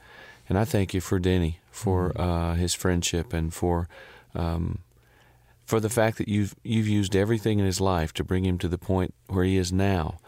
and 0.49 0.59
I 0.59 0.65
thank 0.65 0.93
you 0.93 1.01
for 1.01 1.21
Denny 1.21 1.61
for 1.71 2.21
uh, 2.21 2.57
his 2.57 2.75
friendship 2.75 3.33
and 3.33 3.55
for 3.55 3.89
um, 4.35 4.81
for 5.65 5.79
the 5.79 5.89
fact 5.89 6.19
that 6.19 6.27
you've 6.27 6.57
you've 6.65 6.89
used 6.89 7.15
everything 7.15 7.61
in 7.61 7.65
his 7.65 7.81
life 7.81 8.13
to 8.15 8.25
bring 8.25 8.45
him 8.45 8.59
to 8.59 8.67
the 8.67 8.77
point 8.77 9.15
where 9.29 9.45
he 9.45 9.57
is 9.57 9.73
now, 9.73 10.19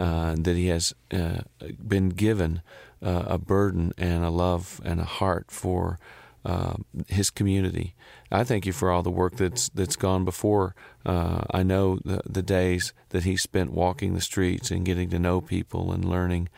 uh, 0.00 0.34
that 0.36 0.56
he 0.56 0.66
has 0.66 0.92
uh, 1.12 1.42
been 1.86 2.08
given 2.08 2.62
uh, 3.00 3.22
a 3.28 3.38
burden 3.38 3.92
and 3.96 4.24
a 4.24 4.30
love 4.30 4.80
and 4.84 4.98
a 4.98 5.04
heart 5.04 5.52
for 5.52 6.00
uh, 6.44 6.74
his 7.06 7.30
community. 7.30 7.94
I 8.32 8.44
thank 8.44 8.64
you 8.64 8.72
for 8.72 8.90
all 8.90 9.02
the 9.02 9.10
work 9.10 9.36
that's 9.36 9.68
that's 9.68 9.94
gone 9.96 10.24
before. 10.24 10.74
Uh, 11.04 11.42
I 11.50 11.62
know 11.62 11.98
the 12.04 12.22
the 12.24 12.42
days 12.42 12.94
that 13.10 13.24
he 13.24 13.36
spent 13.36 13.72
walking 13.72 14.14
the 14.14 14.22
streets 14.22 14.70
and 14.70 14.86
getting 14.86 15.10
to 15.10 15.18
know 15.18 15.42
people 15.42 15.92
and 15.92 16.04
learning 16.04 16.48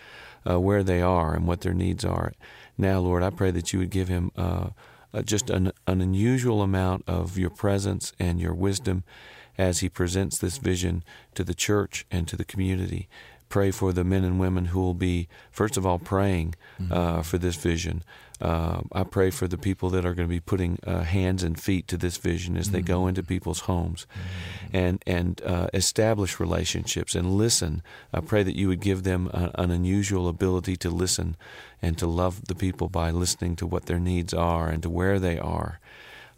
uh, 0.49 0.61
where 0.61 0.85
they 0.85 1.03
are 1.03 1.35
and 1.35 1.47
what 1.49 1.63
their 1.63 1.75
needs 1.75 2.05
are. 2.05 2.33
Now, 2.79 3.01
Lord, 3.01 3.25
I 3.25 3.31
pray 3.31 3.51
that 3.51 3.73
you 3.73 3.81
would 3.81 3.91
give 3.91 4.09
him 4.09 4.31
uh, 4.37 4.69
uh, 5.13 5.23
just 5.23 5.51
an, 5.51 5.73
an 5.87 6.01
unusual 6.01 6.63
amount 6.63 7.05
of 7.09 7.37
your 7.37 7.51
presence 7.51 8.13
and 8.21 8.41
your 8.41 8.55
wisdom 8.55 9.03
as 9.59 9.81
he 9.81 9.89
presents 9.89 10.39
this 10.39 10.59
vision 10.59 11.05
to 11.35 11.45
the 11.45 11.55
church 11.55 12.07
and 12.11 12.27
to 12.29 12.37
the 12.37 12.45
community. 12.45 13.09
Pray 13.49 13.71
for 13.71 13.93
the 13.93 14.05
men 14.05 14.25
and 14.25 14.41
women 14.41 14.67
who 14.67 14.81
will 14.81 14.95
be, 14.95 15.29
first 15.51 15.77
of 15.77 15.87
all, 15.87 15.99
praying 15.99 16.55
uh, 16.91 17.23
for 17.23 17.39
this 17.39 17.57
vision. 17.57 18.03
Uh, 18.41 18.83
I 18.93 19.05
pray 19.05 19.31
for 19.31 19.47
the 19.47 19.57
people 19.57 19.91
that 19.91 20.05
are 20.05 20.13
going 20.13 20.29
to 20.29 20.35
be 20.35 20.41
putting 20.41 20.79
uh, 20.85 21.03
hands 21.03 21.43
and 21.45 21.59
feet 21.59 21.87
to 21.89 21.97
this 21.97 22.17
vision 22.17 22.57
as 22.57 22.73
they 22.73 22.83
go 22.83 23.07
into 23.07 23.23
people's 23.23 23.61
homes 23.61 24.07
and 24.73 25.03
and 25.07 25.41
uh, 25.47 25.69
establish 25.73 26.41
relationships 26.41 27.15
and 27.15 27.39
listen. 27.39 27.81
I 28.13 28.21
pray 28.21 28.43
that 28.43 28.57
you 28.57 28.69
would 28.69 28.81
give 28.81 29.05
them 29.05 29.31
a, 29.33 29.53
an 29.55 29.71
unusual 29.71 30.29
ability 30.29 30.77
to 30.79 30.91
listen 30.91 31.37
and 31.81 31.97
to 31.99 32.07
love 32.07 32.47
the 32.47 32.57
people 32.57 32.89
by 32.89 33.11
listening 33.13 33.55
to 33.57 33.67
what 33.67 33.87
their 33.87 34.01
needs 34.01 34.35
are 34.35 34.69
and 34.69 34.83
to 34.83 34.91
where 34.91 35.21
they 35.21 35.39
are. 35.39 35.79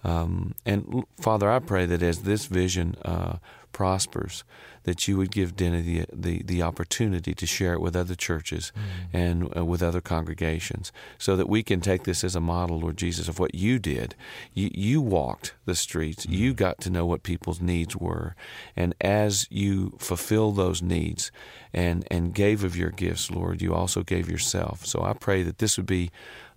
Um, 0.04 0.54
and 0.64 1.04
Father, 1.18 1.50
I 1.50 1.58
pray 1.58 1.86
that 1.86 2.02
as 2.02 2.20
this 2.20 2.46
vision 2.46 2.96
uh, 3.04 3.38
prospers, 3.72 4.44
that 4.86 5.06
you 5.06 5.16
would 5.16 5.30
give 5.30 5.56
Denny 5.56 5.82
the, 5.82 6.06
the, 6.12 6.42
the 6.42 6.62
opportunity 6.62 7.34
to 7.34 7.46
share 7.46 7.74
it 7.74 7.80
with 7.80 7.96
other 7.96 8.14
churches 8.14 8.72
and 9.12 9.54
uh, 9.56 9.64
with 9.64 9.82
other 9.82 10.00
congregations, 10.00 10.92
so 11.18 11.36
that 11.36 11.48
we 11.48 11.62
can 11.62 11.80
take 11.80 12.04
this 12.04 12.24
as 12.24 12.36
a 12.36 12.40
model, 12.40 12.80
Lord 12.80 12.96
Jesus, 12.96 13.28
of 13.28 13.38
what 13.38 13.54
you 13.54 13.78
did. 13.78 14.14
You, 14.54 14.70
you 14.72 15.00
walked 15.00 15.54
the 15.64 15.74
streets. 15.74 16.24
You 16.26 16.54
got 16.54 16.80
to 16.82 16.90
know 16.90 17.04
what 17.04 17.22
people's 17.22 17.60
needs 17.60 17.96
were, 17.96 18.34
and 18.76 18.94
as 19.00 19.46
you 19.50 19.96
fulfill 19.98 20.52
those 20.52 20.80
needs 20.80 21.32
and 21.74 22.06
and 22.10 22.32
gave 22.32 22.64
of 22.64 22.76
your 22.76 22.90
gifts, 22.90 23.30
Lord, 23.30 23.60
you 23.60 23.74
also 23.74 24.02
gave 24.02 24.30
yourself. 24.30 24.86
So 24.86 25.02
I 25.02 25.12
pray 25.12 25.42
that 25.42 25.58
this 25.58 25.76
would 25.76 25.86
be 25.86 26.10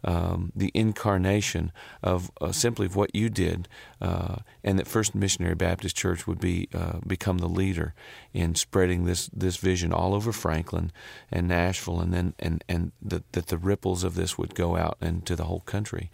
um, 0.04 0.52
the 0.56 0.72
incarnation 0.74 1.72
of 2.02 2.32
uh, 2.40 2.52
simply 2.52 2.86
of 2.86 2.96
what 2.96 3.14
you 3.14 3.30
did, 3.30 3.68
uh, 4.02 4.38
and 4.64 4.80
that 4.80 4.88
First 4.88 5.14
Missionary 5.14 5.56
Baptist 5.56 5.96
Church 5.96 6.28
would 6.28 6.40
be 6.40 6.70
uh, 6.74 7.00
become 7.06 7.40
the 7.40 7.50
leader 7.50 7.94
in 8.34 8.56
spreading 8.56 9.06
this 9.06 9.28
this 9.34 9.58
vision 9.58 9.92
all 9.92 10.14
over 10.14 10.32
Franklin 10.32 10.92
and 11.32 11.48
Nashville, 11.48 12.00
and 12.00 12.14
then 12.14 12.34
and 12.40 12.64
and 12.70 12.92
that 13.02 13.32
that 13.34 13.48
the 13.48 13.58
ripples 13.58 14.04
of 14.04 14.16
this 14.16 14.38
would 14.38 14.56
go 14.56 14.76
out 14.76 14.98
into 15.02 15.36
the 15.36 15.46
whole 15.46 15.62
country. 15.62 16.10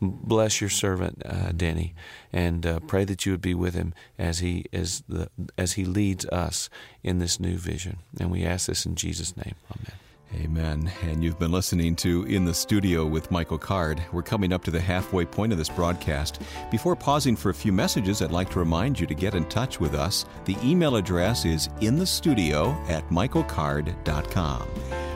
Bless 0.00 0.60
your 0.60 0.70
servant 0.70 1.22
uh, 1.24 1.52
Denny, 1.52 1.94
and 2.32 2.66
uh, 2.66 2.80
pray 2.80 3.04
that 3.04 3.24
you 3.24 3.32
would 3.32 3.42
be 3.42 3.54
with 3.54 3.74
him 3.74 3.94
as 4.18 4.40
he 4.40 4.66
as 4.72 5.02
the 5.08 5.30
as 5.56 5.72
he 5.72 5.84
leads 5.84 6.26
us 6.26 6.68
in 7.02 7.18
this 7.18 7.40
new 7.40 7.56
vision. 7.56 7.98
And 8.18 8.30
we 8.30 8.44
ask 8.44 8.66
this 8.66 8.84
in 8.84 8.96
Jesus' 8.96 9.36
name, 9.36 9.54
Amen. 9.70 10.09
Amen. 10.34 10.90
And 11.02 11.22
you've 11.24 11.40
been 11.40 11.50
listening 11.50 11.96
to 11.96 12.22
In 12.24 12.44
the 12.44 12.54
Studio 12.54 13.04
with 13.04 13.32
Michael 13.32 13.58
Card. 13.58 14.00
We're 14.12 14.22
coming 14.22 14.52
up 14.52 14.62
to 14.64 14.70
the 14.70 14.80
halfway 14.80 15.24
point 15.24 15.50
of 15.50 15.58
this 15.58 15.68
broadcast. 15.68 16.40
Before 16.70 16.94
pausing 16.94 17.34
for 17.34 17.50
a 17.50 17.54
few 17.54 17.72
messages, 17.72 18.22
I'd 18.22 18.30
like 18.30 18.48
to 18.50 18.60
remind 18.60 19.00
you 19.00 19.08
to 19.08 19.14
get 19.14 19.34
in 19.34 19.44
touch 19.46 19.80
with 19.80 19.92
us. 19.94 20.26
The 20.44 20.56
email 20.62 20.94
address 20.94 21.44
is 21.44 21.66
inthestudio 21.80 22.76
at 22.88 23.08
michaelcard.com. 23.08 24.68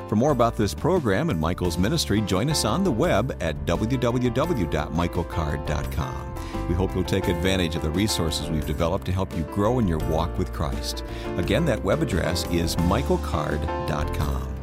For 0.09 0.16
more 0.16 0.33
about 0.33 0.57
this 0.57 0.74
program 0.74 1.31
and 1.31 1.40
Michael's 1.40 1.79
ministry, 1.79 2.20
join 2.20 2.50
us 2.50 2.64
on 2.64 2.83
the 2.83 2.90
web 2.90 3.37
at 3.40 3.64
www.michaelcard.com. 3.66 6.35
We 6.68 6.74
hope 6.74 6.92
you'll 6.94 7.05
take 7.05 7.29
advantage 7.29 7.77
of 7.77 7.83
the 7.83 7.90
resources 7.90 8.50
we've 8.50 8.66
developed 8.66 9.07
to 9.07 9.12
help 9.12 9.37
you 9.37 9.44
grow 9.44 9.79
in 9.79 9.87
your 9.87 9.98
walk 10.09 10.37
with 10.38 10.53
Christ. 10.53 11.05
Again, 11.37 11.64
that 11.66 11.85
web 11.85 12.03
address 12.03 12.44
is 12.50 12.74
michaelcard.com. 12.77 14.54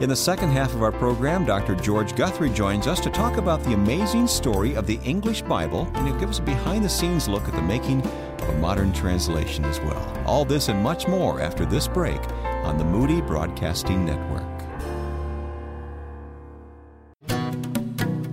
In 0.00 0.08
the 0.08 0.16
second 0.16 0.48
half 0.52 0.72
of 0.72 0.82
our 0.82 0.92
program, 0.92 1.44
Dr. 1.44 1.74
George 1.74 2.16
Guthrie 2.16 2.48
joins 2.48 2.86
us 2.86 3.00
to 3.00 3.10
talk 3.10 3.36
about 3.36 3.62
the 3.62 3.74
amazing 3.74 4.26
story 4.28 4.74
of 4.74 4.86
the 4.86 4.98
English 5.04 5.42
Bible, 5.42 5.86
and 5.92 6.06
he'll 6.06 6.18
give 6.18 6.30
us 6.30 6.38
a 6.38 6.42
behind 6.42 6.82
the 6.82 6.88
scenes 6.88 7.28
look 7.28 7.46
at 7.46 7.52
the 7.52 7.60
making 7.60 8.00
of 8.00 8.48
a 8.48 8.58
modern 8.60 8.94
translation 8.94 9.62
as 9.66 9.78
well. 9.80 10.22
All 10.24 10.46
this 10.46 10.68
and 10.68 10.82
much 10.82 11.06
more 11.06 11.42
after 11.42 11.66
this 11.66 11.86
break 11.86 12.20
on 12.64 12.78
the 12.78 12.84
Moody 12.84 13.20
Broadcasting 13.20 14.06
Network. 14.06 14.49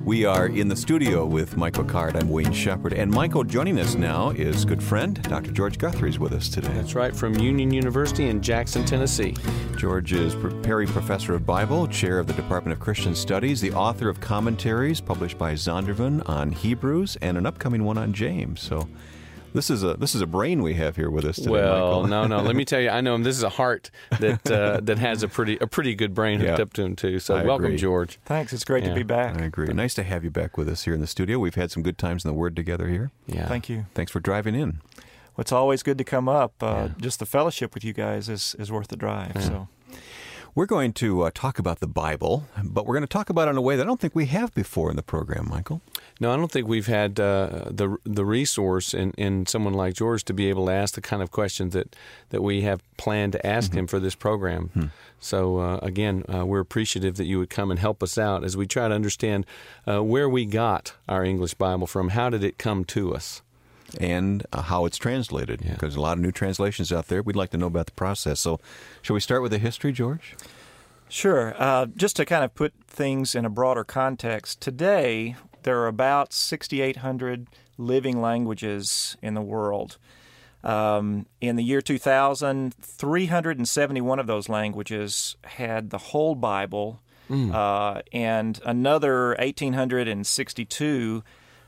We 0.07 0.23
are 0.23 0.47
in 0.47 0.69
the 0.69 0.75
studio 0.77 1.25
with 1.25 1.57
Michael 1.57 1.83
Card. 1.83 2.15
I'm 2.15 2.29
Wayne 2.29 2.53
Shepherd. 2.53 2.93
And 2.93 3.11
Michael, 3.11 3.43
joining 3.43 3.77
us 3.77 3.95
now 3.95 4.29
is 4.29 4.63
good 4.63 4.81
friend 4.81 5.21
Dr. 5.23 5.51
George 5.51 5.77
Guthrie 5.77 6.09
is 6.09 6.17
with 6.17 6.31
us 6.31 6.47
today. 6.47 6.69
That's 6.69 6.95
right, 6.95 7.13
from 7.13 7.37
Union 7.37 7.71
University 7.71 8.29
in 8.29 8.41
Jackson, 8.41 8.85
Tennessee. 8.85 9.35
George 9.77 10.13
is 10.13 10.33
Perry 10.63 10.87
Professor 10.87 11.33
of 11.33 11.45
Bible, 11.45 11.87
Chair 11.89 12.19
of 12.19 12.27
the 12.27 12.31
Department 12.31 12.71
of 12.71 12.79
Christian 12.79 13.15
Studies, 13.15 13.59
the 13.59 13.73
author 13.73 14.07
of 14.07 14.21
commentaries 14.21 15.01
published 15.01 15.37
by 15.37 15.55
Zondervan 15.55 16.21
on 16.29 16.53
Hebrews, 16.53 17.17
and 17.21 17.37
an 17.37 17.45
upcoming 17.45 17.83
one 17.83 17.97
on 17.97 18.13
James. 18.13 18.61
So 18.61 18.87
this 19.57 19.69
is 19.69 19.83
a 19.83 19.95
this 19.95 20.15
is 20.15 20.21
a 20.21 20.25
brain 20.25 20.61
we 20.63 20.75
have 20.75 20.95
here 20.95 21.09
with 21.09 21.25
us 21.25 21.35
today. 21.35 21.49
Well, 21.51 22.03
Michael. 22.03 22.07
no, 22.07 22.27
no. 22.27 22.41
Let 22.41 22.55
me 22.55 22.63
tell 22.71 22.79
you, 22.79 22.89
I 22.89 23.01
know 23.01 23.13
him. 23.15 23.23
This 23.23 23.35
is 23.35 23.43
a 23.43 23.49
heart 23.49 23.91
that 24.19 24.49
uh, 24.49 24.79
that 24.83 24.97
has 24.99 25.23
a 25.23 25.27
pretty 25.27 25.57
a 25.59 25.67
pretty 25.67 25.93
good 25.95 26.13
brain 26.13 26.39
hooked 26.39 26.57
Yeah. 26.59 26.63
up 26.63 26.71
to 26.73 26.83
him 26.83 26.95
too. 26.95 27.19
So 27.19 27.35
I 27.35 27.43
welcome, 27.43 27.65
agree. 27.65 27.77
George. 27.77 28.19
Thanks. 28.25 28.53
It's 28.53 28.63
great 28.63 28.83
Yeah. 28.83 28.89
to 28.89 28.95
be 28.95 29.03
back. 29.03 29.41
I 29.41 29.45
agree. 29.45 29.67
Nice 29.73 29.93
to 29.95 30.03
have 30.03 30.23
you 30.23 30.31
back 30.31 30.57
with 30.57 30.69
us 30.69 30.83
here 30.85 30.93
in 30.93 31.01
the 31.01 31.07
studio. 31.07 31.39
We've 31.39 31.55
had 31.55 31.71
some 31.71 31.83
good 31.83 31.97
times 31.97 32.23
in 32.23 32.29
the 32.29 32.35
Word 32.35 32.55
together 32.55 32.87
here. 32.87 33.11
Yeah, 33.25 33.47
Thank 33.47 33.67
you. 33.67 33.85
Thanks 33.95 34.11
for 34.11 34.19
driving 34.21 34.55
in. 34.55 34.79
Well, 35.35 35.41
it's 35.43 35.51
always 35.51 35.83
good 35.83 35.97
to 35.97 36.03
come 36.03 36.29
up. 36.29 36.53
Uh, 36.61 36.65
Yeah. 36.65 36.89
Just 36.99 37.19
the 37.19 37.25
fellowship 37.25 37.73
with 37.73 37.83
you 37.83 37.93
guys 37.93 38.29
is, 38.29 38.55
is 38.59 38.71
worth 38.71 38.87
the 38.87 38.95
drive. 38.95 39.33
Yeah. 39.35 39.41
So 39.41 39.67
We're 40.55 40.65
going 40.65 40.93
to 40.93 41.21
uh, 41.23 41.31
talk 41.35 41.59
about 41.59 41.79
the 41.79 41.87
Bible, 41.87 42.47
but 42.63 42.87
we're 42.87 42.95
going 42.95 43.03
to 43.03 43.07
talk 43.07 43.29
about 43.29 43.47
it 43.47 43.51
in 43.51 43.57
a 43.57 43.61
way 43.61 43.75
that 43.75 43.83
I 43.83 43.85
don't 43.85 43.99
think 43.99 44.15
we 44.15 44.25
have 44.27 44.53
before 44.55 44.89
in 44.89 44.95
the 44.95 45.03
program, 45.03 45.47
Michael. 45.49 45.81
No, 46.19 46.33
I 46.33 46.37
don't 46.37 46.51
think 46.51 46.67
we've 46.67 46.87
had 46.87 47.19
uh, 47.19 47.65
the 47.69 47.97
the 48.03 48.25
resource 48.25 48.93
in, 48.93 49.11
in 49.11 49.45
someone 49.45 49.73
like 49.73 49.93
George 49.93 50.23
to 50.25 50.33
be 50.33 50.49
able 50.49 50.65
to 50.67 50.71
ask 50.71 50.95
the 50.95 51.01
kind 51.01 51.21
of 51.21 51.31
questions 51.31 51.73
that, 51.73 51.95
that 52.29 52.41
we 52.41 52.61
have 52.61 52.81
planned 52.97 53.33
to 53.33 53.45
ask 53.45 53.73
him 53.73 53.87
for 53.87 53.99
this 53.99 54.15
program. 54.15 54.91
So 55.19 55.59
uh, 55.59 55.79
again, 55.81 56.23
uh, 56.33 56.45
we're 56.45 56.59
appreciative 56.59 57.17
that 57.17 57.25
you 57.25 57.39
would 57.39 57.49
come 57.49 57.71
and 57.71 57.79
help 57.79 58.01
us 58.01 58.17
out 58.17 58.43
as 58.43 58.57
we 58.57 58.65
try 58.67 58.87
to 58.87 58.95
understand 58.95 59.45
uh, 59.87 60.03
where 60.03 60.29
we 60.29 60.45
got 60.45 60.93
our 61.07 61.23
English 61.23 61.53
Bible 61.55 61.87
from. 61.87 62.09
How 62.09 62.29
did 62.29 62.43
it 62.43 62.57
come 62.57 62.83
to 62.85 63.13
us? 63.13 63.41
and 64.01 64.45
uh, 64.51 64.63
how 64.63 64.83
it's 64.83 64.97
translated. 64.97 65.61
Yeah. 65.63 65.71
Because 65.71 65.95
a 65.95 66.01
lot 66.01 66.17
of 66.17 66.19
new 66.19 66.31
translations 66.33 66.91
out 66.91 67.07
there. 67.07 67.21
We'd 67.21 67.37
like 67.37 67.51
to 67.51 67.57
know 67.57 67.67
about 67.67 67.85
the 67.85 67.93
process. 67.93 68.41
So, 68.41 68.59
shall 69.01 69.13
we 69.13 69.21
start 69.21 69.41
with 69.41 69.51
the 69.51 69.59
history, 69.59 69.93
George? 69.93 70.35
Sure. 71.07 71.55
Uh, 71.57 71.85
just 71.95 72.17
to 72.17 72.25
kind 72.25 72.43
of 72.43 72.53
put 72.53 72.73
things 72.85 73.33
in 73.33 73.45
a 73.45 73.49
broader 73.49 73.85
context, 73.85 74.59
today 74.59 75.37
there 75.67 75.81
are 75.81 75.87
about 75.87 76.31
6,800 76.31 77.45
living 77.77 78.21
languages 78.21 79.17
in 79.21 79.33
the 79.33 79.41
world. 79.41 79.97
Um, 80.63 81.25
in 81.41 81.57
the 81.57 81.63
year 81.63 81.81
2000, 81.81 82.73
371 82.73 84.17
of 84.17 84.27
those 84.27 84.47
languages 84.47 85.35
had 85.43 85.89
the 85.89 85.97
whole 85.97 86.35
Bible, 86.35 87.01
uh, 87.53 88.01
and 88.13 88.61
another 88.65 89.35
1,862 89.39 91.23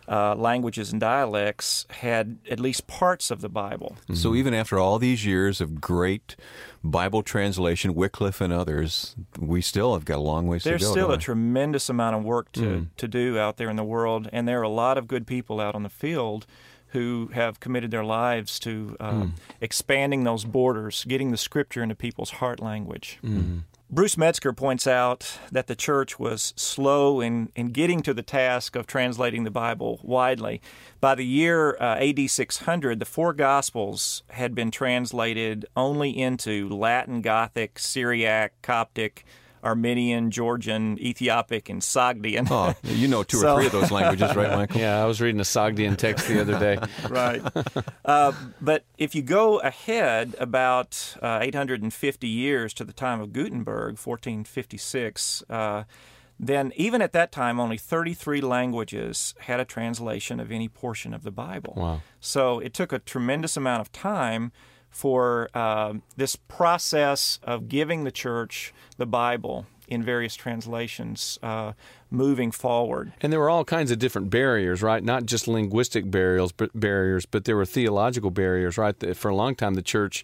uh, 0.10 0.34
languages 0.36 0.92
and 0.92 1.00
dialects 1.00 1.86
had 1.92 2.40
at 2.50 2.60
least 2.60 2.88
parts 2.88 3.30
of 3.30 3.42
the 3.42 3.50
Bible. 3.50 3.96
So, 4.14 4.34
even 4.34 4.56
after 4.56 4.80
all 4.80 4.98
these 4.98 5.24
years 5.24 5.62
of 5.62 5.80
great 5.80 6.36
Bible 6.84 7.22
translation, 7.22 7.94
Wycliffe 7.94 8.42
and 8.42 8.52
others, 8.52 9.16
we 9.38 9.62
still 9.62 9.94
have 9.94 10.06
got 10.06 10.18
a 10.18 10.22
long 10.22 10.48
ways 10.48 10.64
There's 10.64 10.82
to 10.82 10.86
go. 10.86 10.88
There's 10.88 10.94
still 10.94 11.08
don't 11.10 11.16
a 11.16 11.18
we? 11.18 11.24
tremendous 11.24 11.90
amount 11.90 12.16
of 12.16 12.24
work 12.24 12.52
to, 12.54 12.88
to 12.98 13.08
do 13.08 13.38
out 13.38 13.58
there 13.58 13.70
in 13.70 13.76
the 13.76 13.84
world, 13.84 14.28
and 14.34 14.48
there 14.48 14.60
are 14.60 14.64
a 14.64 14.70
lot 14.70 14.98
of 14.98 15.08
good 15.08 15.28
people 15.28 15.60
out 15.60 15.76
on 15.76 15.84
the 15.84 15.90
field 15.90 16.48
who 16.88 17.30
have 17.34 17.60
committed 17.60 17.92
their 17.92 18.04
lives 18.04 18.58
to 18.60 18.98
uh, 19.00 19.28
expanding 19.62 20.24
those 20.24 20.44
borders, 20.44 21.06
getting 21.08 21.30
the 21.30 21.38
scripture 21.38 21.84
into 21.84 21.94
people's 21.94 22.32
heart 22.32 22.60
language. 22.60 23.20
Bruce 23.92 24.20
Metzger 24.20 24.54
points 24.54 24.86
out 24.86 25.40
that 25.52 25.66
the 25.66 25.76
church 25.76 26.20
was 26.20 26.54
slow 26.56 27.22
in, 27.22 27.52
in 27.56 27.70
getting 27.70 28.04
to 28.04 28.14
the 28.14 28.22
task 28.22 28.76
of 28.76 28.86
translating 28.86 29.46
the 29.46 29.50
Bible 29.50 30.00
widely. 30.04 30.62
By 31.02 31.16
the 31.16 31.26
year 31.26 31.76
uh, 31.82 31.96
AD 31.96 32.30
600, 32.30 33.00
the 33.00 33.06
four 33.06 33.34
Gospels 33.34 34.22
had 34.30 34.54
been 34.54 34.70
translated 34.70 35.66
only 35.76 36.16
into 36.16 36.70
Latin, 36.70 37.22
Gothic, 37.22 37.80
Syriac, 37.80 38.62
Coptic, 38.62 39.26
Armenian, 39.64 40.32
Georgian, 40.32 40.98
Ethiopic, 41.00 41.70
and 41.70 41.82
Sogdian. 41.82 42.48
Oh, 42.50 42.74
you 42.84 43.08
know 43.08 43.24
two 43.24 43.38
So- 43.38 43.54
or 43.54 43.58
three 43.58 43.66
of 43.68 43.72
those 43.74 43.92
languages, 43.92 44.36
right, 44.36 44.52
Michael? 44.52 44.80
Yeah, 44.80 45.02
I 45.02 45.06
was 45.06 45.20
reading 45.22 45.40
a 45.40 45.44
Sogdian 45.44 45.98
text 45.98 46.28
the 46.28 46.42
other 46.42 46.58
day. 46.60 46.78
right. 47.10 47.42
Uh, 48.06 48.32
but 48.62 48.86
if 48.98 49.16
you 49.16 49.22
go 49.22 49.60
ahead 49.60 50.36
about 50.40 51.16
uh, 51.22 51.40
850 51.42 52.28
years 52.28 52.74
to 52.76 52.84
the 52.84 52.94
time 52.94 53.22
of 53.22 53.34
Gutenberg, 53.34 53.98
1456, 53.98 55.44
uh, 55.50 55.84
then 56.40 56.72
even 56.78 57.02
at 57.02 57.12
that 57.12 57.32
time, 57.32 57.60
only 57.60 57.78
33 57.78 58.40
languages 58.42 59.34
had 59.42 59.60
a 59.60 59.66
translation 59.66 60.40
of 60.40 60.52
any 60.52 60.70
portion 60.70 61.14
of 61.14 61.24
the 61.24 61.32
Bible. 61.32 61.74
Wow. 61.76 62.02
So 62.22 62.60
it 62.60 62.74
took 62.74 62.94
a 62.94 63.00
tremendous 63.00 63.58
amount 63.58 63.82
of 63.82 63.92
time 63.92 64.52
for 64.90 65.50
uh, 65.54 65.94
this 66.18 66.36
process 66.36 67.40
of 67.44 67.70
giving 67.70 68.04
the 68.04 68.12
church 68.12 68.74
the 68.98 69.06
Bible 69.06 69.66
in 69.88 70.04
various 70.04 70.36
translations 70.36 71.40
uh, 71.42 71.74
moving 72.12 72.52
forward. 72.52 73.12
And 73.22 73.34
there 73.34 73.40
were 73.40 73.50
all 73.50 73.66
kinds 73.66 73.90
of 73.92 73.98
different 73.98 74.30
barriers, 74.30 74.84
right? 74.84 75.04
Not 75.04 75.26
just 75.26 75.48
linguistic 75.48 76.10
barriers, 76.10 76.52
but 76.52 76.70
barriers, 76.80 77.26
but 77.26 77.46
there 77.46 77.58
were 77.58 77.66
theological 77.66 78.30
barriers, 78.30 78.78
right? 78.78 78.96
For 79.18 79.30
a 79.30 79.36
long 79.36 79.56
time, 79.56 79.74
the 79.74 79.82
church 79.82 80.24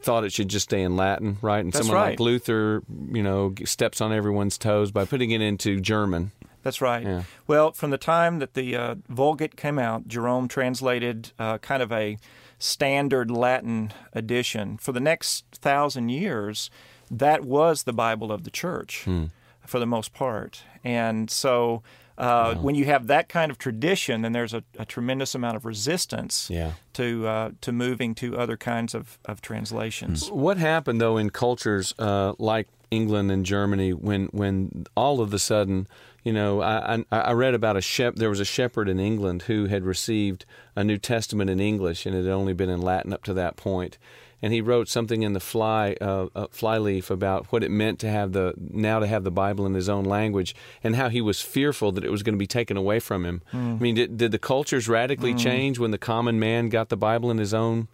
thought 0.00 0.24
it 0.24 0.32
should 0.32 0.48
just 0.48 0.64
stay 0.64 0.82
in 0.82 0.96
Latin, 0.96 1.38
right? 1.40 1.60
And 1.60 1.72
That's 1.72 1.86
someone 1.86 2.02
right. 2.02 2.10
like 2.10 2.20
Luther, 2.20 2.82
you 3.12 3.22
know, 3.22 3.54
steps 3.64 4.00
on 4.00 4.12
everyone's 4.12 4.58
toes 4.58 4.90
by 4.90 5.04
putting 5.04 5.30
it 5.30 5.40
into 5.40 5.80
German. 5.80 6.32
That's 6.62 6.80
right. 6.80 7.04
Yeah. 7.04 7.22
Well, 7.46 7.72
from 7.72 7.90
the 7.90 7.98
time 7.98 8.38
that 8.40 8.54
the 8.54 8.76
uh, 8.76 8.94
Vulgate 9.08 9.56
came 9.56 9.78
out, 9.78 10.08
Jerome 10.08 10.48
translated 10.48 11.32
uh, 11.38 11.58
kind 11.58 11.82
of 11.82 11.92
a 11.92 12.18
standard 12.60 13.30
Latin 13.30 13.92
edition. 14.12 14.76
For 14.76 14.92
the 14.92 15.00
next 15.00 15.44
thousand 15.52 16.10
years, 16.10 16.70
that 17.10 17.44
was 17.44 17.82
the 17.82 17.92
Bible 17.92 18.30
of 18.30 18.44
the 18.44 18.50
church 18.50 19.02
Hmm. 19.04 19.24
for 19.66 19.80
the 19.80 19.86
most 19.86 20.12
part. 20.12 20.62
And 20.84 21.28
so 21.30 21.82
uh, 22.18 22.54
when 22.56 22.74
you 22.74 22.84
have 22.84 23.06
that 23.06 23.28
kind 23.30 23.50
of 23.50 23.56
tradition, 23.56 24.20
then 24.22 24.32
there's 24.32 24.52
a, 24.52 24.62
a 24.78 24.84
tremendous 24.84 25.34
amount 25.34 25.56
of 25.56 25.64
resistance 25.64 26.48
Yeah. 26.50 26.72
to 26.92 27.26
uh, 27.26 27.50
to 27.62 27.72
moving 27.72 28.14
to 28.16 28.36
other 28.38 28.56
kinds 28.58 28.94
of, 28.94 29.18
of 29.24 29.40
translations. 29.40 30.30
What 30.30 30.58
happened 30.58 31.00
though 31.00 31.16
in 31.16 31.30
cultures 31.30 31.94
uh, 31.98 32.34
like 32.38 32.68
England 32.90 33.30
and 33.32 33.46
Germany 33.46 33.92
when 33.94 34.26
when 34.32 34.84
all 34.94 35.20
of 35.22 35.32
a 35.32 35.38
sudden, 35.38 35.86
you 36.24 36.32
know, 36.32 36.62
I 36.62 37.04
I, 37.10 37.18
I 37.18 37.32
read 37.32 37.54
about 37.54 37.76
a 37.76 37.80
shep 37.80 38.16
there 38.16 38.30
was 38.30 38.40
a 38.40 38.44
shepherd 38.44 38.88
in 38.88 39.00
England 39.00 39.42
who 39.42 39.66
had 39.66 39.84
received 39.84 40.44
a 40.76 40.84
New 40.84 40.98
Testament 40.98 41.50
in 41.50 41.60
English 41.60 42.06
and 42.06 42.14
it 42.14 42.24
had 42.24 42.32
only 42.32 42.52
been 42.52 42.70
in 42.70 42.80
Latin 42.80 43.12
up 43.12 43.24
to 43.24 43.34
that 43.34 43.56
point. 43.56 43.98
And 44.42 44.54
he 44.54 44.62
wrote 44.62 44.88
something 44.88 45.22
in 45.22 45.34
the 45.34 45.40
fly 45.40 45.96
uh, 46.00 46.28
uh, 46.34 46.46
flyleaf 46.50 47.10
about 47.10 47.52
what 47.52 47.62
it 47.62 47.70
meant 47.70 47.98
to 47.98 48.08
have 48.08 48.32
the 48.32 48.54
now 48.56 48.98
to 48.98 49.06
have 49.06 49.22
the 49.22 49.30
Bible 49.30 49.66
in 49.66 49.74
his 49.74 49.86
own 49.86 50.04
language, 50.04 50.54
and 50.82 50.96
how 50.96 51.10
he 51.10 51.20
was 51.20 51.42
fearful 51.42 51.92
that 51.92 52.04
it 52.04 52.10
was 52.10 52.22
going 52.22 52.34
to 52.34 52.38
be 52.38 52.46
taken 52.46 52.78
away 52.78 53.00
from 53.00 53.26
him. 53.26 53.42
I 53.52 53.56
mean, 53.56 53.96
did, 53.96 54.16
did 54.16 54.32
the 54.32 54.38
cultures 54.38 54.88
radically 54.88 55.34
change 55.34 55.78
when 55.78 55.90
the 55.90 55.98
common 55.98 56.40
man 56.40 56.70
got 56.70 56.88
the 56.88 56.96
Bible 56.96 57.30
in 57.30 57.36
his 57.36 57.52
own 57.52 57.88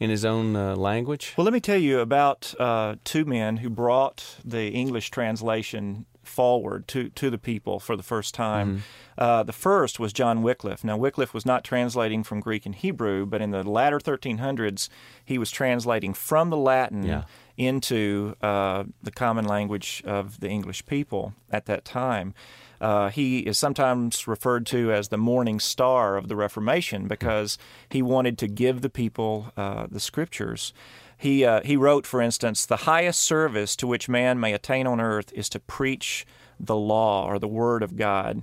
in 0.00 0.08
his 0.08 0.24
own 0.24 0.56
uh, 0.56 0.74
language? 0.74 1.34
Well, 1.36 1.44
let 1.44 1.52
me 1.52 1.60
tell 1.60 1.78
you 1.78 2.00
about 2.00 2.54
uh, 2.58 2.96
two 3.04 3.26
men 3.26 3.58
who 3.58 3.68
brought 3.68 4.36
the 4.42 4.70
English 4.70 5.10
translation 5.10 6.06
forward 6.34 6.86
to, 6.88 7.00
to 7.20 7.30
the 7.30 7.38
people 7.38 7.78
for 7.80 7.96
the 7.96 8.02
first 8.02 8.34
time. 8.34 8.82
Uh, 9.16 9.42
the 9.44 9.52
first 9.52 10.00
was 10.00 10.12
John 10.12 10.42
Wycliffe. 10.42 10.82
Now, 10.84 10.96
Wycliffe 10.96 11.32
was 11.34 11.46
not 11.46 11.62
translating 11.64 12.24
from 12.24 12.40
Greek 12.40 12.66
and 12.66 12.74
Hebrew, 12.74 13.24
but 13.26 13.40
in 13.40 13.50
the 13.52 13.62
latter 13.62 13.98
1300s, 14.00 14.88
he 15.24 15.38
was 15.38 15.50
translating 15.50 16.12
from 16.14 16.50
the 16.50 16.56
Latin 16.56 17.02
Yeah. 17.04 17.22
into 17.56 18.34
uh, 18.42 18.84
the 19.02 19.12
common 19.12 19.44
language 19.46 20.02
of 20.04 20.40
the 20.40 20.48
English 20.48 20.84
people 20.86 21.34
at 21.50 21.66
that 21.66 21.84
time. 21.84 22.34
Uh, 22.80 23.08
he 23.08 23.38
is 23.50 23.56
sometimes 23.58 24.26
referred 24.26 24.66
to 24.66 24.92
as 24.92 25.08
the 25.08 25.16
morning 25.16 25.60
star 25.60 26.16
of 26.16 26.26
the 26.28 26.36
Reformation 26.36 27.06
because 27.08 27.56
he 27.88 28.02
wanted 28.02 28.36
to 28.38 28.48
give 28.48 28.80
the 28.82 28.90
people 28.90 29.52
uh, 29.56 29.86
the 29.90 30.00
scriptures. 30.00 30.72
He, 31.16 31.44
uh, 31.44 31.60
he 31.64 31.76
wrote, 31.76 32.06
for 32.06 32.20
instance, 32.20 32.66
the 32.66 32.78
highest 32.78 33.20
service 33.20 33.76
to 33.76 33.86
which 33.86 34.08
man 34.08 34.40
may 34.40 34.52
attain 34.52 34.86
on 34.86 35.00
earth 35.00 35.32
is 35.34 35.48
to 35.50 35.60
preach 35.60 36.26
the 36.60 36.76
law 36.76 37.26
or 37.26 37.38
the 37.38 37.48
word 37.48 37.82
of 37.82 37.96
God. 37.96 38.42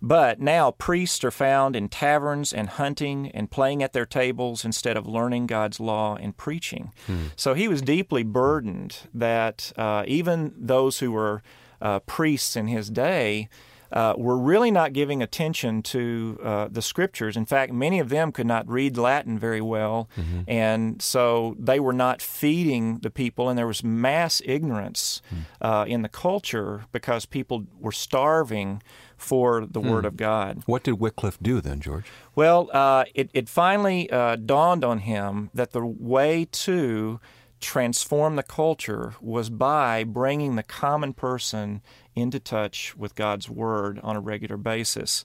But 0.00 0.40
now 0.40 0.70
priests 0.70 1.24
are 1.24 1.32
found 1.32 1.74
in 1.74 1.88
taverns 1.88 2.52
and 2.52 2.68
hunting 2.68 3.32
and 3.34 3.50
playing 3.50 3.82
at 3.82 3.92
their 3.92 4.06
tables 4.06 4.64
instead 4.64 4.96
of 4.96 5.08
learning 5.08 5.48
God's 5.48 5.80
law 5.80 6.14
and 6.14 6.36
preaching. 6.36 6.92
So 7.34 7.54
he 7.54 7.66
was 7.66 7.82
deeply 7.82 8.22
burdened 8.22 8.98
that 9.12 9.72
uh, 9.76 10.04
even 10.06 10.54
those 10.56 11.00
who 11.00 11.10
were 11.10 11.42
uh, 11.82 11.98
priests 12.00 12.54
in 12.54 12.68
his 12.68 12.90
day 12.90 13.48
uh, 13.92 14.14
were 14.16 14.38
really 14.38 14.70
not 14.70 14.92
giving 14.92 15.22
attention 15.22 15.82
to 15.82 16.38
uh, 16.42 16.68
the 16.70 16.82
scriptures. 16.82 17.36
In 17.36 17.46
fact, 17.46 17.72
many 17.72 17.98
of 17.98 18.08
them 18.08 18.32
could 18.32 18.46
not 18.46 18.68
read 18.68 18.96
Latin 18.96 19.38
very 19.38 19.60
well, 19.60 20.08
and 20.46 21.00
so 21.00 21.56
they 21.58 21.80
were 21.80 21.92
not 21.92 22.20
feeding 22.20 22.98
the 22.98 23.10
people, 23.10 23.48
and 23.48 23.58
there 23.58 23.66
was 23.66 23.82
mass 23.82 24.42
ignorance 24.44 25.22
uh, 25.60 25.84
in 25.88 26.02
the 26.02 26.08
culture 26.08 26.84
because 26.92 27.26
people 27.26 27.64
were 27.78 27.92
starving 27.92 28.82
for 29.16 29.66
the 29.66 29.80
Word 29.80 30.04
of 30.04 30.16
God. 30.16 30.62
What 30.66 30.84
did 30.84 31.00
Wycliffe 31.00 31.38
do 31.42 31.60
then, 31.60 31.80
George? 31.80 32.06
Well, 32.34 32.70
uh, 32.72 33.04
it, 33.14 33.30
it 33.34 33.48
finally 33.48 34.08
uh, 34.10 34.36
dawned 34.36 34.84
on 34.84 35.00
him 35.00 35.50
that 35.54 35.72
the 35.72 35.84
way 35.84 36.46
to 36.52 37.18
transform 37.60 38.36
the 38.36 38.42
culture 38.42 39.14
was 39.20 39.50
by 39.50 40.04
bringing 40.04 40.56
the 40.56 40.62
common 40.62 41.12
person 41.12 41.82
into 42.14 42.40
touch 42.40 42.96
with 42.96 43.14
God's 43.14 43.48
Word 43.48 44.00
on 44.02 44.16
a 44.16 44.20
regular 44.20 44.56
basis. 44.56 45.24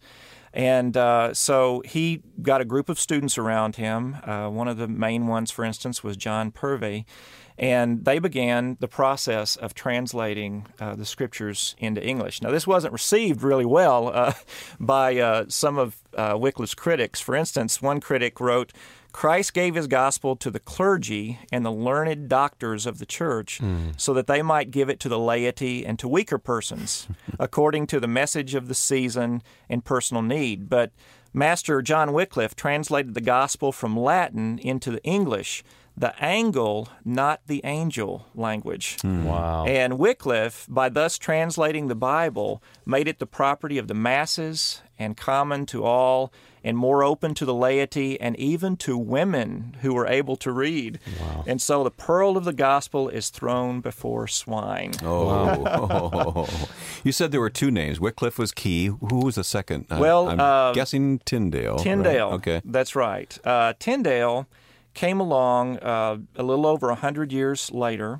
And 0.53 0.95
uh, 0.95 1.33
so 1.33 1.81
he 1.83 2.21
got 2.41 2.61
a 2.61 2.65
group 2.65 2.87
of 2.87 2.99
students 2.99 3.37
around 3.37 3.77
him. 3.77 4.17
Uh, 4.23 4.49
one 4.49 4.67
of 4.67 4.77
the 4.77 4.87
main 4.87 5.25
ones, 5.25 5.49
for 5.49 5.65
instance, 5.65 6.03
was 6.03 6.15
John 6.15 6.51
Purvey. 6.51 7.05
And 7.57 8.03
they 8.05 8.19
began 8.19 8.77
the 8.79 8.87
process 8.87 9.55
of 9.55 9.73
translating 9.73 10.65
uh, 10.79 10.95
the 10.95 11.05
scriptures 11.05 11.75
into 11.77 12.03
English. 12.05 12.41
Now, 12.41 12.51
this 12.51 12.65
wasn't 12.65 12.93
received 12.93 13.43
really 13.43 13.65
well 13.65 14.09
uh, 14.13 14.33
by 14.79 15.17
uh, 15.17 15.45
some 15.49 15.77
of 15.77 15.97
uh, 16.15 16.35
Wycliffe's 16.37 16.73
critics. 16.73 17.21
For 17.21 17.35
instance, 17.35 17.81
one 17.81 17.99
critic 17.99 18.39
wrote, 18.39 18.73
Christ 19.11 19.53
gave 19.53 19.75
his 19.75 19.85
gospel 19.85 20.35
to 20.37 20.49
the 20.49 20.59
clergy 20.59 21.37
and 21.51 21.63
the 21.63 21.71
learned 21.71 22.27
doctors 22.29 22.87
of 22.87 22.97
the 22.97 23.05
church 23.05 23.61
so 23.95 24.11
that 24.15 24.25
they 24.25 24.41
might 24.41 24.71
give 24.71 24.89
it 24.89 24.99
to 25.01 25.09
the 25.09 25.19
laity 25.19 25.85
and 25.85 25.99
to 25.99 26.07
weaker 26.07 26.39
persons 26.39 27.07
according 27.39 27.85
to 27.87 27.99
the 27.99 28.07
message 28.07 28.55
of 28.55 28.67
the 28.67 28.73
season 28.73 29.43
and 29.69 29.85
personal 29.85 30.23
need. 30.23 30.67
But 30.67 30.91
Master 31.31 31.81
John 31.81 32.11
Wycliffe 32.11 32.55
translated 32.55 33.13
the 33.13 33.21
gospel 33.21 33.71
from 33.71 33.97
Latin 33.97 34.59
into 34.59 34.91
the 34.91 35.03
English, 35.03 35.63
the 35.95 36.19
angle, 36.23 36.89
not 37.05 37.41
the 37.47 37.61
angel 37.63 38.27
language. 38.33 38.97
Wow. 39.03 39.65
And 39.67 39.99
Wycliffe, 39.99 40.65
by 40.67 40.89
thus 40.89 41.17
translating 41.17 41.87
the 41.87 41.95
Bible, 41.95 42.63
made 42.85 43.07
it 43.07 43.19
the 43.19 43.27
property 43.27 43.77
of 43.77 43.87
the 43.87 43.93
masses 43.93 44.81
and 44.97 45.17
common 45.17 45.65
to 45.67 45.83
all, 45.83 46.31
and 46.63 46.77
more 46.77 47.03
open 47.03 47.33
to 47.33 47.45
the 47.45 47.53
laity 47.53 48.19
and 48.21 48.37
even 48.39 48.77
to 48.77 48.97
women 48.97 49.75
who 49.81 49.93
were 49.93 50.07
able 50.07 50.37
to 50.37 50.51
read. 50.51 50.97
Wow. 51.19 51.43
And 51.45 51.61
so 51.61 51.83
the 51.83 51.91
pearl 51.91 52.37
of 52.37 52.45
the 52.45 52.53
gospel 52.53 53.09
is 53.09 53.29
thrown 53.29 53.81
before 53.81 54.27
swine. 54.27 54.93
Oh, 55.03 56.47
you 57.03 57.11
said 57.11 57.31
there 57.31 57.41
were 57.41 57.49
two 57.49 57.69
names. 57.69 57.99
Wycliffe 57.99 58.39
was 58.39 58.51
key. 58.53 58.87
Who 58.87 59.25
was 59.25 59.35
the 59.35 59.43
second? 59.43 59.87
Well, 59.89 60.29
I'm 60.29 60.39
uh, 60.39 60.71
guessing 60.71 61.19
Tyndale. 61.19 61.75
right? 61.75 61.83
Tyndale. 61.83 62.29
Okay. 62.33 62.61
That's 62.63 62.95
right. 62.95 63.37
Uh, 63.43 63.73
Tyndale 63.77 64.47
came 64.93 65.19
along 65.19 65.79
uh, 65.79 66.17
a 66.35 66.43
little 66.43 66.65
over 66.65 66.87
100 66.87 67.31
years 67.31 67.71
later. 67.71 68.19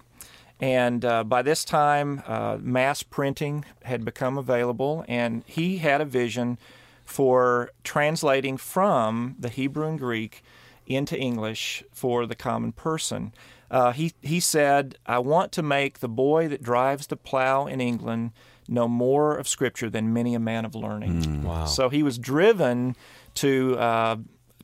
And 0.60 1.04
uh, 1.04 1.24
by 1.24 1.42
this 1.42 1.66
time, 1.66 2.24
uh, 2.26 2.58
mass 2.62 3.04
printing 3.04 3.66
had 3.84 4.06
become 4.06 4.38
available, 4.38 5.04
and 5.08 5.44
he 5.46 5.80
had 5.80 6.00
a 6.00 6.06
vision 6.06 6.58
for 7.04 7.72
translating 7.84 8.58
from 8.58 9.36
the 9.38 9.50
Hebrew 9.50 9.88
and 9.88 10.00
Greek 10.00 10.44
into 10.88 11.18
English 11.18 11.84
for 11.92 12.26
the 12.26 12.36
common 12.36 12.72
person. 12.72 13.34
Uh, 13.70 13.92
he, 13.92 14.14
he 14.22 14.40
said, 14.40 14.98
I 15.06 15.20
want 15.20 15.52
to 15.54 15.64
make 15.64 16.00
the 16.00 16.08
boy 16.08 16.48
that 16.48 16.62
drives 16.62 17.08
the 17.08 17.18
plow 17.18 17.66
in 17.66 17.82
England 17.82 18.32
know 18.68 18.88
more 18.88 19.36
of 19.36 19.48
Scripture 19.48 19.90
than 19.90 20.14
many 20.14 20.36
a 20.36 20.40
man 20.40 20.64
of 20.64 20.76
learning. 20.76 21.44
Wow. 21.44 21.66
So 21.66 21.90
he 21.90 22.04
was 22.04 22.18
driven 22.18 22.96
to 23.36 23.78
uh, 23.78 24.18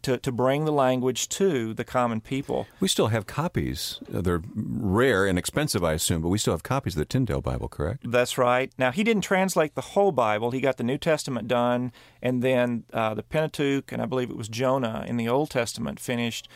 to, 0.04 0.18
to 0.18 0.32
bring 0.32 0.66
the 0.66 0.72
language 0.72 1.30
to 1.30 1.74
the 1.74 1.84
common 1.84 2.22
people. 2.22 2.68
We 2.80 2.88
still 2.88 3.08
have 3.08 3.26
copies. 3.28 4.00
Uh, 4.14 4.22
They're 4.22 4.42
rare 4.56 5.26
and 5.26 5.38
expensive, 5.38 5.84
I 5.84 5.94
assume, 5.94 6.22
but 6.22 6.30
we 6.30 6.38
still 6.38 6.54
have 6.54 6.64
copies 6.64 6.96
of 6.96 7.00
the 7.00 7.06
Tyndale 7.06 7.42
Bible, 7.42 7.68
correct? 7.68 8.10
That's 8.10 8.38
right. 8.38 8.72
Now, 8.78 8.92
he 8.92 9.04
didn't 9.04 9.24
translate 9.24 9.76
the 9.76 9.82
whole 9.82 10.12
Bible. 10.12 10.52
He 10.52 10.62
got 10.62 10.78
the 10.78 10.84
New 10.84 10.98
Testament 10.98 11.48
done, 11.48 11.92
and 12.22 12.42
then 12.42 12.84
uh, 12.94 13.14
the 13.14 13.24
Pentateuch, 13.24 13.92
and 13.92 14.02
I 14.02 14.06
believe 14.06 14.30
it 14.30 14.38
was 14.38 14.50
Jonah 14.50 15.06
in 15.08 15.18
the 15.18 15.28
Old 15.28 15.50
Testament 15.50 16.00
finished. 16.00 16.48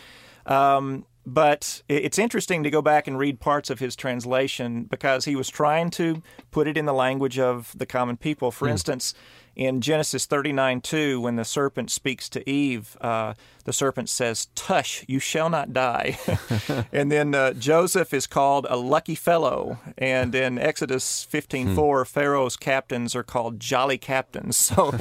Um, 0.46 1.06
but 1.26 1.84
it's 1.88 2.20
interesting 2.20 2.64
to 2.64 2.70
go 2.70 2.82
back 2.82 3.08
and 3.08 3.18
read 3.18 3.40
parts 3.40 3.70
of 3.70 3.80
his 3.80 3.96
translation 3.96 4.84
because 4.84 5.24
he 5.24 5.38
was 5.38 5.48
trying 5.48 5.90
to 5.92 6.22
put 6.52 6.68
it 6.68 6.76
in 6.76 6.86
the 6.86 6.94
language 6.94 7.40
of 7.40 7.74
the 7.78 7.86
common 7.86 8.18
people. 8.18 8.52
For 8.52 8.68
instance, 8.68 9.14
in 9.56 9.82
Genesis 9.82 10.26
39 10.26 10.82
2, 10.82 11.22
when 11.22 11.36
the 11.36 11.46
serpent 11.46 11.92
speaks 11.92 12.28
to 12.30 12.50
Eve, 12.50 12.98
uh, 13.02 13.34
the 13.66 13.74
serpent 13.74 14.10
says, 14.10 14.48
Tush, 14.56 15.06
you 15.08 15.20
shall 15.20 15.50
not 15.50 15.74
die. 15.74 16.18
and 16.92 17.12
then 17.12 17.34
uh, 17.34 17.54
Joseph 17.54 18.14
is 18.14 18.28
called 18.28 18.66
a 18.70 18.76
lucky 18.76 19.16
fellow. 19.16 19.80
And 19.98 20.34
in 20.36 20.58
Exodus 20.58 21.24
15 21.24 21.76
4, 21.76 22.06
Pharaoh's 22.06 22.58
captains 22.58 23.16
are 23.16 23.24
called 23.24 23.60
jolly 23.60 23.98
captains. 23.98 24.72
So, 24.74 24.92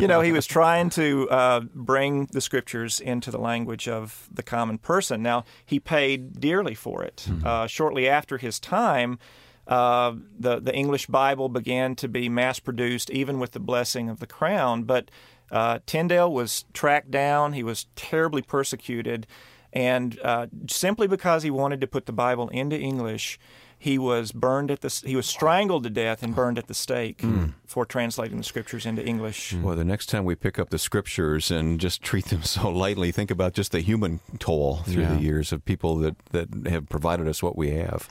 you 0.00 0.08
know, 0.08 0.20
he 0.20 0.32
was 0.32 0.46
trying 0.46 0.90
to 0.90 1.30
uh, 1.30 1.60
bring 1.74 2.26
the 2.32 2.40
scriptures 2.40 3.00
into 3.00 3.30
the 3.30 3.38
language 3.38 3.88
of 3.88 4.28
the 4.32 4.42
common 4.42 4.78
person. 4.78 5.22
Now, 5.22 5.44
he 5.64 5.80
paid 5.80 6.38
dearly 6.40 6.74
for 6.74 7.02
it. 7.02 7.26
Uh, 7.44 7.66
shortly 7.66 8.08
after 8.08 8.36
his 8.38 8.58
time, 8.60 9.18
uh, 9.66 10.14
the 10.38 10.60
the 10.60 10.74
English 10.74 11.06
Bible 11.06 11.48
began 11.48 11.94
to 11.96 12.08
be 12.08 12.28
mass 12.28 12.58
produced, 12.58 13.10
even 13.10 13.38
with 13.38 13.52
the 13.52 13.60
blessing 13.60 14.08
of 14.08 14.20
the 14.20 14.26
crown. 14.26 14.84
But 14.84 15.10
uh, 15.50 15.78
Tyndale 15.86 16.32
was 16.32 16.64
tracked 16.72 17.10
down. 17.10 17.52
He 17.52 17.62
was 17.62 17.86
terribly 17.94 18.42
persecuted, 18.42 19.26
and 19.72 20.18
uh, 20.22 20.46
simply 20.68 21.06
because 21.06 21.42
he 21.42 21.50
wanted 21.50 21.80
to 21.80 21.86
put 21.86 22.06
the 22.06 22.12
Bible 22.12 22.48
into 22.48 22.78
English, 22.78 23.38
he 23.82 23.98
was 23.98 24.30
burned 24.30 24.70
at 24.70 24.80
the 24.80 25.02
he 25.04 25.16
was 25.16 25.26
strangled 25.26 25.82
to 25.82 25.90
death 25.90 26.22
and 26.22 26.36
burned 26.36 26.56
at 26.56 26.68
the 26.68 26.74
stake 26.74 27.20
for 27.66 27.84
translating 27.84 28.36
the 28.38 28.44
scriptures 28.44 28.86
into 28.86 29.04
English. 29.04 29.54
Well, 29.54 29.74
the 29.74 29.84
next 29.84 30.06
time 30.06 30.24
we 30.24 30.34
pick 30.36 30.58
up 30.58 30.70
the 30.70 30.78
scriptures 30.78 31.50
and 31.50 31.80
just 31.80 32.00
treat 32.10 32.26
them 32.26 32.42
so 32.44 32.68
lightly, 32.68 33.10
think 33.12 33.30
about 33.30 33.54
just 33.54 33.72
the 33.72 33.80
human 33.80 34.20
toll 34.38 34.76
through 34.84 35.02
Yeah. 35.02 35.14
the 35.14 35.20
years 35.22 35.52
of 35.52 35.64
people 35.64 35.96
that, 35.96 36.16
that 36.30 36.48
have 36.68 36.88
provided 36.88 37.26
us 37.26 37.42
what 37.42 37.56
we 37.56 37.70
have. 37.70 38.08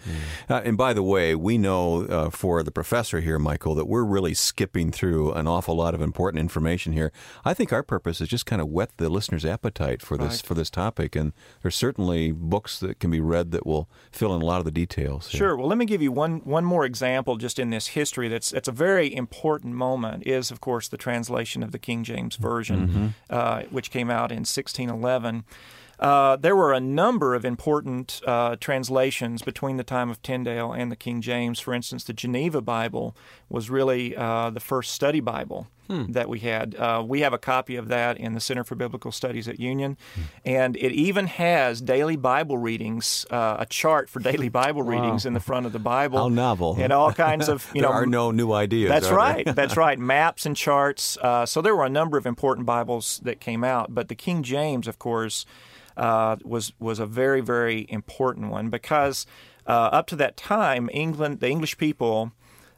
Uh, 0.50 0.62
and 0.66 0.76
by 0.78 0.94
the 0.94 1.04
way, 1.04 1.36
we 1.36 1.58
know 1.58 2.04
uh, 2.06 2.30
for 2.32 2.64
the 2.64 2.72
professor 2.72 3.22
here, 3.22 3.40
Michael, 3.40 3.76
that 3.76 3.86
we're 3.86 4.04
really 4.04 4.34
skipping 4.34 4.92
through 4.92 5.32
an 5.34 5.48
awful 5.48 5.76
lot 5.76 5.94
of 5.94 6.02
important 6.02 6.40
information 6.42 6.92
here. 6.94 7.12
I 7.46 7.54
think 7.54 7.72
our 7.72 7.84
purpose 7.84 8.20
is 8.20 8.28
just 8.28 8.46
kind 8.46 8.62
of 8.62 8.68
whet 8.68 8.98
the 8.98 9.10
listener's 9.10 9.46
appetite 9.46 10.02
for 10.02 10.18
this 10.18 10.28
Right. 10.42 10.46
for 10.48 10.54
this 10.56 10.70
topic, 10.72 11.16
and 11.16 11.34
there's 11.62 11.76
certainly 11.76 12.32
books 12.32 12.80
that 12.80 13.00
can 13.00 13.12
be 13.12 13.20
read 13.22 13.52
that 13.52 13.66
will 13.66 13.88
fill 14.12 14.36
in 14.36 14.42
a 14.42 14.46
lot 14.46 14.60
of 14.60 14.66
the 14.66 14.72
details. 14.72 15.30
here. 15.30 15.38
Sure. 15.40 15.61
Well, 15.62 15.70
let 15.70 15.78
me 15.78 15.86
give 15.86 16.02
you 16.02 16.12
one 16.12 16.40
one 16.40 16.66
more 16.66 16.86
example 16.86 17.38
just 17.38 17.60
in 17.60 17.70
this 17.70 17.88
history 17.90 18.28
that's 18.28 18.50
that's 18.50 18.68
a 18.68 18.72
very 18.72 19.14
important 19.14 19.76
moment 19.76 20.26
is 20.26 20.50
of 20.50 20.60
course 20.60 20.88
the 20.88 20.98
translation 20.98 21.62
of 21.62 21.72
the 21.72 21.78
King 21.78 22.04
James 22.04 22.36
version, 22.36 23.14
uh, 23.30 23.62
which 23.70 23.92
came 23.92 24.10
out 24.10 24.32
in 24.32 24.40
1611. 24.40 25.44
Uh, 26.02 26.36
there 26.36 26.56
were 26.56 26.74
a 26.74 26.80
number 26.80 27.36
of 27.36 27.46
important 27.46 28.22
uh, 28.26 28.56
translations 28.60 29.44
between 29.44 29.78
the 29.78 29.84
time 29.84 30.10
of 30.10 30.22
Tyndale 30.24 30.74
and 30.74 30.92
the 30.92 30.96
King 30.96 31.22
James. 31.22 31.60
For 31.60 31.74
instance, 31.74 32.04
the 32.04 32.14
Geneva 32.14 32.60
Bible 32.60 33.16
was 33.50 33.70
really 33.70 34.16
uh, 34.16 34.50
the 34.50 34.60
first 34.60 34.92
study 34.92 35.20
Bible 35.20 35.68
that 36.10 36.30
we 36.30 36.40
had. 36.40 36.76
Uh, 36.76 37.04
we 37.06 37.20
have 37.20 37.34
a 37.34 37.38
copy 37.38 37.76
of 37.76 37.90
that 37.90 38.18
in 38.18 38.34
the 38.34 38.40
Center 38.40 38.64
for 38.64 38.76
Biblical 38.76 39.12
Studies 39.12 39.48
at 39.48 39.60
Union, 39.60 39.98
and 40.46 40.78
it 40.78 40.94
even 40.94 41.28
has 41.28 41.82
daily 41.82 42.16
Bible 42.16 42.58
readings, 42.58 43.26
uh, 43.30 43.58
a 43.60 43.66
chart 43.66 44.10
for 44.10 44.20
daily 44.22 44.48
Bible 44.48 44.84
readings 44.84 45.26
in 45.26 45.34
the 45.34 45.40
front 45.40 45.66
of 45.66 45.74
the 45.74 45.80
Bible. 45.80 46.18
How 46.20 46.30
novel. 46.30 46.78
And 46.80 46.94
all 46.94 47.12
kinds 47.12 47.50
of, 47.50 47.70
you 47.74 47.82
there 47.82 47.90
know, 47.90 47.96
are 47.96 48.06
no 48.06 48.32
new 48.32 48.54
ideas. 48.54 48.90
that's 48.90 49.10
right. 49.10 49.46
That's 49.46 49.76
right. 49.76 50.00
Maps 50.00 50.46
and 50.46 50.56
charts. 50.56 51.18
Uh, 51.18 51.46
so 51.46 51.62
there 51.62 51.76
were 51.76 51.86
a 51.86 51.90
number 51.90 52.18
of 52.18 52.26
important 52.26 52.66
Bibles 52.66 53.20
that 53.24 53.42
came 53.42 53.64
out, 53.64 53.94
but 53.94 54.08
the 54.08 54.16
King 54.16 54.44
James, 54.44 54.88
of 54.88 54.98
course, 54.98 55.46
uh, 55.98 56.38
was 56.44 56.74
was 56.80 57.00
a 57.00 57.06
very 57.06 57.42
very 57.42 57.86
important 57.90 58.50
one 58.52 58.70
because 58.70 59.26
uh, 59.68 59.90
up 59.92 60.08
to 60.08 60.16
that 60.16 60.38
time, 60.38 60.90
England, 60.92 61.40
the 61.40 61.50
English 61.50 61.78
people, 61.78 62.32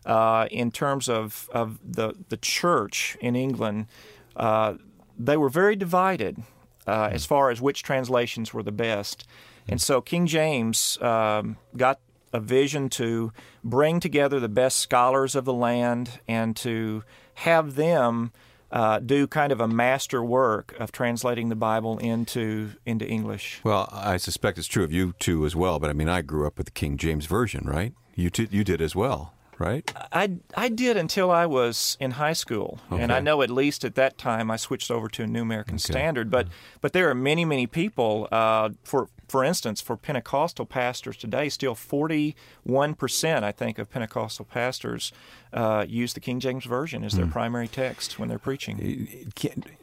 uh, 0.05 0.47
in 0.51 0.72
terms 0.72 1.07
of 1.07 1.49
of 1.53 1.80
the 1.84 2.14
the 2.30 2.38
church 2.38 3.18
in 3.22 3.36
England, 3.36 3.88
uh, 4.36 4.76
they 5.18 5.38
were 5.38 5.49
very 5.49 5.76
divided 5.76 6.43
uh, 6.88 7.09
as 7.11 7.26
far 7.26 7.49
as 7.49 7.61
which 7.61 7.84
translations 7.84 8.53
were 8.53 8.64
the 8.64 8.72
best. 8.72 9.26
And 9.68 9.82
so 9.82 10.01
King 10.01 10.28
James 10.28 10.97
um, 11.01 11.57
got 11.78 11.99
a 12.34 12.39
vision 12.39 12.89
to 12.89 13.32
bring 13.64 13.99
together 13.99 14.39
the 14.39 14.49
best 14.49 14.80
scholars 14.80 15.36
of 15.36 15.45
the 15.45 15.53
land 15.53 16.20
and 16.28 16.55
to 16.57 17.03
have 17.36 17.76
them 17.76 18.32
uh, 18.74 18.97
do 18.97 19.28
kind 19.28 19.51
of 19.51 19.61
a 19.61 19.67
master 19.67 20.24
work 20.24 20.76
of 20.80 20.91
translating 20.91 21.49
the 21.49 21.55
Bible 21.55 21.99
into 21.99 22.71
into 22.88 23.07
English. 23.07 23.61
Well, 23.63 23.88
I 23.91 24.17
suspect 24.17 24.57
it's 24.57 24.67
true 24.67 24.84
of 24.84 24.91
you 24.91 25.13
too 25.19 25.45
as 25.45 25.55
well. 25.55 25.78
But 25.80 25.91
I 25.91 25.93
mean, 25.93 26.09
I 26.09 26.24
grew 26.24 26.47
up 26.47 26.57
with 26.57 26.65
the 26.65 26.71
King 26.71 26.97
James 26.97 27.28
version, 27.28 27.65
right? 27.67 27.93
You 28.15 28.32
t- 28.32 28.47
you 28.49 28.63
did 28.63 28.82
as 28.82 28.95
well, 28.95 29.36
right? 29.59 29.93
I, 30.11 30.38
I 30.57 30.69
did 30.69 30.97
until 30.97 31.30
I 31.30 31.45
was 31.45 31.97
in 31.99 32.11
high 32.11 32.34
school, 32.34 32.80
and 32.89 33.11
I 33.11 33.19
know 33.19 33.43
at 33.43 33.51
least 33.51 33.86
at 33.86 33.93
that 33.95 34.17
time 34.17 34.49
I 34.49 34.57
switched 34.57 34.89
over 34.89 35.07
to 35.07 35.24
a 35.24 35.28
New 35.28 35.43
American 35.43 35.78
Standard. 35.78 36.32
But 36.32 36.47
but 36.82 36.93
there 36.93 37.07
are 37.11 37.15
many 37.15 37.45
many 37.45 37.67
people. 37.67 38.28
Uh, 38.32 38.71
for 38.84 39.07
for 39.28 39.43
instance, 39.43 39.82
for 39.82 39.97
Pentecostal 39.97 40.65
pastors 40.65 41.17
today, 41.17 41.49
still 41.49 41.76
forty 41.76 42.36
one 42.63 42.95
percent 42.95 43.45
I 43.45 43.51
think 43.51 43.78
of 43.78 43.91
Pentecostal 43.91 44.45
pastors 44.45 45.11
uh, 45.54 45.86
use 45.88 46.14
the 46.14 46.20
King 46.20 46.39
James 46.39 46.66
version 46.66 47.04
as 47.04 47.14
their 47.14 47.28
primary 47.28 47.68
text 47.68 48.18
when 48.20 48.28
they're 48.30 48.39
preaching. 48.39 49.34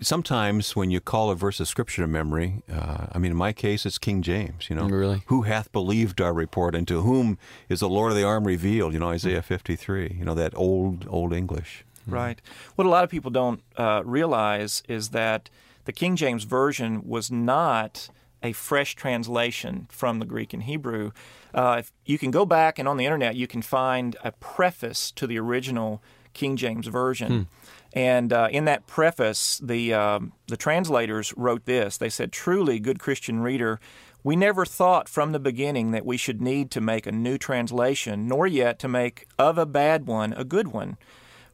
Sometimes 0.01 0.75
when 0.75 0.91
you 0.91 1.01
call 1.01 1.31
a 1.31 1.37
verse 1.37 1.61
of 1.61 1.69
scripture 1.69 2.03
to 2.03 2.09
memory, 2.09 2.63
uh, 2.73 3.07
I 3.13 3.19
mean, 3.19 3.31
in 3.31 3.37
my 3.37 3.53
case, 3.53 3.87
it's 3.87 3.99
King 3.99 4.23
James. 4.23 4.69
You 4.69 4.77
know, 4.77 4.87
Really? 4.89 5.23
who 5.27 5.43
hath 5.43 5.71
believed 5.73 6.21
our 6.21 6.33
report, 6.33 6.75
and 6.75 6.87
to 6.89 7.03
whom 7.03 7.39
is 7.69 7.81
the 7.81 7.89
Lord 7.89 8.11
of 8.13 8.17
the 8.17 8.25
arm 8.25 8.47
revealed? 8.47 8.93
You 8.93 8.99
know, 8.99 9.11
Isaiah 9.11 9.43
fifty-three. 9.43 10.17
You 10.19 10.25
know 10.25 10.35
that 10.35 10.57
old 10.57 11.07
old 11.09 11.33
English. 11.33 11.85
Right. 12.07 12.41
What 12.75 12.87
a 12.87 12.91
lot 12.91 13.05
of 13.05 13.11
people 13.11 13.31
don't 13.31 13.63
uh, 13.77 14.03
realize 14.05 14.83
is 14.89 15.11
that 15.11 15.51
the 15.85 15.93
King 15.93 16.17
James 16.17 16.45
Version 16.45 17.07
was 17.07 17.31
not 17.31 18.09
a 18.43 18.53
fresh 18.53 18.95
translation 18.95 19.87
from 19.91 20.19
the 20.19 20.27
Greek 20.27 20.53
and 20.53 20.63
Hebrew. 20.63 21.13
Uh, 21.53 21.77
if 21.81 21.93
you 22.05 22.19
can 22.19 22.31
go 22.31 22.47
back 22.47 22.79
and 22.79 22.89
on 22.89 22.97
the 22.97 23.05
internet 23.05 23.35
you 23.35 23.47
can 23.47 23.63
find 23.63 24.17
a 24.25 24.33
preface 24.33 25.11
to 25.13 25.27
the 25.27 25.39
original 25.39 26.03
King 26.33 26.57
James 26.57 26.87
Version. 26.87 27.49
And 27.93 28.33
uh, 28.33 28.49
in 28.53 28.67
that 28.67 28.87
preface, 28.87 29.61
the 29.63 29.93
um, 29.95 30.33
the 30.47 30.57
translators 30.57 31.35
wrote 31.37 31.65
this. 31.65 31.97
They 31.99 32.09
said, 32.09 32.31
"Truly, 32.31 32.79
good 32.79 33.01
Christian 33.01 33.41
reader, 33.41 33.81
we 34.23 34.37
never 34.37 34.65
thought 34.65 35.09
from 35.09 35.33
the 35.33 35.41
beginning 35.41 35.91
that 35.91 36.07
we 36.07 36.17
should 36.17 36.41
need 36.41 36.71
to 36.71 36.81
make 36.81 37.07
a 37.07 37.13
new 37.13 37.37
translation, 37.37 38.29
nor 38.29 38.47
yet 38.47 38.79
to 38.79 38.89
make 38.89 39.27
of 39.39 39.59
a 39.59 39.67
bad 39.67 40.07
one 40.07 40.33
a 40.35 40.45
good 40.45 40.69
one." 40.69 40.99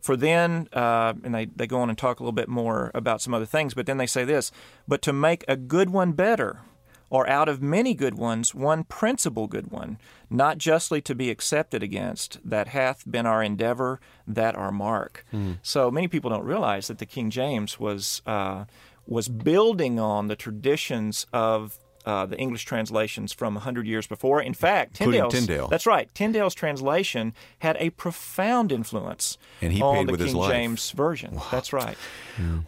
For 0.02 0.16
then, 0.16 0.68
uh, 0.72 1.14
and 1.24 1.34
they, 1.34 1.46
they 1.46 1.66
go 1.66 1.80
on 1.80 1.88
and 1.88 1.98
talk 1.98 2.20
a 2.20 2.22
little 2.22 2.30
bit 2.32 2.48
more 2.48 2.92
about 2.94 3.20
some 3.20 3.34
other 3.34 3.46
things, 3.46 3.74
but 3.74 3.86
then 3.86 3.96
they 3.96 4.06
say 4.06 4.24
this, 4.24 4.52
but 4.86 5.02
to 5.02 5.12
make 5.12 5.42
a 5.48 5.56
good 5.56 5.90
one 5.90 6.12
better, 6.12 6.60
or 7.08 7.28
out 7.28 7.48
of 7.48 7.62
many 7.62 7.94
good 7.94 8.14
ones, 8.14 8.54
one 8.54 8.84
principal 8.84 9.46
good 9.46 9.70
one, 9.70 9.98
not 10.28 10.58
justly 10.58 11.00
to 11.02 11.14
be 11.14 11.30
accepted 11.30 11.82
against, 11.82 12.38
that 12.44 12.68
hath 12.68 13.08
been 13.10 13.26
our 13.26 13.42
endeavor, 13.42 14.00
that 14.26 14.56
our 14.56 14.72
mark. 14.72 15.24
So 15.62 15.90
many 15.90 16.08
people 16.08 16.30
don't 16.30 16.44
realize 16.44 16.88
that 16.88 16.98
the 16.98 17.06
King 17.06 17.30
James 17.30 17.78
was 17.78 18.22
uh, 18.26 18.64
was 19.06 19.28
building 19.28 20.00
on 20.00 20.26
the 20.26 20.34
traditions 20.36 21.26
of 21.32 21.78
uh, 22.06 22.24
the 22.24 22.38
English 22.38 22.64
translations 22.64 23.32
from 23.32 23.54
100 23.54 23.86
years 23.86 24.06
before. 24.06 24.40
In 24.40 24.54
fact, 24.54 24.94
Tyndale's, 24.94 25.34
Tyndale. 25.34 25.66
that's 25.66 25.86
right. 25.86 26.08
Tyndale's 26.14 26.54
translation 26.54 27.34
had 27.58 27.76
a 27.80 27.90
profound 27.90 28.70
influence 28.70 29.36
And 29.60 29.72
he 29.72 29.82
on 29.82 29.96
paid 29.96 30.06
the 30.06 30.12
with 30.12 30.20
his 30.20 30.30
King 30.30 30.40
life. 30.40 30.52
James 30.52 30.90
version. 30.92 31.40
That's 31.50 31.72
right. 31.72 31.98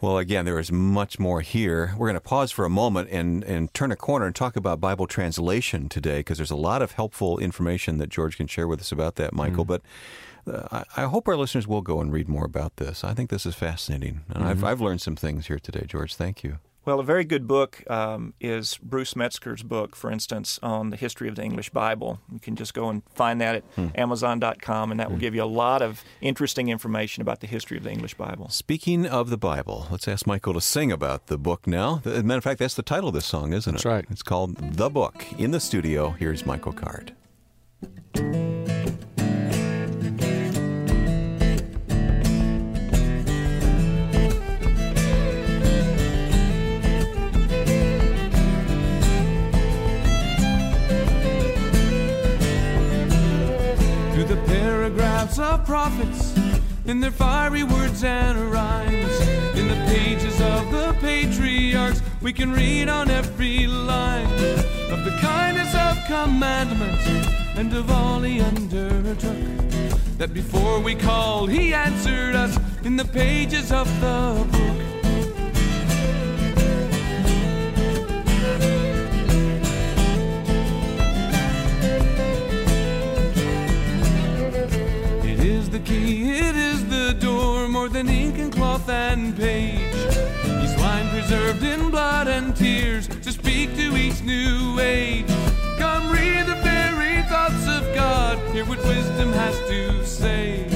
Well, 0.01 0.18
again, 0.18 0.45
there 0.45 0.59
is 0.59 0.72
much 0.72 1.18
more 1.18 1.41
here. 1.41 1.95
We're 1.97 2.09
going 2.09 2.14
to 2.14 2.20
pause 2.20 2.51
for 2.51 2.64
a 2.64 2.70
moment 2.70 3.11
and, 3.11 3.45
and 3.45 3.72
turn 3.74 3.93
a 3.93 3.97
corner 3.97 4.26
and 4.26 4.34
talk 4.34 4.57
about 4.57 4.80
Bible 4.80 5.07
translation 5.07 5.89
today 5.89 6.18
because 6.18 6.39
there's 6.39 6.51
a 6.51 6.57
lot 6.57 6.82
of 6.82 6.93
helpful 6.93 7.39
information 7.39 7.99
that 7.99 8.09
George 8.09 8.36
can 8.36 8.47
share 8.47 8.66
with 8.66 8.80
us 8.80 8.91
about 8.91 9.14
that, 9.16 9.32
Michael. 9.32 9.64
But 9.64 9.82
uh, 10.51 10.82
I, 10.97 11.03
I 11.03 11.07
hope 11.07 11.28
our 11.28 11.36
listeners 11.36 11.68
will 11.68 11.82
go 11.82 12.01
and 12.01 12.12
read 12.12 12.28
more 12.28 12.45
about 12.45 12.76
this. 12.76 13.05
I 13.05 13.14
think 13.14 13.30
this 13.30 13.47
is 13.47 13.55
fascinating. 13.55 14.22
And 14.30 14.43
I've, 14.43 14.64
I've 14.64 14.80
learned 14.80 15.01
some 15.01 15.14
things 15.16 15.47
here 15.47 15.59
today, 15.59 15.84
George. 15.86 16.14
Thank 16.14 16.43
you. 16.43 16.59
Well, 16.89 17.01
a 17.01 17.05
very 17.05 17.24
good 17.24 17.47
book 17.47 17.84
um, 17.91 18.32
is 18.41 18.78
Bruce 18.82 19.14
Metzger's 19.14 19.62
book, 19.62 19.95
for 19.95 20.11
instance, 20.11 20.59
on 20.62 20.89
the 20.89 20.97
history 20.97 21.28
of 21.28 21.34
the 21.34 21.43
English 21.43 21.68
Bible. 21.68 22.18
You 22.32 22.39
can 22.39 22.57
just 22.57 22.72
go 22.72 22.89
and 22.89 23.03
find 23.14 23.43
that 23.43 23.57
at 23.57 23.64
Hmm. 23.76 23.89
Amazon.com, 23.95 24.91
and 24.91 24.99
that 24.99 25.11
will 25.11 25.18
give 25.18 25.34
you 25.34 25.43
a 25.43 25.53
lot 25.64 25.82
of 25.82 26.03
interesting 26.22 26.70
information 26.70 27.20
about 27.20 27.41
the 27.41 27.47
history 27.47 27.76
of 27.76 27.82
the 27.84 27.91
English 27.91 28.14
Bible. 28.14 28.49
Speaking 28.49 29.05
of 29.05 29.28
the 29.28 29.36
Bible, 29.36 29.86
let's 29.91 30.09
ask 30.09 30.26
Michael 30.26 30.55
to 30.55 30.62
sing 30.62 30.91
about 30.91 31.26
the 31.26 31.36
book 31.36 31.66
now. 31.66 32.01
As 32.07 32.20
a 32.20 32.22
matter 32.22 32.39
of 32.39 32.45
fact, 32.45 32.59
that's 32.61 32.74
the 32.74 32.82
title 32.82 33.09
of 33.11 33.14
this 33.14 33.26
song, 33.26 33.53
isn't 33.53 33.68
it? 33.70 33.76
That's 33.76 33.84
right. 33.84 34.07
It's 34.09 34.22
called 34.22 34.57
The 34.57 34.89
Book. 34.89 35.26
In 35.39 35.51
the 35.51 35.61
studio, 35.61 36.12
here's 36.12 36.47
Michael 36.47 36.72
Card. 36.72 37.12
Prophets 55.99 56.34
in 56.86 57.01
their 57.01 57.11
fiery 57.11 57.64
words 57.64 58.05
and 58.05 58.51
rhymes. 58.51 59.20
In 59.57 59.68
the 59.68 59.84
pages 59.86 60.40
of 60.40 60.70
the 60.70 60.96
patriarchs, 61.01 62.03
we 62.22 62.32
can 62.32 62.53
read 62.53 62.88
on 62.88 63.11
every 63.11 63.66
line 63.66 64.32
of 64.90 65.05
the 65.05 65.16
kindness 65.20 65.74
of 65.74 65.99
commandments 66.07 67.07
and 67.57 67.72
of 67.74 67.90
all 67.90 68.20
he 68.20 68.40
undertook. 68.40 69.36
That 70.18 70.34
before 70.34 70.80
we 70.80 70.94
called, 70.94 71.51
he 71.51 71.74
answered 71.74 72.34
us 72.34 72.59
in 72.84 72.96
the 72.96 73.05
pages 73.05 73.70
of 73.72 73.88
the 74.01 74.46
book. 74.51 74.88
The 85.78 85.84
key, 85.84 86.30
it 86.30 86.56
is 86.56 86.84
the 86.88 87.14
door, 87.20 87.68
more 87.68 87.88
than 87.88 88.08
ink 88.08 88.38
and 88.38 88.52
cloth 88.52 88.88
and 88.88 89.36
page. 89.36 89.94
Each 90.62 90.76
line 90.78 91.08
preserved 91.10 91.62
in 91.62 91.90
blood 91.90 92.26
and 92.26 92.54
tears 92.56 93.06
to 93.08 93.32
speak 93.32 93.74
to 93.76 93.96
each 93.96 94.22
new 94.22 94.78
age. 94.80 95.26
Come 95.78 96.10
read 96.10 96.46
the 96.46 96.56
very 96.62 97.22
thoughts 97.24 97.66
of 97.68 97.82
God, 97.94 98.38
hear 98.52 98.64
what 98.64 98.78
wisdom 98.84 99.32
has 99.32 99.56
to 99.68 100.04
say. 100.04 100.68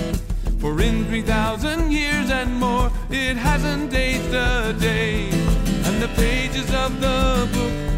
For 0.59 0.81
in 0.81 1.05
3,000 1.07 1.91
years 1.91 2.31
and 2.31 2.61
more, 2.61 2.91
it 3.11 3.37
hasn't 3.37 3.93
aged 3.95 4.35
a 4.35 4.75
day. 4.79 5.31
And 5.87 6.01
the 6.01 6.11
pages 6.17 6.73
of 6.75 7.01
the 7.01 7.49
book 7.53 7.92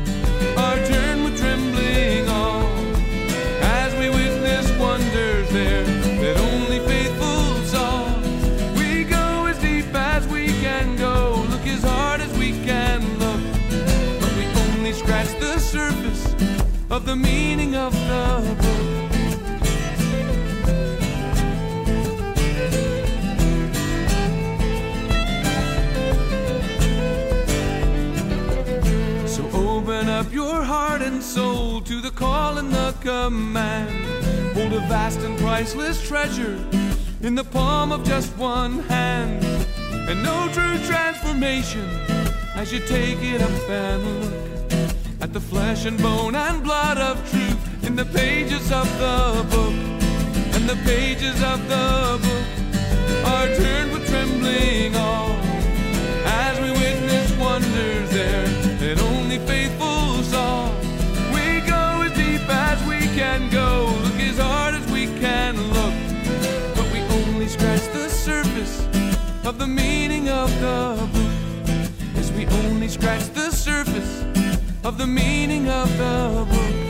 of 16.95 17.07
the 17.07 17.17
meaning 17.17 17.75
of 17.75 17.93
the 17.93 18.55
book. 18.61 19.19
So 29.27 29.43
open 29.53 30.09
up 30.09 30.33
your 30.33 30.63
heart 30.63 31.03
and 31.03 31.21
soul 31.21 31.81
to 31.81 32.01
the 32.01 32.13
call 32.13 32.59
and 32.59 32.71
the 32.71 32.95
command. 33.01 34.05
Hold 34.55 34.75
a 34.75 34.81
vast 34.87 35.19
and 35.19 35.37
priceless 35.41 36.01
treasure 36.07 36.65
in 37.23 37.35
the 37.35 37.43
palm 37.43 37.91
of 37.91 38.05
just 38.05 38.39
one 38.39 38.79
hand. 38.79 39.45
And 40.09 40.23
no 40.23 40.49
true 40.53 40.79
transformation 40.87 41.89
as 42.55 42.73
you 42.73 42.79
take 42.79 43.19
it 43.21 43.43
up 43.43 43.69
and 43.69 44.05
look 44.23 44.54
at 45.25 45.33
the 45.33 45.41
flesh 45.41 45.87
and 45.87 45.97
bone 46.03 46.35
and 46.35 46.63
blood 46.63 46.99
of 46.99 47.17
truth 47.31 47.85
in 47.87 47.97
the 47.97 48.05
pages 48.05 48.71
of 48.71 48.87
the 48.99 49.47
book. 49.55 49.73
And 50.55 50.69
the 50.69 50.79
pages 50.85 51.43
of 51.43 51.67
the 51.67 52.21
book 52.25 52.47
are 53.33 53.49
turned 53.57 53.91
with 53.93 54.07
trembling 54.07 54.95
awe 54.95 55.35
as 56.27 56.61
we 56.61 56.71
witness 56.73 57.31
wonders 57.39 58.11
there 58.11 58.47
that 58.81 59.01
only 59.01 59.39
faithful 59.51 60.23
saw. 60.25 60.69
We 61.33 61.47
go 61.75 61.85
as 62.05 62.13
deep 62.13 62.47
as 62.47 62.79
we 62.87 63.01
can 63.17 63.49
go, 63.49 63.69
look 64.05 64.21
as 64.21 64.39
hard 64.39 64.75
as 64.75 64.87
we 64.93 65.07
can 65.25 65.55
look, 65.79 65.97
but 66.77 66.87
we 66.93 67.01
only 67.19 67.49
scratch 67.49 67.85
the 67.95 68.11
surface 68.11 68.87
of 69.47 69.59
the 69.59 69.67
meaning 69.67 70.29
of 70.29 70.51
the 70.61 71.09
book. 71.15 72.19
As 72.21 72.31
we 72.33 72.45
only 72.61 72.89
scratch 72.89 73.25
the 73.33 73.51
surface 73.51 74.14
of 74.85 74.99
the 74.99 75.07
meaning 75.07 75.67
of 75.69 75.89
the 75.97 76.47
book. 76.51 76.85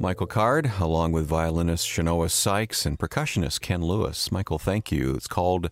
Michael 0.00 0.26
Card, 0.26 0.72
along 0.80 1.12
with 1.12 1.26
violinist 1.26 1.86
Shanoa 1.86 2.30
Sykes 2.30 2.84
and 2.84 2.98
percussionist 2.98 3.60
Ken 3.60 3.82
Lewis. 3.82 4.32
Michael, 4.32 4.58
thank 4.58 4.90
you. 4.90 5.14
It's 5.14 5.26
called 5.28 5.70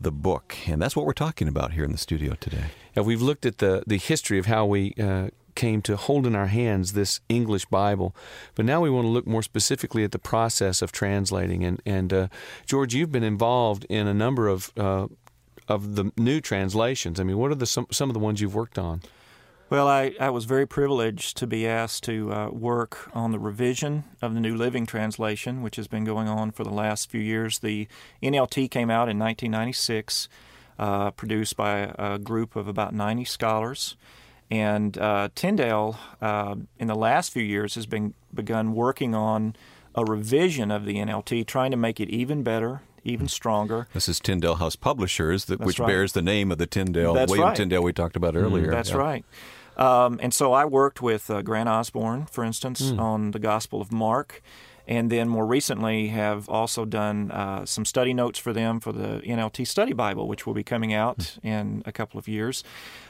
The 0.00 0.10
Book, 0.10 0.56
and 0.66 0.80
that's 0.82 0.96
what 0.96 1.06
we're 1.06 1.12
talking 1.12 1.46
about 1.46 1.72
here 1.72 1.84
in 1.84 1.92
the 1.92 1.98
studio 1.98 2.34
today. 2.40 2.66
Yeah, 2.96 3.02
we've 3.02 3.22
looked 3.22 3.46
at 3.46 3.58
the, 3.58 3.84
the 3.86 3.98
history 3.98 4.38
of 4.38 4.46
how 4.46 4.64
we 4.66 4.94
uh, 4.98 5.28
came 5.58 5.82
to 5.82 5.96
hold 5.96 6.24
in 6.24 6.36
our 6.36 6.46
hands 6.46 6.92
this 6.92 7.20
English 7.28 7.66
Bible, 7.66 8.14
but 8.54 8.64
now 8.64 8.80
we 8.80 8.88
want 8.88 9.04
to 9.04 9.10
look 9.10 9.26
more 9.26 9.42
specifically 9.42 10.04
at 10.04 10.12
the 10.12 10.18
process 10.18 10.80
of 10.80 10.92
translating. 10.92 11.64
And, 11.64 11.82
and 11.84 12.12
uh, 12.12 12.28
George, 12.64 12.94
you've 12.94 13.10
been 13.10 13.24
involved 13.24 13.84
in 13.90 14.06
a 14.06 14.14
number 14.14 14.48
of 14.48 14.72
uh, 14.76 15.08
of 15.66 15.96
the 15.96 16.10
new 16.16 16.40
translations. 16.40 17.20
I 17.20 17.24
mean, 17.24 17.36
what 17.36 17.50
are 17.50 17.56
the 17.56 17.66
some, 17.66 17.86
some 17.90 18.08
of 18.08 18.14
the 18.14 18.20
ones 18.20 18.40
you've 18.40 18.54
worked 18.54 18.78
on? 18.78 19.02
Well, 19.68 19.86
I, 19.86 20.14
I 20.18 20.30
was 20.30 20.46
very 20.46 20.66
privileged 20.66 21.36
to 21.36 21.46
be 21.46 21.66
asked 21.66 22.04
to 22.04 22.32
uh, 22.32 22.48
work 22.48 23.10
on 23.12 23.32
the 23.32 23.38
revision 23.38 24.04
of 24.22 24.32
the 24.32 24.40
New 24.40 24.56
Living 24.56 24.86
Translation, 24.86 25.60
which 25.60 25.76
has 25.76 25.86
been 25.86 26.04
going 26.04 26.26
on 26.26 26.52
for 26.52 26.64
the 26.64 26.72
last 26.72 27.10
few 27.10 27.20
years. 27.20 27.58
The 27.58 27.86
NLT 28.22 28.70
came 28.70 28.88
out 28.88 29.10
in 29.10 29.18
1996, 29.18 30.30
uh, 30.78 31.10
produced 31.10 31.54
by 31.56 31.92
a 31.98 32.18
group 32.18 32.56
of 32.56 32.66
about 32.66 32.94
90 32.94 33.26
scholars. 33.26 33.96
And 34.50 34.96
uh, 34.96 35.28
Tyndale, 35.34 35.98
uh, 36.22 36.56
in 36.78 36.88
the 36.88 36.94
last 36.94 37.32
few 37.32 37.42
years, 37.42 37.74
has 37.74 37.86
been 37.86 38.14
begun 38.32 38.74
working 38.74 39.14
on 39.14 39.54
a 39.94 40.04
revision 40.04 40.70
of 40.70 40.84
the 40.84 40.96
NLT, 40.96 41.46
trying 41.46 41.70
to 41.70 41.76
make 41.76 42.00
it 42.00 42.08
even 42.08 42.42
better, 42.42 42.80
even 43.04 43.28
stronger. 43.28 43.88
This 43.92 44.08
is 44.08 44.20
Tyndale 44.20 44.54
House 44.56 44.76
Publishers, 44.76 45.46
that, 45.46 45.60
which 45.60 45.78
right. 45.78 45.86
bears 45.88 46.12
the 46.12 46.22
name 46.22 46.50
of 46.50 46.58
the 46.58 46.66
Tyndale, 46.66 47.14
That's 47.14 47.30
William 47.30 47.48
right. 47.48 47.56
Tyndale 47.56 47.82
we 47.82 47.92
talked 47.92 48.16
about 48.16 48.36
earlier. 48.36 48.70
That's 48.70 48.90
Yeah. 48.90 48.96
right. 48.96 49.24
Um, 49.76 50.18
and 50.22 50.34
so 50.34 50.52
I 50.52 50.64
worked 50.64 51.00
with 51.02 51.30
uh, 51.30 51.42
Grant 51.42 51.68
Osborne, 51.68 52.26
for 52.26 52.42
instance, 52.42 52.90
on 52.90 53.30
the 53.30 53.38
Gospel 53.38 53.80
of 53.80 53.92
Mark, 53.92 54.42
and 54.88 55.12
then 55.12 55.28
more 55.28 55.46
recently 55.46 56.08
have 56.08 56.48
also 56.48 56.86
done 56.86 57.30
uh, 57.30 57.66
some 57.66 57.84
study 57.84 58.14
notes 58.14 58.38
for 58.38 58.54
them 58.54 58.80
for 58.80 58.90
the 58.90 59.20
NLT 59.20 59.66
Study 59.66 59.92
Bible, 59.92 60.26
which 60.26 60.46
will 60.46 60.54
be 60.54 60.64
coming 60.64 60.94
out 60.94 61.36
in 61.42 61.82
a 61.84 61.92
couple 61.92 62.18
of 62.18 62.26
years. 62.26 62.64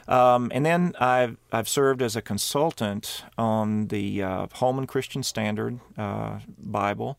Um, 0.07 0.51
and 0.53 0.65
then 0.65 0.93
I've 0.99 1.37
I've 1.53 1.69
served 1.69 2.01
as 2.01 2.17
a 2.17 2.21
consultant 2.21 3.23
on 3.37 3.87
the 3.87 4.21
uh, 4.21 4.47
Holman 4.51 4.87
Christian 4.87 5.23
Standard 5.23 5.79
uh, 5.97 6.39
Bible, 6.57 7.17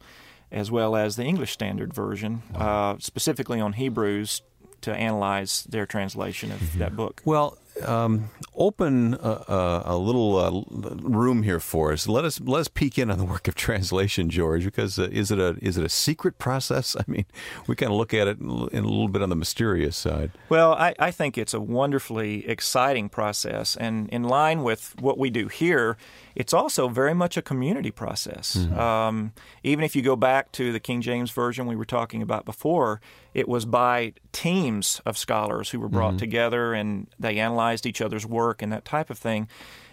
as 0.52 0.70
well 0.70 0.94
as 0.94 1.16
the 1.16 1.24
English 1.24 1.52
Standard 1.52 1.94
Version, 1.94 2.42
uh, 2.54 2.96
specifically 2.98 3.60
on 3.60 3.72
Hebrews 3.72 4.42
to 4.82 4.94
analyze 4.94 5.64
their 5.64 5.86
translation 5.86 6.52
of 6.52 6.78
that 6.78 6.96
book. 6.96 7.22
Well, 7.24 7.56
um, 7.80 8.30
open 8.54 9.14
a, 9.14 9.82
a, 9.86 9.96
little 9.98 10.36
uh, 10.36 10.94
room 11.02 11.42
here 11.42 11.60
for 11.60 11.92
us. 11.92 12.06
Let 12.06 12.24
us 12.24 12.40
let 12.40 12.60
us 12.60 12.68
peek 12.68 12.98
in 12.98 13.10
on 13.10 13.18
the 13.18 13.24
work 13.24 13.48
of 13.48 13.54
translation, 13.54 14.30
George. 14.30 14.64
Because 14.64 14.98
uh, 14.98 15.08
is 15.10 15.30
it 15.30 15.38
a 15.38 15.56
is 15.60 15.78
it 15.78 15.84
a 15.84 15.88
secret 15.88 16.38
process? 16.38 16.96
I 17.00 17.04
mean, 17.06 17.26
we 17.66 17.76
kind 17.76 17.90
of 17.92 17.98
look 17.98 18.12
at 18.14 18.28
it 18.28 18.38
in 18.38 18.48
a 18.48 18.88
little 18.88 19.08
bit 19.08 19.22
on 19.22 19.30
the 19.30 19.36
mysterious 19.36 19.96
side. 19.96 20.32
Well, 20.48 20.74
I, 20.74 20.94
I 20.98 21.10
think 21.10 21.38
it's 21.38 21.54
a 21.54 21.60
wonderfully 21.60 22.48
exciting 22.48 23.08
process. 23.08 23.76
And 23.76 24.08
in 24.10 24.24
line 24.24 24.62
with 24.62 24.94
what 25.00 25.18
we 25.18 25.30
do 25.30 25.48
here, 25.48 25.96
it's 26.34 26.52
also 26.52 26.88
very 26.88 27.14
much 27.14 27.36
a 27.36 27.42
community 27.42 27.90
process. 27.90 28.56
Um, 28.56 29.32
even 29.62 29.84
if 29.84 29.96
you 29.96 30.02
go 30.02 30.16
back 30.16 30.52
to 30.52 30.72
the 30.72 30.80
King 30.80 31.00
James 31.00 31.30
Version 31.30 31.66
we 31.66 31.76
were 31.76 31.84
talking 31.84 32.22
about 32.22 32.44
before, 32.44 33.00
it 33.34 33.48
was 33.48 33.64
by 33.64 34.12
teams 34.32 35.00
of 35.06 35.16
scholars 35.16 35.70
who 35.70 35.78
were 35.78 35.88
brought 35.88 36.18
together 36.18 36.72
and 36.72 37.06
they 37.18 37.38
analyzed 37.38 37.69
each 37.86 38.00
other's 38.00 38.26
work 38.26 38.62
and 38.62 38.72
that 38.72 38.84
type 38.84 39.10
of 39.10 39.18
thing. 39.18 39.48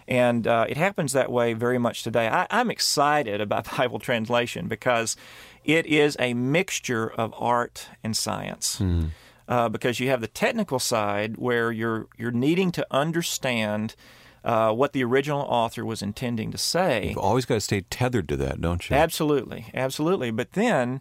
And 0.06 0.46
uh, 0.46 0.66
it 0.68 0.76
happens 0.76 1.12
that 1.12 1.30
way 1.30 1.52
very 1.52 1.78
much 1.78 2.02
today. 2.02 2.28
I, 2.28 2.46
I'm 2.50 2.70
excited 2.70 3.40
about 3.40 3.68
Bible 3.76 3.98
translation 3.98 4.68
because 4.68 5.16
it 5.64 5.86
is 5.86 6.16
a 6.18 6.34
mixture 6.34 7.08
of 7.08 7.34
art 7.38 7.88
and 8.02 8.16
science. 8.16 8.82
Uh, 9.48 9.68
because 9.68 9.98
you 9.98 10.10
have 10.10 10.20
the 10.20 10.28
technical 10.28 10.78
side 10.78 11.38
where 11.38 11.72
you're 11.72 12.06
you're 12.18 12.30
needing 12.30 12.70
to 12.70 12.86
understand 12.90 13.94
uh, 14.44 14.72
what 14.72 14.92
the 14.92 15.02
original 15.02 15.40
author 15.40 15.84
was 15.84 16.02
intending 16.02 16.50
to 16.50 16.58
say. 16.58 17.08
You've 17.08 17.18
always 17.18 17.44
got 17.44 17.54
to 17.54 17.60
stay 17.60 17.80
tethered 17.82 18.28
to 18.28 18.36
that, 18.36 18.60
don't 18.60 18.88
you? 18.88 18.94
Absolutely, 18.96 19.66
absolutely. 19.72 20.30
But 20.30 20.52
then 20.52 21.00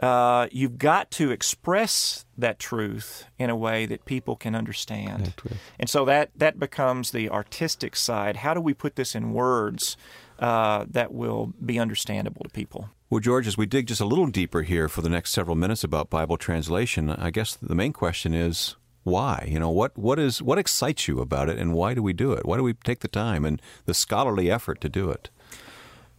uh, 0.00 0.48
you've 0.52 0.78
got 0.78 1.10
to 1.12 1.30
express 1.30 2.24
that 2.36 2.58
truth 2.58 3.24
in 3.38 3.50
a 3.50 3.56
way 3.56 3.86
that 3.86 4.04
people 4.04 4.36
can 4.36 4.54
understand. 4.54 5.34
And 5.78 5.88
so 5.88 6.04
that, 6.04 6.30
that 6.36 6.58
becomes 6.58 7.10
the 7.10 7.30
artistic 7.30 7.96
side. 7.96 8.36
How 8.36 8.54
do 8.54 8.60
we 8.60 8.74
put 8.74 8.96
this 8.96 9.14
in 9.14 9.32
words 9.32 9.96
uh, 10.38 10.84
that 10.90 11.12
will 11.12 11.52
be 11.64 11.78
understandable 11.78 12.42
to 12.42 12.50
people? 12.50 12.90
Well, 13.08 13.20
George, 13.20 13.46
as 13.46 13.56
we 13.56 13.66
dig 13.66 13.86
just 13.86 14.00
a 14.00 14.04
little 14.04 14.26
deeper 14.26 14.62
here 14.62 14.88
for 14.88 15.00
the 15.00 15.08
next 15.08 15.30
several 15.30 15.56
minutes 15.56 15.84
about 15.84 16.10
Bible 16.10 16.36
translation, 16.36 17.08
I 17.10 17.30
guess 17.30 17.54
the 17.54 17.74
main 17.74 17.92
question 17.92 18.34
is 18.34 18.76
why? 19.04 19.46
You 19.48 19.60
know, 19.60 19.70
what 19.70 19.96
what 19.96 20.18
is 20.18 20.42
what 20.42 20.58
excites 20.58 21.06
you 21.06 21.20
about 21.20 21.48
it, 21.48 21.58
and 21.58 21.72
why 21.72 21.94
do 21.94 22.02
we 22.02 22.12
do 22.12 22.32
it? 22.32 22.44
Why 22.44 22.56
do 22.56 22.64
we 22.64 22.74
take 22.74 22.98
the 22.98 23.08
time 23.08 23.44
and 23.44 23.62
the 23.84 23.94
scholarly 23.94 24.50
effort 24.50 24.80
to 24.80 24.88
do 24.88 25.10
it? 25.10 25.30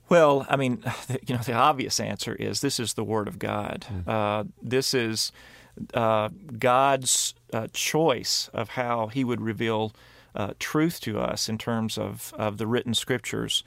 Well, 0.10 0.46
I 0.50 0.56
mean, 0.56 0.84
you 1.28 1.36
know, 1.36 1.42
the 1.42 1.54
obvious 1.54 2.00
answer 2.00 2.36
is 2.36 2.62
this 2.62 2.80
is 2.80 2.94
the 2.94 3.04
Word 3.04 3.28
of 3.28 3.40
God. 3.40 3.86
Uh, 4.06 4.46
this 4.62 4.94
is 4.94 5.32
uh, 5.94 6.30
God's 6.58 7.34
uh, 7.54 7.68
choice 7.74 8.50
of 8.54 8.70
how 8.70 9.08
He 9.08 9.24
would 9.24 9.42
reveal 9.42 9.94
uh, 10.36 10.54
truth 10.60 11.02
to 11.02 11.20
us 11.20 11.50
in 11.50 11.58
terms 11.58 11.98
of, 11.98 12.34
of 12.38 12.58
the 12.58 12.68
written 12.68 12.94
Scriptures. 12.94 13.64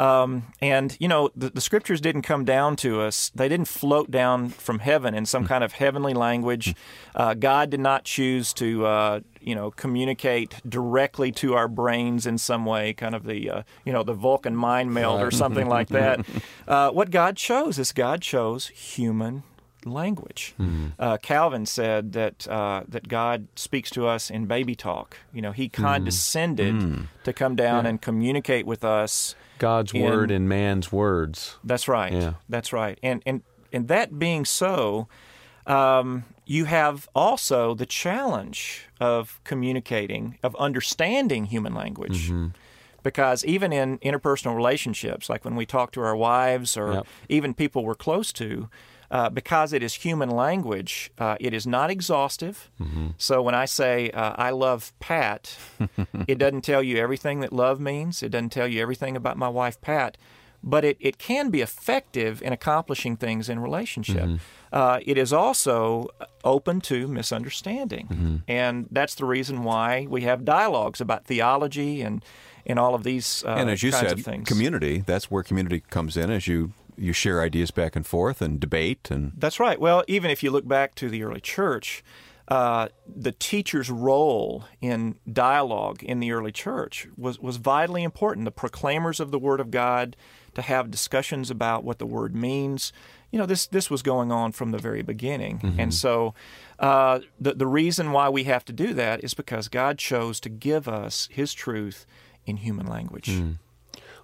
Um, 0.00 0.44
and, 0.62 0.96
you 0.98 1.08
know, 1.08 1.28
the, 1.36 1.50
the, 1.50 1.60
Scriptures 1.60 2.00
didn't 2.00 2.22
come 2.22 2.46
down 2.46 2.74
to 2.76 3.02
us, 3.02 3.30
they 3.34 3.50
didn't 3.50 3.68
float 3.68 4.10
down 4.10 4.48
from 4.48 4.78
heaven 4.78 5.14
in 5.14 5.26
some 5.26 5.46
kind 5.46 5.62
of 5.62 5.72
heavenly 5.72 6.14
language. 6.14 6.74
Uh, 7.14 7.34
God 7.34 7.68
did 7.68 7.80
not 7.80 8.04
choose 8.04 8.54
to, 8.54 8.86
uh, 8.86 9.20
you 9.42 9.54
know, 9.54 9.70
communicate 9.70 10.54
directly 10.66 11.30
to 11.32 11.52
our 11.52 11.68
brains 11.68 12.26
in 12.26 12.38
some 12.38 12.64
way, 12.64 12.94
kind 12.94 13.14
of 13.14 13.24
the, 13.24 13.50
uh, 13.50 13.62
you 13.84 13.92
know, 13.92 14.02
the 14.02 14.14
Vulcan 14.14 14.56
mind 14.56 14.94
meld 14.94 15.20
or 15.20 15.30
something 15.30 15.68
like 15.68 15.88
that. 15.88 16.24
Uh, 16.66 16.90
what 16.90 17.10
God 17.10 17.36
chose 17.36 17.78
is 17.80 17.90
God 17.90 18.22
chose 18.22 18.68
human 18.68 19.42
language. 19.84 20.54
Mm-hmm. 20.60 20.86
Uh, 20.98 21.16
Calvin 21.18 21.66
said 21.66 22.12
that 22.12 22.46
uh, 22.48 22.82
that 22.88 23.08
God 23.08 23.46
speaks 23.56 23.90
to 23.90 24.06
us 24.06 24.30
in 24.30 24.46
baby 24.46 24.74
talk. 24.74 25.16
You 25.32 25.42
know, 25.42 25.52
He 25.52 25.68
condescended 25.68 26.74
Mm. 26.74 27.06
to 27.24 27.32
come 27.32 27.56
down 27.56 27.86
and 27.86 28.00
communicate 28.00 28.66
with 28.66 28.84
us. 28.84 29.34
God's 29.58 29.92
in- 29.92 30.02
word 30.02 30.30
in 30.30 30.48
man's 30.48 30.90
words. 30.92 31.56
That's 31.64 31.86
right. 31.88 32.12
Yeah. 32.12 32.32
That's 32.48 32.72
right. 32.72 32.98
And 33.02 33.22
and 33.26 33.42
and 33.72 33.88
that 33.88 34.18
being 34.18 34.44
so, 34.44 35.06
um, 35.66 36.24
you 36.46 36.64
have 36.64 37.08
also 37.14 37.74
the 37.74 37.86
challenge 37.86 38.86
of 39.00 39.38
communicating, 39.44 40.38
of 40.42 40.56
understanding 40.56 41.44
human 41.46 41.74
language. 41.74 42.32
Because 43.02 43.44
even 43.46 43.72
in 43.72 43.98
interpersonal 44.00 44.54
relationships, 44.54 45.30
like 45.30 45.42
when 45.44 45.56
we 45.56 45.64
talk 45.64 45.90
to 45.92 46.02
our 46.02 46.14
wives 46.14 46.76
or 46.76 46.92
Yep. 46.92 47.06
even 47.30 47.54
people 47.54 47.82
we're 47.82 47.94
close 47.94 48.30
to, 48.34 48.68
uh, 49.10 49.28
because 49.28 49.72
it 49.72 49.82
is 49.82 49.94
human 49.94 50.30
language, 50.30 51.10
uh, 51.18 51.36
it 51.40 51.52
is 51.52 51.66
not 51.66 51.90
exhaustive. 51.90 52.70
So 53.18 53.42
when 53.42 53.54
I 53.54 53.64
say 53.64 54.10
uh, 54.10 54.34
I 54.36 54.50
love 54.50 54.92
Pat, 55.00 55.56
it 56.28 56.38
doesn't 56.38 56.62
tell 56.62 56.82
you 56.82 56.96
everything 56.96 57.40
that 57.40 57.52
love 57.52 57.80
means. 57.80 58.22
It 58.22 58.30
doesn't 58.30 58.50
tell 58.50 58.68
you 58.68 58.80
everything 58.80 59.16
about 59.16 59.36
my 59.36 59.48
wife 59.48 59.80
Pat, 59.80 60.16
but 60.62 60.84
it, 60.84 60.96
it 61.00 61.18
can 61.18 61.50
be 61.50 61.60
effective 61.60 62.40
in 62.42 62.52
accomplishing 62.52 63.16
things 63.16 63.48
in 63.48 63.58
relationship. 63.58 64.40
Uh, 64.72 65.00
it 65.04 65.18
is 65.18 65.32
also 65.32 66.06
open 66.44 66.80
to 66.82 67.08
misunderstanding, 67.08 68.42
and 68.46 68.86
that's 68.90 69.14
the 69.16 69.24
reason 69.24 69.64
why 69.64 70.06
we 70.08 70.22
have 70.22 70.44
dialogues 70.44 71.00
about 71.00 71.24
theology 71.24 72.02
and 72.02 72.24
and 72.66 72.78
all 72.78 72.94
of 72.94 73.02
these 73.02 73.42
uh, 73.44 73.54
and 73.58 73.70
as 73.70 73.82
you 73.82 73.90
kinds 73.90 74.08
said, 74.08 74.18
of 74.18 74.24
things. 74.24 74.46
community, 74.48 75.02
that's 75.04 75.30
where 75.30 75.42
community 75.42 75.82
comes 75.90 76.16
in 76.16 76.30
as 76.30 76.46
you, 76.46 76.72
you 77.00 77.12
share 77.12 77.40
ideas 77.40 77.70
back 77.70 77.96
and 77.96 78.06
forth 78.06 78.42
and 78.42 78.60
debate. 78.60 79.10
and 79.10 79.32
That's 79.36 79.58
right. 79.58 79.80
Well, 79.80 80.04
even 80.06 80.30
if 80.30 80.42
you 80.42 80.50
look 80.50 80.68
back 80.68 80.94
to 80.96 81.08
the 81.08 81.22
early 81.22 81.40
church, 81.40 82.04
uh, 82.48 82.88
the 83.06 83.32
teacher's 83.32 83.90
role 83.90 84.64
in 84.80 85.16
dialogue 85.32 86.02
in 86.02 86.20
the 86.20 86.32
early 86.32 86.52
church 86.52 87.08
was, 87.16 87.38
was 87.38 87.56
vitally 87.56 88.02
important. 88.02 88.44
The 88.44 88.50
proclaimers 88.50 89.20
of 89.20 89.30
the 89.30 89.38
Word 89.38 89.60
of 89.60 89.70
God 89.70 90.16
to 90.54 90.62
have 90.62 90.90
discussions 90.90 91.50
about 91.50 91.84
what 91.84 91.98
the 91.98 92.06
Word 92.06 92.34
means. 92.34 92.92
You 93.30 93.38
know, 93.38 93.46
this 93.46 93.68
this 93.68 93.88
was 93.88 94.02
going 94.02 94.32
on 94.32 94.50
from 94.50 94.72
the 94.72 94.78
very 94.78 95.02
beginning, 95.02 95.76
and 95.78 95.94
so 95.94 96.34
uh, 96.80 97.20
the 97.40 97.54
the 97.54 97.66
reason 97.68 98.10
why 98.10 98.28
we 98.28 98.42
have 98.44 98.64
to 98.64 98.72
do 98.72 98.92
that 98.94 99.22
is 99.22 99.34
because 99.34 99.68
God 99.68 99.96
chose 99.98 100.40
to 100.40 100.48
give 100.48 100.88
us 100.88 101.28
His 101.30 101.54
truth 101.54 102.06
in 102.44 102.56
human 102.56 102.86
language. 102.86 103.28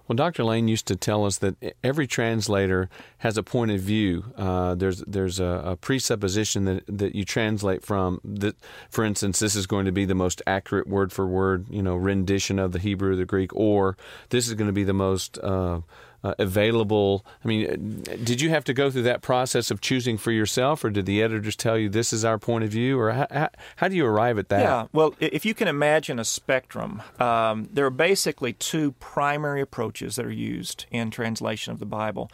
Well, 0.07 0.15
Dr. 0.15 0.45
Lane 0.45 0.69
used 0.69 0.87
to 0.87 0.95
tell 0.95 1.25
us 1.25 1.39
that 1.39 1.55
every 1.83 2.07
translator 2.07 2.89
has 3.19 3.37
a 3.37 3.43
point 3.43 3.71
of 3.71 3.81
view. 3.81 4.25
Uh, 4.37 4.73
there's 4.75 4.99
there's 5.05 5.39
a, 5.39 5.61
a 5.65 5.75
presupposition 5.75 6.63
that, 6.65 6.83
that 6.87 7.13
you 7.13 7.25
translate 7.25 7.83
from. 7.83 8.21
That, 8.23 8.55
for 8.89 9.03
instance, 9.03 9.39
this 9.39 9.55
is 9.55 9.67
going 9.67 9.85
to 9.85 9.91
be 9.91 10.05
the 10.05 10.15
most 10.15 10.41
accurate 10.47 10.87
word 10.87 11.11
for 11.11 11.27
word, 11.27 11.65
you 11.69 11.81
know, 11.81 11.95
rendition 11.95 12.57
of 12.57 12.71
the 12.71 12.79
Hebrew 12.79 13.11
or 13.11 13.15
the 13.17 13.25
Greek, 13.25 13.53
or 13.53 13.97
this 14.29 14.47
is 14.47 14.53
going 14.53 14.67
to 14.67 14.73
be 14.73 14.85
the 14.85 14.93
most 14.93 15.37
uh, 15.39 15.81
uh, 16.23 16.33
available. 16.39 17.25
I 17.43 17.47
mean, 17.47 18.03
uh, 18.09 18.15
did 18.23 18.41
you 18.41 18.49
have 18.49 18.63
to 18.65 18.73
go 18.73 18.89
through 18.89 19.03
that 19.03 19.21
process 19.21 19.71
of 19.71 19.81
choosing 19.81 20.17
for 20.17 20.31
yourself, 20.31 20.83
or 20.83 20.89
did 20.89 21.05
the 21.05 21.21
editors 21.21 21.55
tell 21.55 21.77
you 21.77 21.89
this 21.89 22.11
is 22.11 22.25
our 22.25 22.37
point 22.37 22.63
of 22.63 22.69
view, 22.69 22.99
or 22.99 23.11
how, 23.11 23.27
how, 23.31 23.49
how 23.77 23.87
do 23.87 23.95
you 23.95 24.05
arrive 24.05 24.37
at 24.37 24.49
that? 24.49 24.61
Yeah, 24.61 24.87
well, 24.93 25.13
if 25.19 25.45
you 25.45 25.53
can 25.53 25.67
imagine 25.67 26.19
a 26.19 26.25
spectrum, 26.25 27.01
um, 27.19 27.69
there 27.71 27.85
are 27.85 27.91
basically 27.91 28.53
two 28.53 28.93
primary 28.93 29.61
approaches 29.61 30.15
that 30.15 30.25
are 30.25 30.31
used 30.31 30.85
in 30.91 31.11
translation 31.11 31.73
of 31.73 31.79
the 31.79 31.85
Bible. 31.85 32.29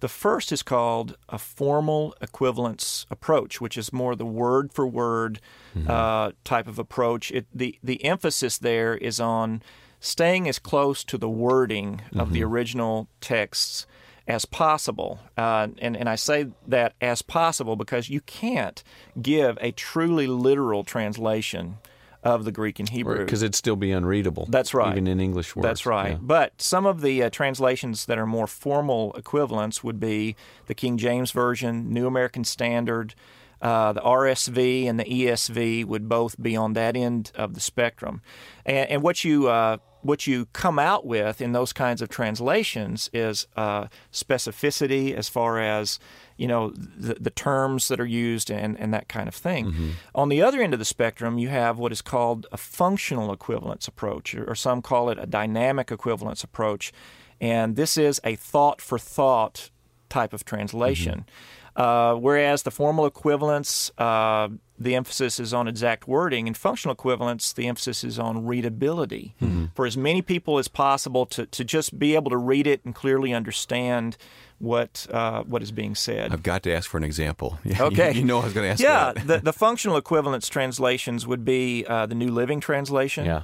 The 0.00 0.08
first 0.08 0.52
is 0.52 0.62
called 0.62 1.16
a 1.28 1.38
formal 1.38 2.14
equivalence 2.20 3.04
approach, 3.10 3.60
which 3.60 3.76
is 3.76 3.92
more 3.92 4.14
the 4.14 4.24
word 4.24 4.72
for 4.72 4.86
word 4.86 5.40
uh, 5.88 6.32
type 6.44 6.68
of 6.68 6.78
approach. 6.78 7.32
It, 7.32 7.46
the 7.52 7.78
the 7.82 8.04
emphasis 8.04 8.58
there 8.58 8.96
is 8.96 9.18
on 9.18 9.62
staying 10.00 10.48
as 10.48 10.58
close 10.58 11.04
to 11.04 11.18
the 11.18 11.28
wording 11.28 12.02
of 12.14 12.32
the 12.32 12.42
original 12.44 13.08
texts 13.20 13.86
as 14.28 14.44
possible. 14.44 15.20
Uh, 15.36 15.68
and, 15.78 15.96
and 15.96 16.08
I 16.08 16.14
say 16.14 16.48
that 16.66 16.94
as 17.00 17.22
possible 17.22 17.76
because 17.76 18.10
you 18.10 18.20
can't 18.20 18.82
give 19.20 19.56
a 19.60 19.72
truly 19.72 20.26
literal 20.26 20.84
translation 20.84 21.78
of 22.22 22.44
the 22.44 22.52
Greek 22.52 22.78
and 22.78 22.88
Hebrew. 22.88 23.24
because 23.24 23.42
it'd 23.42 23.54
still 23.54 23.76
be 23.76 23.90
unreadable. 23.90 24.46
That's 24.50 24.74
right. 24.74 24.92
even 24.92 25.06
in 25.06 25.20
English 25.20 25.54
words. 25.56 25.64
That's 25.64 25.86
right. 25.86 26.12
Yeah. 26.12 26.18
But 26.20 26.60
some 26.60 26.84
of 26.84 27.00
the 27.00 27.22
uh, 27.22 27.30
translations 27.30 28.06
that 28.06 28.18
are 28.18 28.26
more 28.26 28.46
formal 28.46 29.12
equivalents 29.14 29.82
would 29.82 30.00
be 30.00 30.36
the 30.66 30.74
King 30.74 30.98
James 30.98 31.30
Version, 31.30 31.92
New 31.92 32.06
American 32.06 32.44
Standard, 32.44 33.14
uh, 33.62 33.92
the 33.92 34.00
RSV, 34.00 34.86
and 34.86 35.00
the 35.00 35.04
ESV 35.04 35.84
would 35.84 36.08
both 36.08 36.40
be 36.40 36.56
on 36.56 36.74
that 36.74 36.96
end 36.96 37.32
of 37.34 37.54
the 37.54 37.60
spectrum. 37.60 38.20
And, 38.66 38.90
and 38.90 39.02
what 39.02 39.24
you 39.24 39.48
uh, 39.48 39.78
what 40.02 40.26
you 40.26 40.46
come 40.52 40.78
out 40.78 41.06
with 41.06 41.40
in 41.40 41.52
those 41.52 41.72
kinds 41.72 42.00
of 42.02 42.08
translations 42.08 43.10
is 43.12 43.46
uh, 43.56 43.88
specificity 44.12 45.14
as 45.14 45.28
far 45.28 45.58
as 45.58 45.98
you 46.36 46.46
know 46.46 46.70
the, 46.70 47.14
the 47.14 47.30
terms 47.30 47.88
that 47.88 48.00
are 48.00 48.06
used 48.06 48.50
and, 48.50 48.78
and 48.78 48.94
that 48.94 49.08
kind 49.08 49.28
of 49.28 49.34
thing. 49.34 49.94
On 50.14 50.28
the 50.28 50.42
other 50.42 50.62
end 50.62 50.72
of 50.72 50.78
the 50.78 50.84
spectrum, 50.84 51.38
you 51.38 51.48
have 51.48 51.78
what 51.78 51.92
is 51.92 52.02
called 52.02 52.46
a 52.52 52.56
functional 52.56 53.32
equivalence 53.32 53.88
approach, 53.88 54.34
or, 54.34 54.54
some 54.54 54.82
call 54.82 55.10
it 55.10 55.18
a 55.18 55.26
dynamic 55.26 55.90
equivalence 55.90 56.44
approach, 56.44 56.92
and 57.40 57.76
this 57.76 57.96
is 57.96 58.20
a 58.24 58.36
thought 58.36 58.80
for 58.80 58.98
thought 58.98 59.70
type 60.08 60.32
of 60.32 60.44
translation. 60.44 61.26
Uh, 61.76 62.14
whereas 62.14 62.64
the 62.64 62.72
formal 62.72 63.06
equivalence, 63.06 63.92
uh, 63.98 64.48
the 64.78 64.94
emphasis 64.94 65.40
is 65.40 65.52
on 65.52 65.66
exact 65.68 66.06
wording. 66.06 66.46
In 66.46 66.54
functional 66.54 66.92
equivalence, 66.92 67.52
the 67.52 67.66
emphasis 67.66 68.04
is 68.04 68.18
on 68.18 68.46
readability 68.46 69.34
for 69.74 69.86
as 69.86 69.96
many 69.96 70.22
people 70.22 70.58
as 70.58 70.68
possible 70.68 71.26
to, 71.26 71.46
to 71.46 71.64
just 71.64 71.98
be 71.98 72.14
able 72.14 72.30
to 72.30 72.36
read 72.36 72.66
it 72.66 72.80
and 72.84 72.94
clearly 72.94 73.32
understand 73.34 74.16
what 74.58 75.06
uh, 75.12 75.42
what 75.44 75.62
is 75.62 75.70
being 75.72 75.94
said. 75.94 76.32
I've 76.32 76.42
got 76.42 76.62
to 76.64 76.72
ask 76.72 76.90
for 76.90 76.96
an 76.98 77.04
example. 77.04 77.58
Yeah, 77.64 77.78
you- 77.78 77.84
Okay. 77.86 78.12
You, 78.12 78.24
know 78.24 78.40
I 78.40 78.44
was 78.44 78.52
going 78.54 78.66
to 78.66 78.70
ask 78.72 78.80
yeah, 78.80 79.12
that. 79.12 79.26
the, 79.26 79.38
the 79.44 79.52
functional 79.52 79.96
equivalence 79.96 80.48
translations 80.48 81.26
would 81.26 81.44
be 81.44 81.84
uh, 81.86 82.06
the 82.06 82.14
New 82.16 82.30
Living 82.30 82.60
Translation, 82.60 83.24
Yeah. 83.26 83.42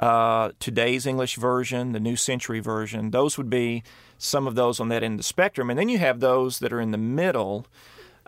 uh, 0.00 0.52
today's 0.60 1.06
English 1.06 1.36
version, 1.36 1.92
the 1.92 2.00
New 2.00 2.16
Century 2.16 2.60
version. 2.60 3.10
Those 3.10 3.36
would 3.38 3.50
be 3.50 3.82
some 4.16 4.46
of 4.46 4.54
those 4.54 4.80
on 4.80 4.88
that 4.88 5.02
end 5.02 5.14
of 5.14 5.18
the 5.18 5.22
spectrum. 5.24 5.68
And 5.70 5.78
then 5.78 5.88
you 5.88 5.98
have 5.98 6.20
those 6.20 6.58
that 6.60 6.72
are 6.72 6.80
in 6.80 6.92
the 6.92 6.98
middle, 6.98 7.66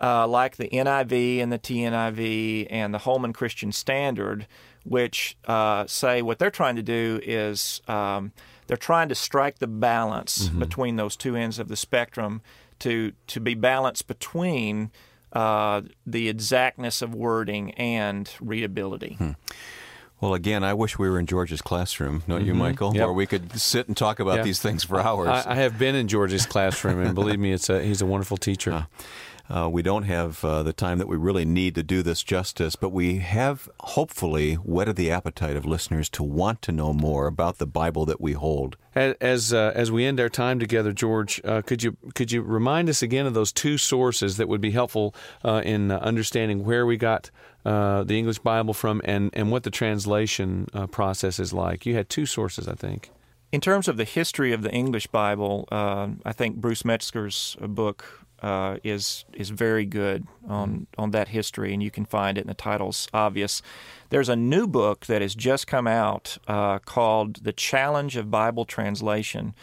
uh, 0.01 0.27
like 0.27 0.57
the 0.57 0.67
NIV 0.69 1.39
and 1.41 1.51
the 1.51 1.59
TNIV 1.59 2.67
and 2.69 2.93
the 2.93 2.99
Holman 2.99 3.33
Christian 3.33 3.71
Standard, 3.71 4.47
which 4.83 5.37
uh, 5.45 5.85
say 5.87 6.21
what 6.21 6.39
they're 6.39 6.51
trying 6.51 6.75
to 6.75 6.83
do 6.83 7.19
is 7.23 7.81
um, 7.87 8.31
they're 8.67 8.77
trying 8.77 9.09
to 9.09 9.15
strike 9.15 9.59
the 9.59 9.67
balance 9.67 10.49
between 10.49 10.95
those 10.95 11.15
two 11.15 11.35
ends 11.35 11.59
of 11.59 11.67
the 11.67 11.75
spectrum 11.75 12.41
to 12.79 13.11
to 13.27 13.39
be 13.39 13.55
balanced 13.55 14.07
between 14.07 14.91
uh, 15.33 15.81
the 16.05 16.29
exactness 16.29 17.01
of 17.01 17.13
wording 17.15 17.71
and 17.71 18.29
readability. 18.39 19.17
Well, 20.19 20.33
again, 20.33 20.63
I 20.63 20.73
wish 20.73 20.97
we 20.97 21.07
were 21.09 21.19
in 21.19 21.27
George's 21.27 21.61
classroom, 21.61 22.23
don't 22.27 22.43
you, 22.43 22.55
Michael? 22.55 22.95
Yep. 22.95 23.03
Where 23.03 23.13
we 23.13 23.27
could 23.27 23.59
sit 23.59 23.87
and 23.87 23.95
talk 23.95 24.19
about 24.19 24.37
Yeah. 24.37 24.43
these 24.43 24.59
things 24.59 24.83
for 24.83 24.99
hours. 24.99 25.27
I, 25.27 25.51
I 25.51 25.55
have 25.55 25.77
been 25.77 25.93
in 25.93 26.07
George's 26.07 26.47
classroom, 26.47 26.99
and 27.01 27.13
believe 27.13 27.37
me, 27.39 27.51
it's 27.51 27.69
a, 27.69 27.83
he's 27.83 28.01
a 28.01 28.05
wonderful 28.07 28.37
teacher. 28.37 28.71
Uh, 28.71 28.83
we 29.49 29.81
don't 29.81 30.03
have 30.03 30.43
uh, 30.43 30.63
the 30.63 30.73
time 30.73 30.97
that 30.97 31.07
we 31.07 31.17
really 31.17 31.45
need 31.45 31.75
to 31.75 31.83
do 31.83 32.03
this 32.03 32.23
justice, 32.23 32.75
but 32.75 32.89
we 32.89 33.19
have 33.19 33.69
hopefully 33.79 34.55
whetted 34.55 34.95
the 34.95 35.11
appetite 35.11 35.55
of 35.55 35.65
listeners 35.65 36.09
to 36.09 36.23
want 36.23 36.61
to 36.63 36.71
know 36.71 36.93
more 36.93 37.27
about 37.27 37.57
the 37.57 37.67
Bible 37.67 38.05
that 38.05 38.19
we 38.21 38.33
hold. 38.33 38.77
As 38.95 39.15
as, 39.21 39.53
uh, 39.53 39.71
as 39.75 39.91
we 39.91 40.05
end 40.05 40.19
our 40.19 40.29
time 40.29 40.59
together, 40.59 40.91
George, 40.91 41.39
uh, 41.43 41.61
could 41.61 41.83
you 41.83 41.97
could 42.15 42.31
you 42.31 42.41
remind 42.41 42.89
us 42.89 43.01
again 43.01 43.25
of 43.25 43.33
those 43.33 43.51
two 43.51 43.77
sources 43.77 44.37
that 44.37 44.47
would 44.47 44.61
be 44.61 44.71
helpful 44.71 45.13
uh, 45.45 45.61
in 45.63 45.91
uh, 45.91 45.97
understanding 45.97 46.65
where 46.65 46.85
we 46.85 46.97
got 46.97 47.29
uh, 47.65 48.03
the 48.03 48.17
English 48.17 48.39
Bible 48.39 48.73
from 48.73 49.01
and, 49.03 49.29
and 49.33 49.51
what 49.51 49.63
the 49.63 49.69
translation 49.69 50.67
uh, 50.73 50.87
process 50.87 51.39
is 51.39 51.53
like? 51.53 51.85
You 51.85 51.95
had 51.95 52.09
two 52.09 52.25
sources, 52.25 52.67
I 52.67 52.75
think. 52.75 53.11
In 53.51 53.61
terms 53.61 53.87
of 53.87 53.97
the 53.97 54.03
history 54.03 54.53
of 54.53 54.61
the 54.61 54.71
English 54.71 55.07
Bible, 55.07 55.67
uh, 55.71 56.07
I 56.25 56.33
think 56.33 56.57
Bruce 56.57 56.83
Metzger's 56.83 57.57
uh, 57.61 57.67
book 57.67 58.25
uh, 58.41 58.77
is 58.83 59.25
is 59.33 59.49
very 59.49 59.85
good 59.85 60.27
on 60.47 60.87
on 60.97 61.11
that 61.11 61.29
history, 61.29 61.73
and 61.73 61.81
you 61.81 61.91
can 61.91 62.05
find 62.05 62.37
it. 62.37 62.41
And 62.41 62.49
the 62.49 62.53
title's 62.53 63.07
obvious. 63.13 63.61
There's 64.09 64.29
a 64.29 64.35
new 64.35 64.67
book 64.67 65.05
that 65.07 65.21
has 65.21 65.35
just 65.35 65.67
come 65.67 65.87
out 65.87 66.37
uh, 66.47 66.79
called 66.79 67.43
"The 67.43 67.53
Challenge 67.53 68.15
of 68.15 68.31
Bible 68.31 68.65
Translation," 68.65 69.55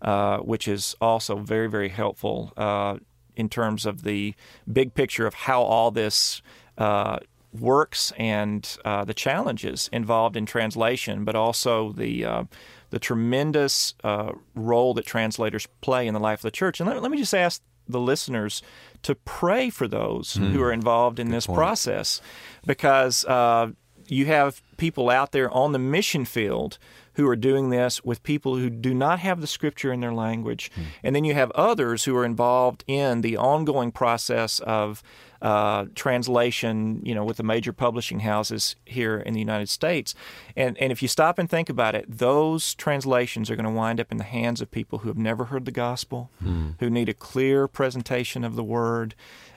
uh, 0.00 0.38
which 0.38 0.66
is 0.66 0.96
also 1.00 1.36
very 1.36 1.68
very 1.68 1.90
helpful 1.90 2.52
uh, 2.56 2.98
in 3.36 3.48
terms 3.48 3.86
of 3.86 4.02
the 4.02 4.34
big 4.70 4.94
picture 4.94 5.26
of 5.26 5.34
how 5.34 5.62
all 5.62 5.90
this. 5.90 6.42
Uh, 6.78 7.18
works 7.60 8.14
and 8.16 8.78
uh, 8.82 9.04
the 9.04 9.12
challenges 9.12 9.90
involved 9.92 10.38
in 10.38 10.46
translation, 10.46 11.22
but 11.22 11.34
also 11.34 11.92
the 11.92 12.24
uh, 12.24 12.44
the 12.92 12.98
tremendous 12.98 13.94
uh, 14.04 14.32
role 14.54 14.94
that 14.94 15.06
translators 15.06 15.66
play 15.80 16.06
in 16.06 16.14
the 16.14 16.20
life 16.20 16.40
of 16.40 16.42
the 16.42 16.50
church. 16.50 16.78
And 16.78 16.88
let, 16.88 17.02
let 17.02 17.10
me 17.10 17.18
just 17.18 17.34
ask 17.34 17.62
the 17.88 18.00
listeners 18.00 18.62
to 19.02 19.14
pray 19.14 19.70
for 19.70 19.88
those 19.88 20.34
who 20.34 20.62
are 20.62 20.72
involved 20.72 21.18
in 21.18 21.30
this 21.30 21.46
process, 21.46 22.20
because 22.66 23.24
uh, 23.24 23.70
you 24.06 24.26
have 24.26 24.62
people 24.76 25.10
out 25.10 25.32
there 25.32 25.50
on 25.50 25.72
the 25.72 25.78
mission 25.78 26.24
field 26.24 26.78
who 27.14 27.28
are 27.28 27.36
doing 27.36 27.70
this 27.70 28.02
with 28.02 28.22
people 28.22 28.56
who 28.56 28.70
do 28.70 28.94
not 28.94 29.18
have 29.18 29.40
the 29.40 29.46
scripture 29.46 29.92
in 29.92 30.00
their 30.00 30.14
language. 30.14 30.70
And 31.02 31.14
then 31.14 31.24
you 31.24 31.34
have 31.34 31.50
others 31.50 32.04
who 32.04 32.16
are 32.16 32.24
involved 32.24 32.84
in 32.86 33.20
the 33.20 33.36
ongoing 33.36 33.92
process 33.92 34.60
of 34.60 35.02
uh, 35.42 35.86
translation, 35.94 37.00
you 37.04 37.14
know, 37.14 37.24
with 37.24 37.36
the 37.36 37.42
major 37.42 37.72
publishing 37.72 38.20
houses 38.20 38.76
here 38.86 39.18
in 39.18 39.34
the 39.34 39.40
United 39.40 39.68
States. 39.68 40.14
And, 40.56 40.78
and 40.78 40.92
if 40.92 41.02
you 41.02 41.08
stop 41.08 41.38
and 41.38 41.50
think 41.50 41.68
about 41.68 41.94
it, 41.94 42.06
those 42.08 42.74
translations 42.76 43.50
are 43.50 43.56
going 43.56 43.66
to 43.66 43.72
wind 43.72 44.00
up 44.00 44.12
in 44.12 44.18
the 44.18 44.24
hands 44.24 44.60
of 44.60 44.70
people 44.70 45.00
who 45.00 45.08
have 45.08 45.18
never 45.18 45.46
heard 45.46 45.64
the 45.64 45.72
gospel, 45.72 46.30
who 46.78 46.88
need 46.88 47.08
a 47.08 47.14
clear 47.14 47.66
presentation 47.66 48.44
of 48.44 48.54
the 48.54 48.64
word. 48.64 49.14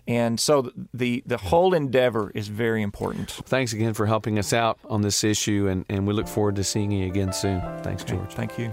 And 0.07 0.39
so 0.39 0.71
the, 0.93 1.23
the 1.25 1.37
whole 1.37 1.73
endeavor 1.73 2.31
is 2.35 2.47
very 2.47 2.81
important. 2.81 3.29
Thanks 3.31 3.73
again 3.73 3.93
for 3.93 4.05
helping 4.05 4.37
us 4.39 4.53
out 4.53 4.79
on 4.85 5.01
this 5.01 5.23
issue, 5.23 5.67
and, 5.67 5.85
and 5.89 6.07
we 6.07 6.13
look 6.13 6.27
forward 6.27 6.55
to 6.57 6.63
seeing 6.63 6.91
you 6.91 7.07
again 7.07 7.31
soon. 7.31 7.61
Thanks, 7.83 8.03
George. 8.03 8.33
Thank 8.33 8.57
you. 8.57 8.71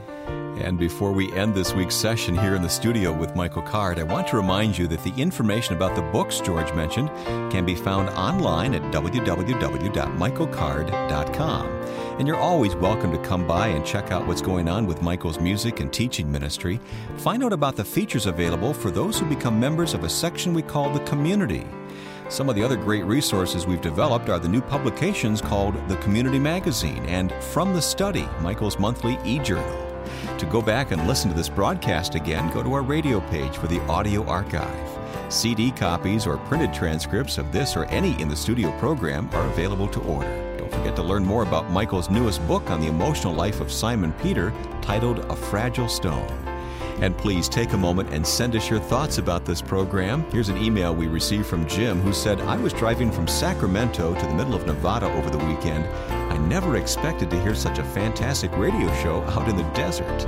And 0.59 0.79
before 0.79 1.13
we 1.13 1.33
end 1.33 1.55
this 1.55 1.73
week's 1.73 1.95
session 1.95 2.37
here 2.37 2.55
in 2.55 2.63
the 2.63 2.69
studio 2.69 3.11
with 3.11 3.35
Michael 3.35 3.63
Card, 3.63 3.99
I 3.99 4.03
want 4.03 4.29
to 4.29 4.37
remind 4.37 4.77
you 4.77 4.87
that 4.89 5.03
the 5.03 5.15
information 5.15 5.75
about 5.75 5.97
the 5.97 6.03
books 6.03 6.41
George 6.41 6.73
mentioned 6.75 7.09
can 7.51 7.65
be 7.65 7.75
found 7.75 8.11
online 8.11 8.75
at 8.75 8.83
www.michaelcard.com. 8.93 11.67
And 12.19 12.29
you're 12.29 12.37
always 12.37 12.77
welcome 12.77 13.11
to 13.13 13.19
come 13.19 13.47
by 13.47 13.69
and 13.69 13.85
check 13.85 14.13
out 14.13 14.27
what's 14.27 14.43
going 14.43 14.69
on 14.69 14.87
with 14.87 15.01
Michael's 15.01 15.41
music 15.41 15.81
and 15.81 15.91
teaching 15.91 16.31
ministry. 16.31 16.79
Find 17.17 17.43
out 17.43 17.55
about 17.55 17.75
the 17.75 17.85
features 17.85 18.27
available 18.27 18.75
for 18.75 18.91
those 18.91 19.19
who 19.19 19.27
become 19.27 19.59
members 19.59 19.95
of 19.95 20.05
a 20.05 20.09
section 20.09 20.53
we 20.53 20.63
call 20.63 20.93
the 20.93 21.01
community. 21.01 21.67
Some 22.29 22.49
of 22.49 22.55
the 22.55 22.63
other 22.63 22.77
great 22.77 23.05
resources 23.05 23.67
we've 23.67 23.81
developed 23.81 24.29
are 24.29 24.39
the 24.39 24.49
new 24.49 24.61
publications 24.61 25.41
called 25.41 25.75
The 25.89 25.97
Community 25.97 26.39
Magazine 26.39 27.05
and 27.07 27.33
From 27.45 27.73
the 27.73 27.83
Study, 27.83 28.29
Michael's 28.41 28.79
monthly 28.79 29.19
e 29.25 29.39
journal. 29.39 29.92
To 30.43 30.49
go 30.49 30.61
back 30.61 30.91
and 30.91 31.07
listen 31.07 31.31
to 31.31 31.37
this 31.37 31.49
broadcast 31.49 32.17
again, 32.17 32.53
go 32.53 32.65
to 32.65 32.73
our 32.73 32.83
radio 32.83 33.21
page 33.31 33.57
for 33.57 33.69
the 33.69 33.79
audio 33.83 34.27
archive. 34.27 34.99
CD 35.33 35.71
copies 35.71 36.27
or 36.27 36.37
printed 36.37 36.75
transcripts 36.75 37.39
of 37.39 37.53
this 37.53 37.77
or 37.77 37.85
any 37.85 38.21
in 38.21 38.29
the 38.29 38.35
studio 38.35 38.77
program 38.81 39.31
are 39.35 39.47
available 39.47 39.87
to 39.87 40.01
order. 40.01 40.57
Don't 40.59 40.73
forget 40.73 40.97
to 40.97 41.03
learn 41.05 41.25
more 41.25 41.45
about 41.45 41.71
Michael's 41.71 42.11
newest 42.11 42.45
book 42.49 42.71
on 42.71 42.81
the 42.81 42.89
emotional 42.89 43.33
life 43.33 43.61
of 43.61 43.71
Simon 43.71 44.13
Peter, 44.15 44.53
titled 44.81 45.21
A 45.31 45.37
Fragile 45.37 45.89
Stone. 45.89 46.52
And 47.03 47.19
please 47.19 47.49
take 47.49 47.73
a 47.73 47.77
moment 47.77 48.11
and 48.11 48.25
send 48.25 48.55
us 48.55 48.71
your 48.71 48.79
thoughts 48.79 49.19
about 49.19 49.45
this 49.45 49.61
program. 49.61 50.25
Here's 50.31 50.51
an 50.51 50.57
email 50.57 50.95
we 50.95 51.09
received 51.09 51.47
from 51.47 51.67
Jim 51.67 52.01
who 52.01 52.13
said, 52.13 52.41
I 52.43 52.57
was 52.57 52.73
driving 52.73 53.11
from 53.11 53.27
Sacramento 53.27 54.15
to 54.15 54.27
the 54.27 54.35
middle 54.35 54.55
of 54.55 54.67
Nevada 54.67 55.13
over 55.15 55.29
the 55.29 55.45
weekend. 55.45 55.85
I 56.33 56.39
never 56.47 56.77
expected 56.77 57.29
to 57.31 57.43
hear 57.43 57.57
such 57.57 57.81
a 57.81 57.85
fantastic 57.85 58.57
radio 58.57 58.87
show 59.03 59.21
out 59.23 59.49
in 59.49 59.57
the 59.57 59.65
desert. 59.75 60.25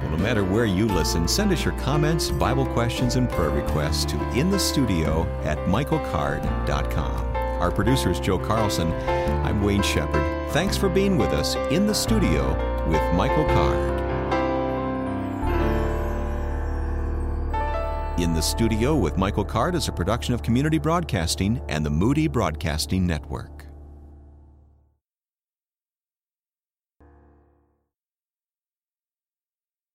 Well, 0.00 0.12
no 0.12 0.16
matter 0.16 0.44
where 0.44 0.64
you 0.64 0.86
listen, 0.86 1.28
send 1.28 1.52
us 1.52 1.62
your 1.62 1.78
comments, 1.80 2.30
Bible 2.30 2.64
questions, 2.68 3.16
and 3.16 3.28
prayer 3.28 3.50
requests 3.50 4.06
to 4.06 4.16
inthestudio 4.32 5.26
at 5.44 5.58
michaelcard.com. 5.68 7.36
Our 7.60 7.70
producer 7.70 8.10
is 8.10 8.18
Joe 8.18 8.38
Carlson. 8.38 8.90
I'm 9.44 9.62
Wayne 9.62 9.82
Shepherd. 9.82 10.50
Thanks 10.52 10.78
for 10.78 10.88
being 10.88 11.18
with 11.18 11.32
us 11.32 11.54
in 11.70 11.86
the 11.86 11.94
studio 11.94 12.48
with 12.88 13.02
Michael 13.14 13.44
Card. 13.44 14.03
In 18.16 18.32
the 18.32 18.40
Studio 18.40 18.94
with 18.94 19.16
Michael 19.16 19.44
Card 19.44 19.74
is 19.74 19.88
a 19.88 19.92
production 19.92 20.34
of 20.34 20.42
Community 20.44 20.78
Broadcasting 20.78 21.60
and 21.68 21.84
the 21.84 21.90
Moody 21.90 22.28
Broadcasting 22.28 23.04
Network. 23.04 23.53